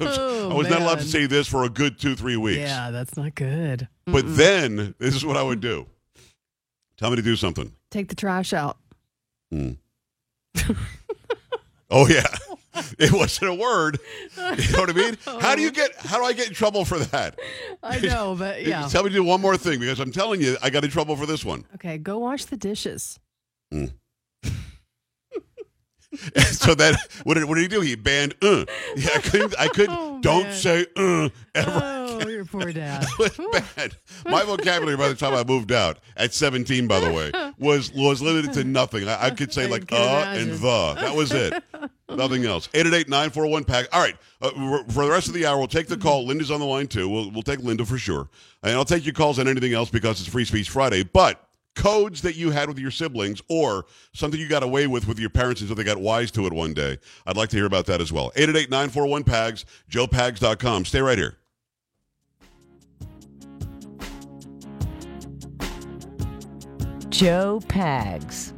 Oh, 0.00 0.50
I 0.50 0.54
was 0.54 0.68
not 0.68 0.82
allowed 0.82 0.98
to 0.98 1.04
say 1.04 1.24
this 1.26 1.48
for 1.48 1.64
a 1.64 1.70
good 1.70 1.98
2-3 1.98 2.36
weeks. 2.36 2.58
Yeah, 2.58 2.90
that's 2.90 3.16
not 3.16 3.34
good. 3.34 3.88
But 4.04 4.26
Mm-mm. 4.26 4.36
then 4.36 4.94
this 4.98 5.14
is 5.14 5.24
what 5.24 5.36
I 5.38 5.42
would 5.42 5.60
do. 5.60 5.86
Tell 6.98 7.08
me 7.10 7.16
to 7.16 7.22
do 7.22 7.34
something. 7.36 7.72
take 7.90 8.08
the 8.08 8.14
trash 8.14 8.52
out. 8.52 8.76
Mm. 9.52 9.78
Oh 11.90 12.06
yeah. 12.06 12.26
It 12.98 13.12
wasn't 13.12 13.50
a 13.50 13.54
word. 13.54 13.98
You 14.36 14.72
know 14.72 14.80
what 14.80 14.90
I 14.90 14.92
mean? 14.92 15.16
Oh. 15.26 15.38
How 15.40 15.54
do 15.54 15.62
you 15.62 15.70
get 15.70 15.94
how 15.96 16.18
do 16.18 16.24
I 16.24 16.32
get 16.32 16.48
in 16.48 16.54
trouble 16.54 16.84
for 16.84 16.98
that? 16.98 17.38
I 17.82 17.98
know, 18.00 18.34
but 18.38 18.64
yeah. 18.66 18.86
Tell 18.88 19.02
me 19.02 19.10
to 19.10 19.14
do 19.14 19.24
one 19.24 19.40
more 19.40 19.56
thing 19.56 19.78
because 19.80 20.00
I'm 20.00 20.12
telling 20.12 20.40
you 20.40 20.56
I 20.62 20.70
got 20.70 20.84
in 20.84 20.90
trouble 20.90 21.16
for 21.16 21.26
this 21.26 21.44
one. 21.44 21.64
Okay, 21.74 21.98
go 21.98 22.18
wash 22.18 22.44
the 22.46 22.56
dishes. 22.56 23.18
Mm. 23.72 23.92
so 26.50 26.74
that 26.74 26.98
what 27.24 27.34
did 27.34 27.44
what 27.44 27.54
did 27.56 27.62
he 27.62 27.68
do? 27.68 27.80
He 27.80 27.94
banned 27.94 28.34
uh. 28.42 28.64
Yeah, 28.96 29.10
I 29.14 29.18
couldn't 29.20 29.54
I 29.58 29.68
couldn't 29.68 29.96
Oh, 29.98 30.18
don't 30.20 30.44
man. 30.44 30.52
say 30.54 30.86
uh 30.96 31.28
ever. 31.54 31.80
Oh, 32.22 32.28
your 32.28 32.44
poor 32.44 32.72
dad. 32.72 33.06
Was 33.18 33.38
bad. 33.52 33.96
My 34.26 34.42
vocabulary 34.44 34.96
by 34.96 35.08
the 35.08 35.14
time 35.14 35.34
I 35.34 35.44
moved 35.44 35.70
out 35.72 35.98
at 36.16 36.34
17, 36.34 36.88
by 36.88 36.98
the 37.00 37.12
way, 37.12 37.30
was 37.58 37.92
was 37.92 38.20
limited 38.20 38.52
to 38.54 38.64
nothing. 38.64 39.08
I, 39.08 39.26
I 39.26 39.30
could 39.30 39.52
say 39.52 39.64
I 39.64 39.66
like 39.66 39.92
uh 39.92 39.96
imagine. 39.96 40.50
and 40.50 40.58
the. 40.58 40.94
That 40.94 41.14
was 41.14 41.32
it. 41.32 41.62
Nothing 42.08 42.44
else. 42.46 42.68
888-941 42.68 43.66
pack. 43.66 43.86
All 43.92 44.00
right. 44.00 44.16
Uh, 44.40 44.50
for- 44.50 44.84
for 44.92 45.04
the 45.04 45.10
rest 45.10 45.28
of 45.28 45.34
the 45.34 45.46
hour, 45.46 45.58
we'll 45.58 45.66
take 45.68 45.86
the 45.88 45.96
call. 45.96 46.26
Linda's 46.26 46.50
on 46.50 46.58
the 46.60 46.66
line 46.66 46.86
too. 46.88 47.08
We'll 47.08 47.30
we'll 47.30 47.42
take 47.42 47.60
Linda 47.60 47.84
for 47.84 47.98
sure. 47.98 48.28
And 48.62 48.72
I'll 48.72 48.84
take 48.84 49.04
your 49.06 49.14
calls 49.14 49.38
on 49.38 49.46
anything 49.46 49.72
else 49.74 49.90
because 49.90 50.20
it's 50.20 50.28
Free 50.28 50.44
Speech 50.44 50.70
Friday. 50.70 51.04
But 51.04 51.47
codes 51.78 52.20
that 52.22 52.34
you 52.34 52.50
had 52.50 52.68
with 52.68 52.78
your 52.78 52.90
siblings 52.90 53.40
or 53.48 53.86
something 54.12 54.38
you 54.38 54.48
got 54.48 54.64
away 54.64 54.86
with 54.88 55.06
with 55.06 55.18
your 55.18 55.30
parents 55.30 55.60
until 55.60 55.76
they 55.76 55.84
got 55.84 55.98
wise 55.98 56.30
to 56.32 56.44
it 56.46 56.52
one 56.52 56.74
day. 56.74 56.98
I'd 57.24 57.36
like 57.36 57.48
to 57.50 57.56
hear 57.56 57.66
about 57.66 57.86
that 57.86 58.00
as 58.00 58.12
well. 58.12 58.32
888-941-PAGS, 58.36 59.64
joepags.com. 59.88 60.84
Stay 60.84 61.00
right 61.00 61.16
here. 61.16 61.36
Joe 67.08 67.60
Pags. 67.68 68.57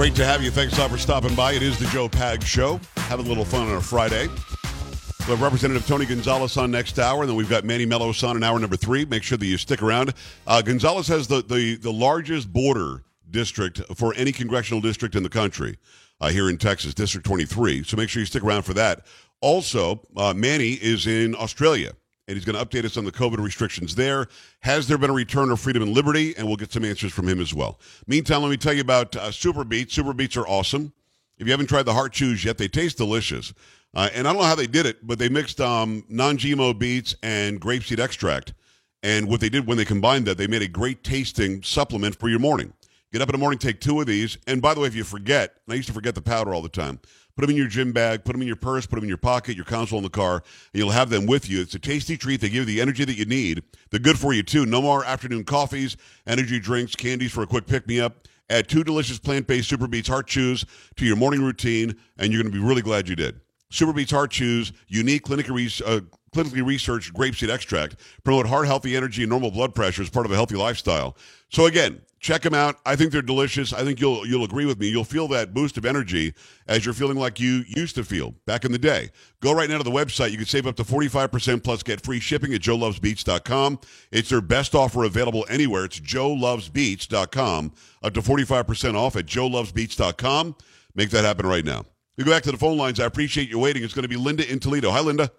Great 0.00 0.14
to 0.14 0.24
have 0.24 0.42
you. 0.42 0.50
Thanks 0.50 0.78
a 0.78 0.80
lot 0.80 0.90
for 0.90 0.96
stopping 0.96 1.34
by. 1.34 1.52
It 1.52 1.60
is 1.60 1.78
the 1.78 1.84
Joe 1.88 2.08
Pag 2.08 2.42
Show. 2.42 2.80
Having 2.96 3.26
a 3.26 3.28
little 3.28 3.44
fun 3.44 3.68
on 3.68 3.74
a 3.76 3.82
Friday. 3.82 4.28
We 4.28 5.24
have 5.26 5.42
Representative 5.42 5.86
Tony 5.86 6.06
Gonzalez 6.06 6.56
on 6.56 6.70
next 6.70 6.98
hour, 6.98 7.20
and 7.20 7.28
then 7.28 7.36
we've 7.36 7.50
got 7.50 7.64
Manny 7.64 7.84
Mellos 7.84 8.24
on 8.24 8.34
in 8.34 8.42
hour 8.42 8.58
number 8.58 8.76
three. 8.76 9.04
Make 9.04 9.22
sure 9.22 9.36
that 9.36 9.44
you 9.44 9.58
stick 9.58 9.82
around. 9.82 10.14
Uh, 10.46 10.62
Gonzalez 10.62 11.06
has 11.08 11.28
the, 11.28 11.42
the, 11.42 11.76
the 11.76 11.92
largest 11.92 12.50
border 12.50 13.02
district 13.30 13.82
for 13.94 14.14
any 14.14 14.32
congressional 14.32 14.80
district 14.80 15.16
in 15.16 15.22
the 15.22 15.28
country 15.28 15.76
uh, 16.22 16.30
here 16.30 16.48
in 16.48 16.56
Texas, 16.56 16.94
District 16.94 17.26
23. 17.26 17.82
So 17.82 17.98
make 17.98 18.08
sure 18.08 18.20
you 18.20 18.26
stick 18.26 18.42
around 18.42 18.62
for 18.62 18.72
that. 18.72 19.04
Also, 19.42 20.00
uh, 20.16 20.32
Manny 20.32 20.78
is 20.80 21.06
in 21.06 21.34
Australia, 21.34 21.92
and 22.30 22.36
he's 22.36 22.44
going 22.44 22.56
to 22.56 22.64
update 22.64 22.84
us 22.84 22.96
on 22.96 23.04
the 23.04 23.10
COVID 23.10 23.38
restrictions 23.38 23.96
there. 23.96 24.28
Has 24.60 24.86
there 24.86 24.96
been 24.96 25.10
a 25.10 25.14
return 25.14 25.50
of 25.50 25.58
freedom 25.58 25.82
and 25.82 25.92
liberty? 25.92 26.32
And 26.36 26.46
we'll 26.46 26.56
get 26.56 26.70
some 26.70 26.84
answers 26.84 27.10
from 27.10 27.28
him 27.28 27.40
as 27.40 27.52
well. 27.52 27.80
Meantime, 28.06 28.42
let 28.42 28.50
me 28.50 28.56
tell 28.56 28.72
you 28.72 28.82
about 28.82 29.16
uh, 29.16 29.32
Super 29.32 29.64
Beets. 29.64 29.94
Super 29.94 30.10
are 30.10 30.46
awesome. 30.46 30.92
If 31.38 31.48
you 31.48 31.52
haven't 31.52 31.66
tried 31.66 31.86
the 31.86 31.92
heart 31.92 32.12
chews 32.12 32.44
yet, 32.44 32.56
they 32.56 32.68
taste 32.68 32.98
delicious. 32.98 33.52
Uh, 33.94 34.10
and 34.14 34.28
I 34.28 34.32
don't 34.32 34.40
know 34.40 34.46
how 34.46 34.54
they 34.54 34.68
did 34.68 34.86
it, 34.86 35.04
but 35.04 35.18
they 35.18 35.28
mixed 35.28 35.60
um, 35.60 36.04
non-GMO 36.08 36.78
beets 36.78 37.16
and 37.24 37.60
grapeseed 37.60 37.98
extract. 37.98 38.54
And 39.02 39.26
what 39.26 39.40
they 39.40 39.48
did 39.48 39.66
when 39.66 39.76
they 39.76 39.84
combined 39.84 40.26
that, 40.26 40.38
they 40.38 40.46
made 40.46 40.62
a 40.62 40.68
great 40.68 41.02
tasting 41.02 41.64
supplement 41.64 42.14
for 42.14 42.28
your 42.28 42.38
morning. 42.38 42.72
Get 43.12 43.22
up 43.22 43.28
in 43.28 43.32
the 43.32 43.38
morning, 43.38 43.58
take 43.58 43.80
two 43.80 44.00
of 44.00 44.06
these. 44.06 44.38
And 44.46 44.62
by 44.62 44.72
the 44.72 44.80
way, 44.80 44.86
if 44.86 44.94
you 44.94 45.02
forget, 45.02 45.56
I 45.68 45.74
used 45.74 45.88
to 45.88 45.94
forget 45.94 46.14
the 46.14 46.22
powder 46.22 46.54
all 46.54 46.62
the 46.62 46.68
time, 46.68 47.00
put 47.40 47.46
them 47.46 47.50
in 47.52 47.56
your 47.56 47.68
gym 47.68 47.90
bag, 47.90 48.22
put 48.22 48.32
them 48.32 48.42
in 48.42 48.46
your 48.46 48.54
purse, 48.54 48.84
put 48.84 48.96
them 48.96 49.04
in 49.04 49.08
your 49.08 49.16
pocket, 49.16 49.56
your 49.56 49.64
console 49.64 49.98
in 49.98 50.02
the 50.02 50.10
car, 50.10 50.34
and 50.74 50.78
you'll 50.78 50.90
have 50.90 51.08
them 51.08 51.24
with 51.24 51.48
you. 51.48 51.62
It's 51.62 51.74
a 51.74 51.78
tasty 51.78 52.18
treat. 52.18 52.42
They 52.42 52.50
give 52.50 52.68
you 52.68 52.76
the 52.76 52.82
energy 52.82 53.02
that 53.06 53.16
you 53.16 53.24
need. 53.24 53.62
They're 53.88 53.98
good 53.98 54.18
for 54.18 54.34
you, 54.34 54.42
too. 54.42 54.66
No 54.66 54.82
more 54.82 55.06
afternoon 55.06 55.44
coffees, 55.44 55.96
energy 56.26 56.60
drinks, 56.60 56.94
candies 56.94 57.32
for 57.32 57.42
a 57.42 57.46
quick 57.46 57.66
pick-me-up. 57.66 58.28
Add 58.50 58.68
two 58.68 58.84
delicious 58.84 59.18
plant-based 59.18 59.70
Super 59.70 59.86
Beets 59.86 60.08
Heart 60.08 60.26
Chews 60.26 60.66
to 60.96 61.06
your 61.06 61.16
morning 61.16 61.42
routine, 61.42 61.96
and 62.18 62.30
you're 62.30 62.42
going 62.42 62.52
to 62.52 62.58
be 62.60 62.62
really 62.62 62.82
glad 62.82 63.08
you 63.08 63.16
did. 63.16 63.40
Super 63.70 63.94
Beets 63.94 64.10
Heart 64.10 64.32
Chews, 64.32 64.74
unique 64.88 65.24
clinically, 65.24 65.80
re- 65.86 65.86
uh, 65.86 66.00
clinically 66.34 66.64
researched 66.64 67.12
grapeseed 67.12 67.50
extract, 67.50 67.96
promote 68.24 68.46
heart 68.46 68.66
healthy 68.66 68.96
energy 68.96 69.22
and 69.22 69.30
normal 69.30 69.50
blood 69.50 69.74
pressure 69.74 70.02
as 70.02 70.10
part 70.10 70.26
of 70.26 70.32
a 70.32 70.36
healthy 70.36 70.56
lifestyle. 70.56 71.16
So 71.48 71.66
again, 71.66 72.00
check 72.20 72.42
them 72.42 72.54
out. 72.54 72.76
I 72.86 72.94
think 72.94 73.10
they're 73.10 73.22
delicious. 73.22 73.72
I 73.72 73.82
think 73.82 74.00
you'll 74.00 74.26
you'll 74.26 74.44
agree 74.44 74.66
with 74.66 74.78
me. 74.78 74.88
You'll 74.88 75.04
feel 75.04 75.26
that 75.28 75.52
boost 75.52 75.76
of 75.76 75.84
energy 75.84 76.34
as 76.68 76.84
you're 76.84 76.94
feeling 76.94 77.16
like 77.16 77.40
you 77.40 77.64
used 77.66 77.96
to 77.96 78.04
feel 78.04 78.34
back 78.46 78.64
in 78.64 78.72
the 78.72 78.78
day. 78.78 79.10
Go 79.40 79.52
right 79.52 79.68
now 79.68 79.78
to 79.78 79.84
the 79.84 79.90
website. 79.90 80.30
You 80.30 80.36
can 80.36 80.46
save 80.46 80.66
up 80.66 80.76
to 80.76 80.84
45% 80.84 81.64
plus 81.64 81.82
get 81.82 82.00
free 82.00 82.20
shipping 82.20 82.54
at 82.54 82.60
joelovesbeets.com. 82.60 83.80
It's 84.12 84.28
their 84.28 84.40
best 84.40 84.74
offer 84.74 85.04
available 85.04 85.44
anywhere. 85.48 85.84
It's 85.86 85.98
joelovesbeets.com. 85.98 87.72
Up 88.02 88.14
to 88.14 88.20
45% 88.20 88.94
off 88.94 89.16
at 89.16 89.26
joelovesbeets.com. 89.26 90.56
Make 90.94 91.10
that 91.10 91.24
happen 91.24 91.46
right 91.46 91.64
now. 91.64 91.86
We 92.16 92.24
go 92.24 92.30
back 92.30 92.42
to 92.42 92.52
the 92.52 92.58
phone 92.58 92.76
lines. 92.76 93.00
I 93.00 93.06
appreciate 93.06 93.48
you 93.48 93.58
waiting. 93.58 93.82
It's 93.82 93.94
going 93.94 94.02
to 94.02 94.08
be 94.08 94.16
Linda 94.16 94.50
in 94.50 94.60
Toledo. 94.60 94.90
Hi, 94.90 95.00
Linda. 95.00 95.30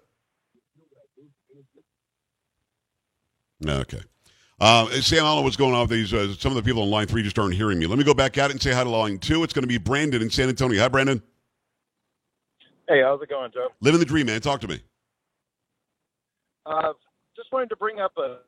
Okay. 3.66 4.00
Uh, 4.60 4.88
Sam, 5.00 5.24
I 5.24 5.28
don't 5.28 5.36
know 5.36 5.42
what's 5.42 5.56
going 5.56 5.74
on 5.74 5.80
with 5.80 5.90
these. 5.90 6.14
Uh, 6.14 6.34
some 6.34 6.52
of 6.52 6.56
the 6.56 6.62
people 6.62 6.82
on 6.82 6.90
line 6.90 7.06
three 7.06 7.22
just 7.22 7.38
aren't 7.38 7.54
hearing 7.54 7.78
me. 7.78 7.86
Let 7.86 7.98
me 7.98 8.04
go 8.04 8.14
back 8.14 8.38
out 8.38 8.50
and 8.50 8.62
say 8.62 8.72
hi 8.72 8.84
to 8.84 8.90
line 8.90 9.18
two. 9.18 9.42
It's 9.42 9.52
going 9.52 9.64
to 9.64 9.68
be 9.68 9.78
Brandon 9.78 10.22
in 10.22 10.30
San 10.30 10.48
Antonio. 10.48 10.80
Hi, 10.80 10.88
Brandon. 10.88 11.20
Hey, 12.88 13.02
how's 13.02 13.20
it 13.22 13.28
going, 13.28 13.50
Joe? 13.52 13.68
Living 13.80 13.98
the 13.98 14.06
dream, 14.06 14.26
man. 14.26 14.40
Talk 14.40 14.60
to 14.60 14.68
me. 14.68 14.80
Uh, 16.66 16.92
just 17.34 17.50
wanted 17.52 17.70
to 17.70 17.76
bring 17.76 17.98
up 18.00 18.12
a, 18.18 18.38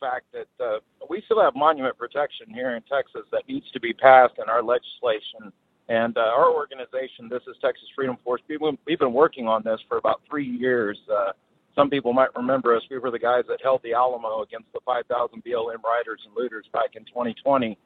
fact 0.00 0.26
that 0.32 0.64
uh, 0.64 0.78
we 1.08 1.22
still 1.24 1.40
have 1.40 1.54
monument 1.56 1.96
protection 1.98 2.46
here 2.52 2.76
in 2.76 2.82
Texas 2.82 3.22
that 3.32 3.42
needs 3.48 3.68
to 3.72 3.80
be 3.80 3.92
passed 3.92 4.34
in 4.38 4.48
our 4.48 4.62
legislation. 4.62 5.52
And 5.88 6.16
uh, 6.16 6.20
our 6.20 6.52
organization, 6.52 7.28
this 7.28 7.42
is 7.48 7.56
Texas 7.60 7.88
Freedom 7.94 8.16
Force, 8.24 8.40
we've 8.48 8.60
been, 8.60 8.78
we've 8.86 8.98
been 8.98 9.12
working 9.12 9.48
on 9.48 9.62
this 9.64 9.80
for 9.88 9.98
about 9.98 10.22
three 10.28 10.46
years. 10.46 10.98
Uh, 11.10 11.32
some 11.74 11.88
people 11.88 12.12
might 12.12 12.34
remember 12.36 12.76
us. 12.76 12.82
We 12.90 12.98
were 12.98 13.10
the 13.10 13.18
guys 13.18 13.44
that 13.48 13.60
held 13.62 13.80
the 13.82 13.94
Alamo 13.94 14.42
against 14.42 14.72
the 14.72 14.80
5,000 14.84 15.42
BLM 15.42 15.82
riders 15.82 16.20
and 16.26 16.34
looters 16.36 16.66
back 16.72 16.94
in 16.94 17.04
2020. 17.04 17.78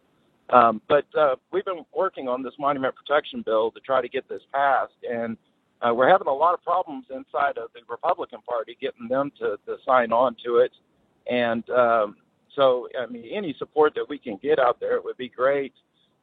Um, 0.51 0.81
but 0.89 1.07
uh, 1.19 1.37
we've 1.53 1.65
been 1.65 1.85
working 1.95 2.29
on 2.29 2.43
this 2.43 2.55
monument 2.59 2.95
protection 2.95 3.43
bill 3.43 3.71
to 3.73 3.81
try 3.81 4.01
to 4.01 4.09
get 4.09 4.29
this 4.29 4.43
passed. 4.53 4.95
And 5.09 5.37
uh, 5.83 5.93
we're 5.95 6.09
having 6.09 6.29
a 6.29 6.33
lot 6.33 6.55
of 6.55 6.63
problems 6.63 7.07
inside 7.11 7.59
of 7.59 7.71
the 7.75 7.81
Republican 7.89 8.41
Party 8.49 8.77
getting 8.81 9.09
them 9.09 9.31
to, 9.39 9.57
to 9.67 9.77
sign 9.85 10.13
on 10.13 10.37
to 10.45 10.59
it. 10.59 10.73
And 11.31 11.69
um, 11.71 12.17
so, 12.55 12.89
I 12.99 13.07
mean, 13.07 13.25
any 13.33 13.55
support 13.59 13.95
that 13.95 14.09
we 14.09 14.19
can 14.19 14.39
get 14.43 14.59
out 14.59 14.81
there 14.81 15.01
would 15.01 15.17
be 15.17 15.29
great. 15.29 15.75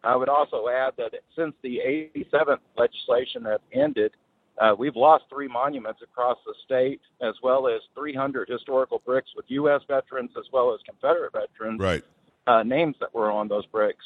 I 0.04 0.16
would 0.16 0.30
also 0.30 0.68
add 0.68 0.94
that 0.98 1.14
since 1.38 1.54
the 1.62 1.80
87th 2.16 2.60
legislation 2.78 3.46
has 3.46 3.60
ended, 3.72 4.12
uh, 4.60 4.76
we've 4.78 4.96
lost 4.96 5.24
three 5.30 5.48
monuments 5.48 6.02
across 6.04 6.38
the 6.46 6.54
state, 6.66 7.02
as 7.22 7.34
well 7.42 7.68
as 7.68 7.82
300 7.96 8.48
historical 8.50 9.02
bricks 9.06 9.30
with 9.36 9.46
U.S. 9.50 9.82
veterans 9.88 10.32
as 10.38 10.46
well 10.54 10.74
as 10.74 10.80
Confederate 10.88 11.34
veterans. 11.34 11.80
Right. 11.80 12.04
Uh, 12.46 12.62
names 12.64 12.96
that 13.00 13.14
were 13.16 13.32
on 13.32 13.48
those 13.48 13.66
bricks. 13.68 14.04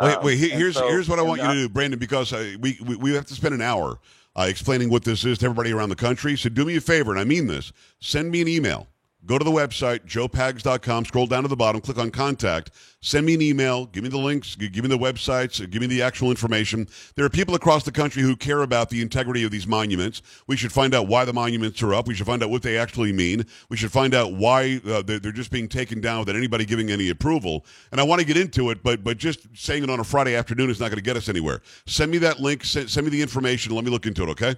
Wait, 0.00 0.14
Um, 0.16 0.24
wait. 0.24 0.42
and 0.42 0.52
Here's 0.52 0.74
so- 0.76 0.88
here's 0.88 1.08
what 1.08 1.18
I 1.18 1.22
want 1.22 1.40
you 1.42 1.46
to 1.48 1.54
do, 1.54 1.68
Brandon, 1.68 1.98
because 1.98 2.32
uh, 2.32 2.56
we, 2.60 2.78
we 2.84 2.96
we 2.96 3.14
have 3.14 3.26
to 3.26 3.34
spend 3.34 3.54
an 3.54 3.60
hour 3.62 3.98
uh, 4.36 4.46
explaining 4.48 4.90
what 4.90 5.04
this 5.04 5.24
is 5.24 5.38
to 5.38 5.44
everybody 5.46 5.70
around 5.72 5.90
the 5.90 5.94
country. 5.96 6.36
So 6.36 6.48
do 6.48 6.64
me 6.64 6.76
a 6.76 6.80
favor, 6.80 7.12
and 7.12 7.20
I 7.20 7.24
mean 7.24 7.46
this. 7.46 7.72
Send 8.00 8.30
me 8.30 8.40
an 8.40 8.48
email. 8.48 8.88
Go 9.26 9.38
to 9.38 9.44
the 9.44 9.50
website, 9.50 10.06
joepags.com, 10.06 11.06
scroll 11.06 11.26
down 11.26 11.42
to 11.42 11.48
the 11.48 11.56
bottom, 11.56 11.80
click 11.80 11.96
on 11.96 12.10
contact, 12.10 12.72
send 13.00 13.24
me 13.24 13.32
an 13.32 13.40
email, 13.40 13.86
give 13.86 14.02
me 14.02 14.10
the 14.10 14.18
links, 14.18 14.54
give 14.54 14.84
me 14.84 14.88
the 14.88 14.98
websites, 14.98 15.58
give 15.70 15.80
me 15.80 15.86
the 15.86 16.02
actual 16.02 16.28
information. 16.28 16.86
There 17.14 17.24
are 17.24 17.30
people 17.30 17.54
across 17.54 17.84
the 17.84 17.92
country 17.92 18.22
who 18.22 18.36
care 18.36 18.60
about 18.60 18.90
the 18.90 19.00
integrity 19.00 19.42
of 19.42 19.50
these 19.50 19.66
monuments. 19.66 20.20
We 20.46 20.56
should 20.56 20.72
find 20.72 20.94
out 20.94 21.08
why 21.08 21.24
the 21.24 21.32
monuments 21.32 21.82
are 21.82 21.94
up. 21.94 22.06
We 22.06 22.14
should 22.14 22.26
find 22.26 22.42
out 22.42 22.50
what 22.50 22.60
they 22.62 22.76
actually 22.76 23.14
mean. 23.14 23.46
We 23.70 23.78
should 23.78 23.92
find 23.92 24.14
out 24.14 24.34
why 24.34 24.82
uh, 24.86 25.00
they're, 25.00 25.18
they're 25.18 25.32
just 25.32 25.50
being 25.50 25.68
taken 25.68 26.02
down 26.02 26.18
without 26.18 26.36
anybody 26.36 26.66
giving 26.66 26.90
any 26.90 27.08
approval. 27.08 27.64
And 27.92 28.00
I 28.02 28.04
want 28.04 28.20
to 28.20 28.26
get 28.26 28.36
into 28.36 28.68
it, 28.70 28.82
but 28.82 29.02
but 29.02 29.16
just 29.16 29.46
saying 29.54 29.84
it 29.84 29.90
on 29.90 30.00
a 30.00 30.04
Friday 30.04 30.34
afternoon 30.34 30.68
is 30.68 30.80
not 30.80 30.88
going 30.88 30.96
to 30.96 31.02
get 31.02 31.16
us 31.16 31.30
anywhere. 31.30 31.62
Send 31.86 32.10
me 32.10 32.18
that 32.18 32.40
link, 32.40 32.62
send, 32.62 32.90
send 32.90 33.06
me 33.06 33.10
the 33.10 33.22
information, 33.22 33.74
let 33.74 33.84
me 33.84 33.90
look 33.90 34.04
into 34.04 34.22
it, 34.22 34.28
okay? 34.30 34.56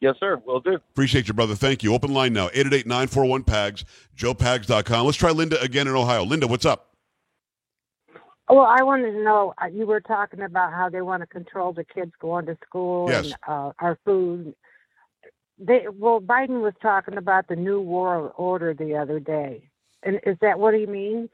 Yes, 0.00 0.14
sir. 0.20 0.40
Will 0.46 0.60
do. 0.60 0.74
Appreciate 0.74 1.26
you, 1.28 1.34
brother. 1.34 1.54
Thank 1.56 1.82
you. 1.82 1.92
Open 1.92 2.12
line 2.14 2.32
now, 2.32 2.48
888-941-PAGS, 2.50 3.84
joepags.com. 4.16 5.06
Let's 5.06 5.18
try 5.18 5.30
Linda 5.30 5.60
again 5.60 5.88
in 5.88 5.94
Ohio. 5.94 6.24
Linda, 6.24 6.46
what's 6.46 6.64
up? 6.64 6.94
Well, 8.48 8.60
I 8.66 8.82
wanted 8.82 9.12
to 9.12 9.22
know. 9.22 9.52
uh, 9.62 9.66
You 9.66 9.86
were 9.86 10.00
talking 10.00 10.40
about 10.40 10.72
how 10.72 10.88
they 10.88 11.02
want 11.02 11.22
to 11.22 11.26
control 11.26 11.72
the 11.72 11.84
kids 11.84 12.12
going 12.20 12.46
to 12.46 12.56
school 12.64 13.10
Yes. 13.10 13.26
and 13.26 13.34
uh, 13.46 13.72
our 13.80 13.98
food. 14.04 14.54
They 15.58 15.86
well, 15.92 16.20
Biden 16.20 16.62
was 16.62 16.74
talking 16.80 17.16
about 17.16 17.48
the 17.48 17.56
new 17.56 17.80
world 17.80 18.30
order 18.36 18.72
the 18.74 18.94
other 18.96 19.18
day, 19.18 19.68
and 20.04 20.20
is 20.24 20.36
that 20.40 20.60
what 20.60 20.72
he 20.72 20.86
means? 20.86 21.30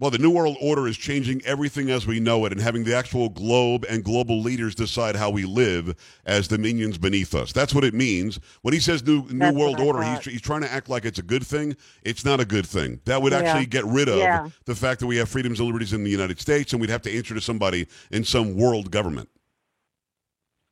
Well, 0.00 0.10
the 0.10 0.16
New 0.16 0.30
World 0.30 0.56
Order 0.62 0.88
is 0.88 0.96
changing 0.96 1.42
everything 1.44 1.90
as 1.90 2.06
we 2.06 2.20
know 2.20 2.46
it 2.46 2.52
and 2.52 2.60
having 2.60 2.84
the 2.84 2.96
actual 2.96 3.28
globe 3.28 3.84
and 3.86 4.02
global 4.02 4.40
leaders 4.40 4.74
decide 4.74 5.14
how 5.14 5.28
we 5.28 5.44
live 5.44 5.94
as 6.24 6.48
the 6.48 6.56
minions 6.56 6.96
beneath 6.96 7.34
us. 7.34 7.52
That's 7.52 7.74
what 7.74 7.84
it 7.84 7.92
means. 7.92 8.40
When 8.62 8.72
he 8.72 8.80
says 8.80 9.06
New, 9.06 9.26
new 9.28 9.52
World 9.52 9.78
Order, 9.78 10.02
he's, 10.02 10.24
he's 10.24 10.40
trying 10.40 10.62
to 10.62 10.72
act 10.72 10.88
like 10.88 11.04
it's 11.04 11.18
a 11.18 11.22
good 11.22 11.46
thing. 11.46 11.76
It's 12.02 12.24
not 12.24 12.40
a 12.40 12.46
good 12.46 12.64
thing. 12.66 13.00
That 13.04 13.20
would 13.20 13.32
Yeah. 13.32 13.40
actually 13.40 13.66
get 13.66 13.84
rid 13.84 14.08
of 14.08 14.16
Yeah. 14.16 14.48
the 14.64 14.74
fact 14.74 15.00
that 15.00 15.06
we 15.06 15.16
have 15.16 15.28
freedoms 15.28 15.60
and 15.60 15.66
liberties 15.66 15.92
in 15.92 16.02
the 16.02 16.10
United 16.10 16.40
States 16.40 16.72
and 16.72 16.80
we'd 16.80 16.88
have 16.88 17.02
to 17.02 17.14
answer 17.14 17.34
to 17.34 17.40
somebody 17.42 17.86
in 18.10 18.24
some 18.24 18.56
world 18.56 18.90
government. 18.90 19.28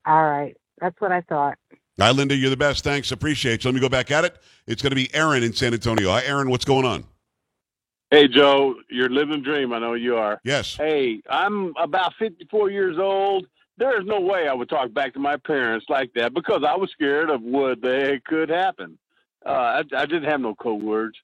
All 0.06 0.24
right, 0.24 0.56
that's 0.80 0.98
what 1.02 1.12
I 1.12 1.20
thought. 1.20 1.58
Hi, 2.00 2.12
Linda. 2.12 2.34
You're 2.34 2.48
the 2.48 2.56
best. 2.56 2.82
Thanks. 2.82 3.12
Appreciate 3.12 3.62
you. 3.62 3.68
Let 3.68 3.74
me 3.74 3.80
go 3.82 3.90
back 3.90 4.10
at 4.10 4.24
it. 4.24 4.40
It's 4.66 4.80
going 4.80 4.92
to 4.92 4.96
be 4.96 5.12
Aaron 5.14 5.42
in 5.42 5.52
San 5.52 5.74
Antonio. 5.74 6.08
Hi, 6.10 6.22
Aaron. 6.24 6.48
What's 6.48 6.64
going 6.64 6.86
on? 6.86 7.04
Hey, 8.10 8.26
Joe, 8.26 8.74
you're 8.88 9.10
living 9.10 9.42
dream. 9.42 9.72
I 9.72 9.78
know 9.78 9.92
you 9.92 10.16
are. 10.16 10.40
Yes. 10.42 10.76
Hey, 10.76 11.20
I'm 11.28 11.74
about 11.78 12.14
54 12.18 12.70
years 12.70 12.96
old. 12.98 13.46
There 13.76 14.00
is 14.00 14.06
no 14.06 14.20
way 14.20 14.48
I 14.48 14.54
would 14.54 14.68
talk 14.68 14.92
back 14.92 15.12
to 15.12 15.18
my 15.18 15.36
parents 15.36 15.86
like 15.88 16.12
that 16.14 16.32
because 16.32 16.64
I 16.66 16.74
was 16.74 16.90
scared 16.90 17.30
of 17.30 17.42
what 17.42 17.82
they 17.82 18.20
could 18.24 18.48
happen. 18.48 18.98
Uh, 19.44 19.50
I, 19.50 19.78
I 19.96 20.06
didn't 20.06 20.24
have 20.24 20.40
no 20.40 20.54
code 20.54 20.82
words. 20.82 21.16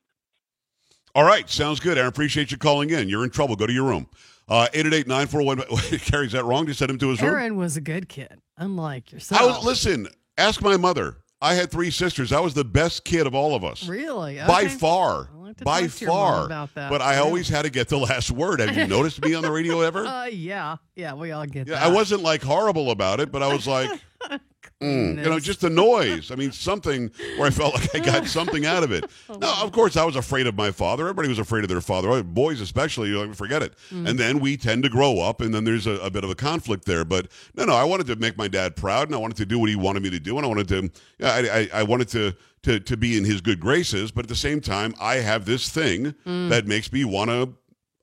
All 1.14 1.24
right, 1.24 1.48
sounds 1.48 1.80
good. 1.80 1.96
Aaron, 1.96 2.08
appreciate 2.08 2.50
you 2.50 2.58
calling 2.58 2.90
in. 2.90 3.08
You're 3.08 3.24
in 3.24 3.30
trouble. 3.30 3.56
Go 3.56 3.66
to 3.66 3.72
your 3.72 3.84
room. 3.84 4.06
Uh, 4.48 4.68
888-941. 4.74 6.00
Carrie's 6.10 6.32
that 6.32 6.44
wrong? 6.44 6.66
Just 6.66 6.80
send 6.80 6.90
him 6.90 6.98
to 6.98 7.08
his 7.08 7.22
room? 7.22 7.30
Aaron 7.30 7.56
was 7.56 7.76
a 7.76 7.80
good 7.80 8.08
kid, 8.08 8.40
unlike 8.58 9.10
yourself. 9.10 9.40
I 9.40 9.46
was, 9.46 9.64
listen, 9.64 10.08
ask 10.36 10.60
my 10.60 10.76
mother. 10.76 11.16
I 11.42 11.54
had 11.54 11.70
three 11.70 11.90
sisters. 11.90 12.32
I 12.32 12.40
was 12.40 12.54
the 12.54 12.64
best 12.64 13.04
kid 13.04 13.26
of 13.26 13.34
all 13.34 13.54
of 13.54 13.64
us. 13.64 13.86
Really? 13.86 14.36
By 14.36 14.62
Okay. 14.64 14.68
far. 14.68 15.28
By 15.62 15.80
your 15.80 15.88
mom 15.88 16.08
far. 16.08 16.46
about 16.46 16.74
that. 16.74 16.90
But 16.90 17.00
I 17.02 17.14
Yeah. 17.14 17.20
always 17.22 17.48
had 17.48 17.62
to 17.62 17.70
get 17.70 17.88
the 17.88 17.98
last 18.10 18.30
word. 18.30 18.60
Have 18.60 18.76
you 18.76 18.86
noticed 18.86 19.22
me 19.22 19.34
on 19.34 19.42
the 19.42 19.50
radio 19.52 19.80
ever? 19.82 20.04
Uh, 20.06 20.24
yeah, 20.26 20.76
yeah, 20.96 21.12
we 21.14 21.32
all 21.32 21.44
get 21.46 21.68
Yeah, 21.68 21.74
that. 21.74 21.82
I 21.84 21.88
wasn't 21.88 22.22
like 22.22 22.42
horrible 22.42 22.90
about 22.90 23.20
it, 23.20 23.30
but 23.30 23.42
I 23.42 23.52
was 23.52 23.66
like, 23.66 23.90
mm, 24.84 25.16
you 25.24 25.30
know, 25.30 25.38
just 25.40 25.60
the 25.60 25.70
noise. 25.70 26.30
I 26.30 26.34
mean, 26.34 26.52
something 26.52 27.10
where 27.36 27.46
I 27.46 27.50
felt 27.50 27.74
like 27.74 27.94
I 27.94 27.98
got 27.98 28.26
something 28.38 28.66
out 28.66 28.82
of 28.82 28.92
it. 28.92 29.04
Oh, 29.28 29.36
No, 29.38 29.54
of 29.62 29.72
course, 29.72 29.96
I 29.96 30.04
was 30.04 30.16
afraid 30.16 30.46
of 30.46 30.54
my 30.54 30.70
father. 30.70 31.04
Everybody 31.04 31.28
was 31.28 31.38
afraid 31.38 31.64
of 31.64 31.68
their 31.70 31.80
father. 31.80 32.22
Boys, 32.22 32.60
especially, 32.60 33.08
you 33.08 33.26
know, 33.26 33.32
forget 33.32 33.62
it. 33.62 33.72
Mm. 33.90 34.08
And 34.10 34.18
then 34.18 34.38
we 34.40 34.56
tend 34.56 34.82
to 34.82 34.88
grow 34.90 35.18
up, 35.20 35.40
and 35.40 35.54
then 35.54 35.64
there's 35.64 35.86
a, 35.86 35.92
a 36.00 36.10
bit 36.10 36.24
of 36.24 36.30
a 36.30 36.34
conflict 36.34 36.84
there. 36.84 37.04
But 37.04 37.28
no, 37.56 37.64
no, 37.64 37.74
I 37.74 37.84
wanted 37.84 38.06
to 38.08 38.16
make 38.16 38.36
my 38.36 38.48
dad 38.48 38.76
proud, 38.76 39.08
and 39.08 39.14
I 39.14 39.18
wanted 39.18 39.36
to 39.38 39.46
do 39.46 39.58
what 39.58 39.70
he 39.70 39.76
wanted 39.76 40.02
me 40.02 40.10
to 40.10 40.20
do, 40.20 40.36
and 40.36 40.44
I 40.44 40.48
wanted 40.48 40.68
to, 40.68 40.90
I, 41.24 41.68
I, 41.72 41.80
I 41.80 41.82
wanted 41.82 42.08
to. 42.08 42.34
To, 42.64 42.80
to 42.80 42.96
be 42.96 43.18
in 43.18 43.26
his 43.26 43.42
good 43.42 43.60
graces, 43.60 44.10
but 44.10 44.24
at 44.24 44.30
the 44.30 44.34
same 44.34 44.58
time, 44.62 44.94
I 44.98 45.16
have 45.16 45.44
this 45.44 45.68
thing 45.68 46.14
Mm. 46.26 46.48
that 46.48 46.66
makes 46.66 46.90
me 46.90 47.04
want 47.04 47.28
to 47.28 47.52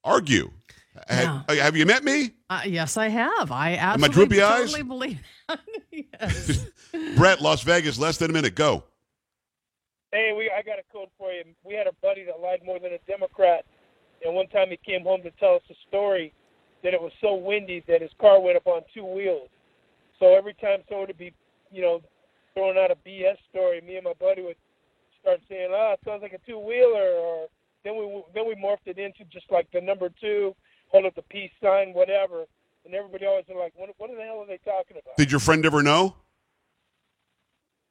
argue. 0.03 0.51
Ha- 1.09 1.45
Have 1.49 1.77
you 1.77 1.85
met 1.85 2.03
me? 2.03 2.31
Uh, 2.49 2.61
yes, 2.65 2.97
I 2.97 3.07
have. 3.07 3.51
I 3.51 3.71
I 3.71 3.75
absolutely 3.75 4.37
droopy 4.37 4.41
eyes? 4.41 4.73
believe. 4.83 5.19
yes. 5.91 6.65
Brett, 7.17 7.41
Las 7.41 7.63
Vegas, 7.63 7.97
less 7.97 8.17
than 8.17 8.29
a 8.29 8.33
minute. 8.33 8.55
Go. 8.55 8.83
Hey, 10.11 10.33
we 10.37 10.51
I 10.51 10.61
got 10.61 10.79
a 10.79 10.83
code 10.91 11.07
for 11.17 11.31
you. 11.31 11.43
We 11.63 11.73
had 11.75 11.87
a 11.87 11.93
buddy 12.01 12.25
that 12.25 12.41
lied 12.41 12.59
more 12.65 12.79
than 12.79 12.91
a 12.93 12.97
Democrat, 13.07 13.63
and 14.25 14.35
one 14.35 14.47
time 14.47 14.69
he 14.69 14.77
came 14.85 15.03
home 15.03 15.21
to 15.23 15.31
tell 15.31 15.55
us 15.55 15.61
a 15.69 15.75
story 15.87 16.33
that 16.83 16.93
it 16.93 17.01
was 17.01 17.13
so 17.21 17.35
windy 17.35 17.83
that 17.87 18.01
his 18.01 18.11
car 18.19 18.41
went 18.41 18.57
up 18.57 18.67
on 18.67 18.81
two 18.93 19.05
wheels. 19.05 19.47
So 20.19 20.35
every 20.35 20.53
time 20.55 20.79
someone 20.89 21.07
would 21.07 21.17
be, 21.17 21.33
you 21.71 21.81
know, 21.81 22.01
throwing 22.53 22.77
out 22.77 22.91
a 22.91 22.95
BS 23.07 23.37
story, 23.49 23.79
me 23.81 23.95
and 23.95 24.03
my 24.03 24.13
buddy 24.19 24.41
would 24.41 24.57
start 25.21 25.39
saying, 25.47 25.69
"Ah, 25.73 25.93
it 25.93 25.99
sounds 26.03 26.21
like 26.21 26.33
a 26.33 26.39
two 26.39 26.59
wheeler," 26.59 27.13
or 27.13 27.47
then 27.85 27.95
we 27.95 28.23
then 28.33 28.45
we 28.47 28.55
morphed 28.55 28.87
it 28.87 28.97
into 28.99 29.23
just 29.31 29.45
like 29.49 29.71
the 29.71 29.79
number 29.79 30.09
two, 30.19 30.53
hold 30.91 31.05
up 31.05 31.15
the 31.15 31.21
peace 31.23 31.51
sign, 31.61 31.93
whatever. 31.93 32.45
And 32.85 32.93
everybody 32.95 33.25
always 33.25 33.45
was 33.47 33.57
like, 33.57 33.73
"What, 33.75 33.89
what 33.97 34.09
the 34.09 34.21
hell 34.21 34.39
are 34.39 34.47
they 34.47 34.59
talking 34.65 34.97
about?" 34.97 35.17
Did 35.17 35.31
your 35.31 35.39
friend 35.39 35.65
ever 35.65 35.83
know? 35.83 36.15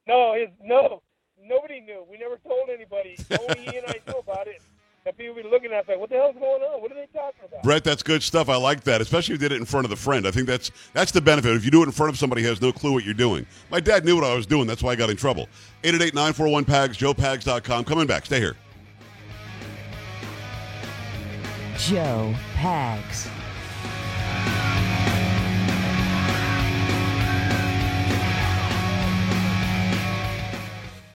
No, 0.07 0.35
his 0.35 0.49
no. 0.63 1.03
Nobody 1.43 1.81
knew. 1.81 2.05
We 2.11 2.19
never 2.19 2.37
told 2.39 2.69
anybody. 2.69 3.17
Only 3.31 3.71
he 3.71 3.79
and 3.79 3.87
I 3.87 4.01
knew 4.07 4.19
about 4.19 4.47
it. 4.47 4.61
And 5.07 5.17
people 5.17 5.35
be 5.35 5.43
looking 5.43 5.73
at 5.73 5.85
us 5.85 5.89
like, 5.89 5.99
"What 5.99 6.11
the 6.11 6.17
hell's 6.17 6.35
going 6.35 6.61
on? 6.63 6.83
What 6.83 6.91
are 6.93 6.97
they 6.97 7.07
talking 7.15 7.45
about?" 7.47 7.63
Brett, 7.63 7.85
that's 7.85 8.03
good 8.03 8.23
stuff. 8.23 8.49
I 8.49 8.57
like 8.57 8.83
that, 8.85 9.01
especially 9.01 9.37
if 9.37 9.41
you 9.41 9.49
did 9.49 9.55
it 9.55 9.61
in 9.61 9.65
front 9.65 9.87
of 9.87 9.91
the 9.91 9.97
friend. 9.97 10.27
I 10.27 10.33
think 10.33 10.47
that's 10.47 10.71
that's 10.93 11.13
the 11.13 11.21
benefit. 11.21 11.55
If 11.55 11.65
you 11.65 11.71
do 11.71 11.83
it 11.83 11.87
in 11.87 11.93
front 11.93 12.11
of 12.11 12.19
somebody 12.19 12.43
who 12.43 12.49
has 12.49 12.61
no 12.61 12.73
clue 12.73 12.93
what 12.93 13.05
you're 13.05 13.15
doing. 13.15 13.47
My 13.71 13.81
dad 13.81 14.05
knew 14.05 14.17
what 14.17 14.25
I 14.25 14.35
was 14.35 14.47
doing. 14.47 14.67
That's 14.67 14.83
why 14.83 14.93
I 14.93 14.97
got 14.97 15.09
in 15.09 15.17
trouble. 15.17 15.49
888-941-PAGS, 15.85 16.99
joepags.com. 16.99 17.85
Coming 17.85 18.07
back. 18.07 18.27
Stay 18.27 18.41
here. 18.41 18.57
Joe 21.81 22.35
Pags. 22.57 23.40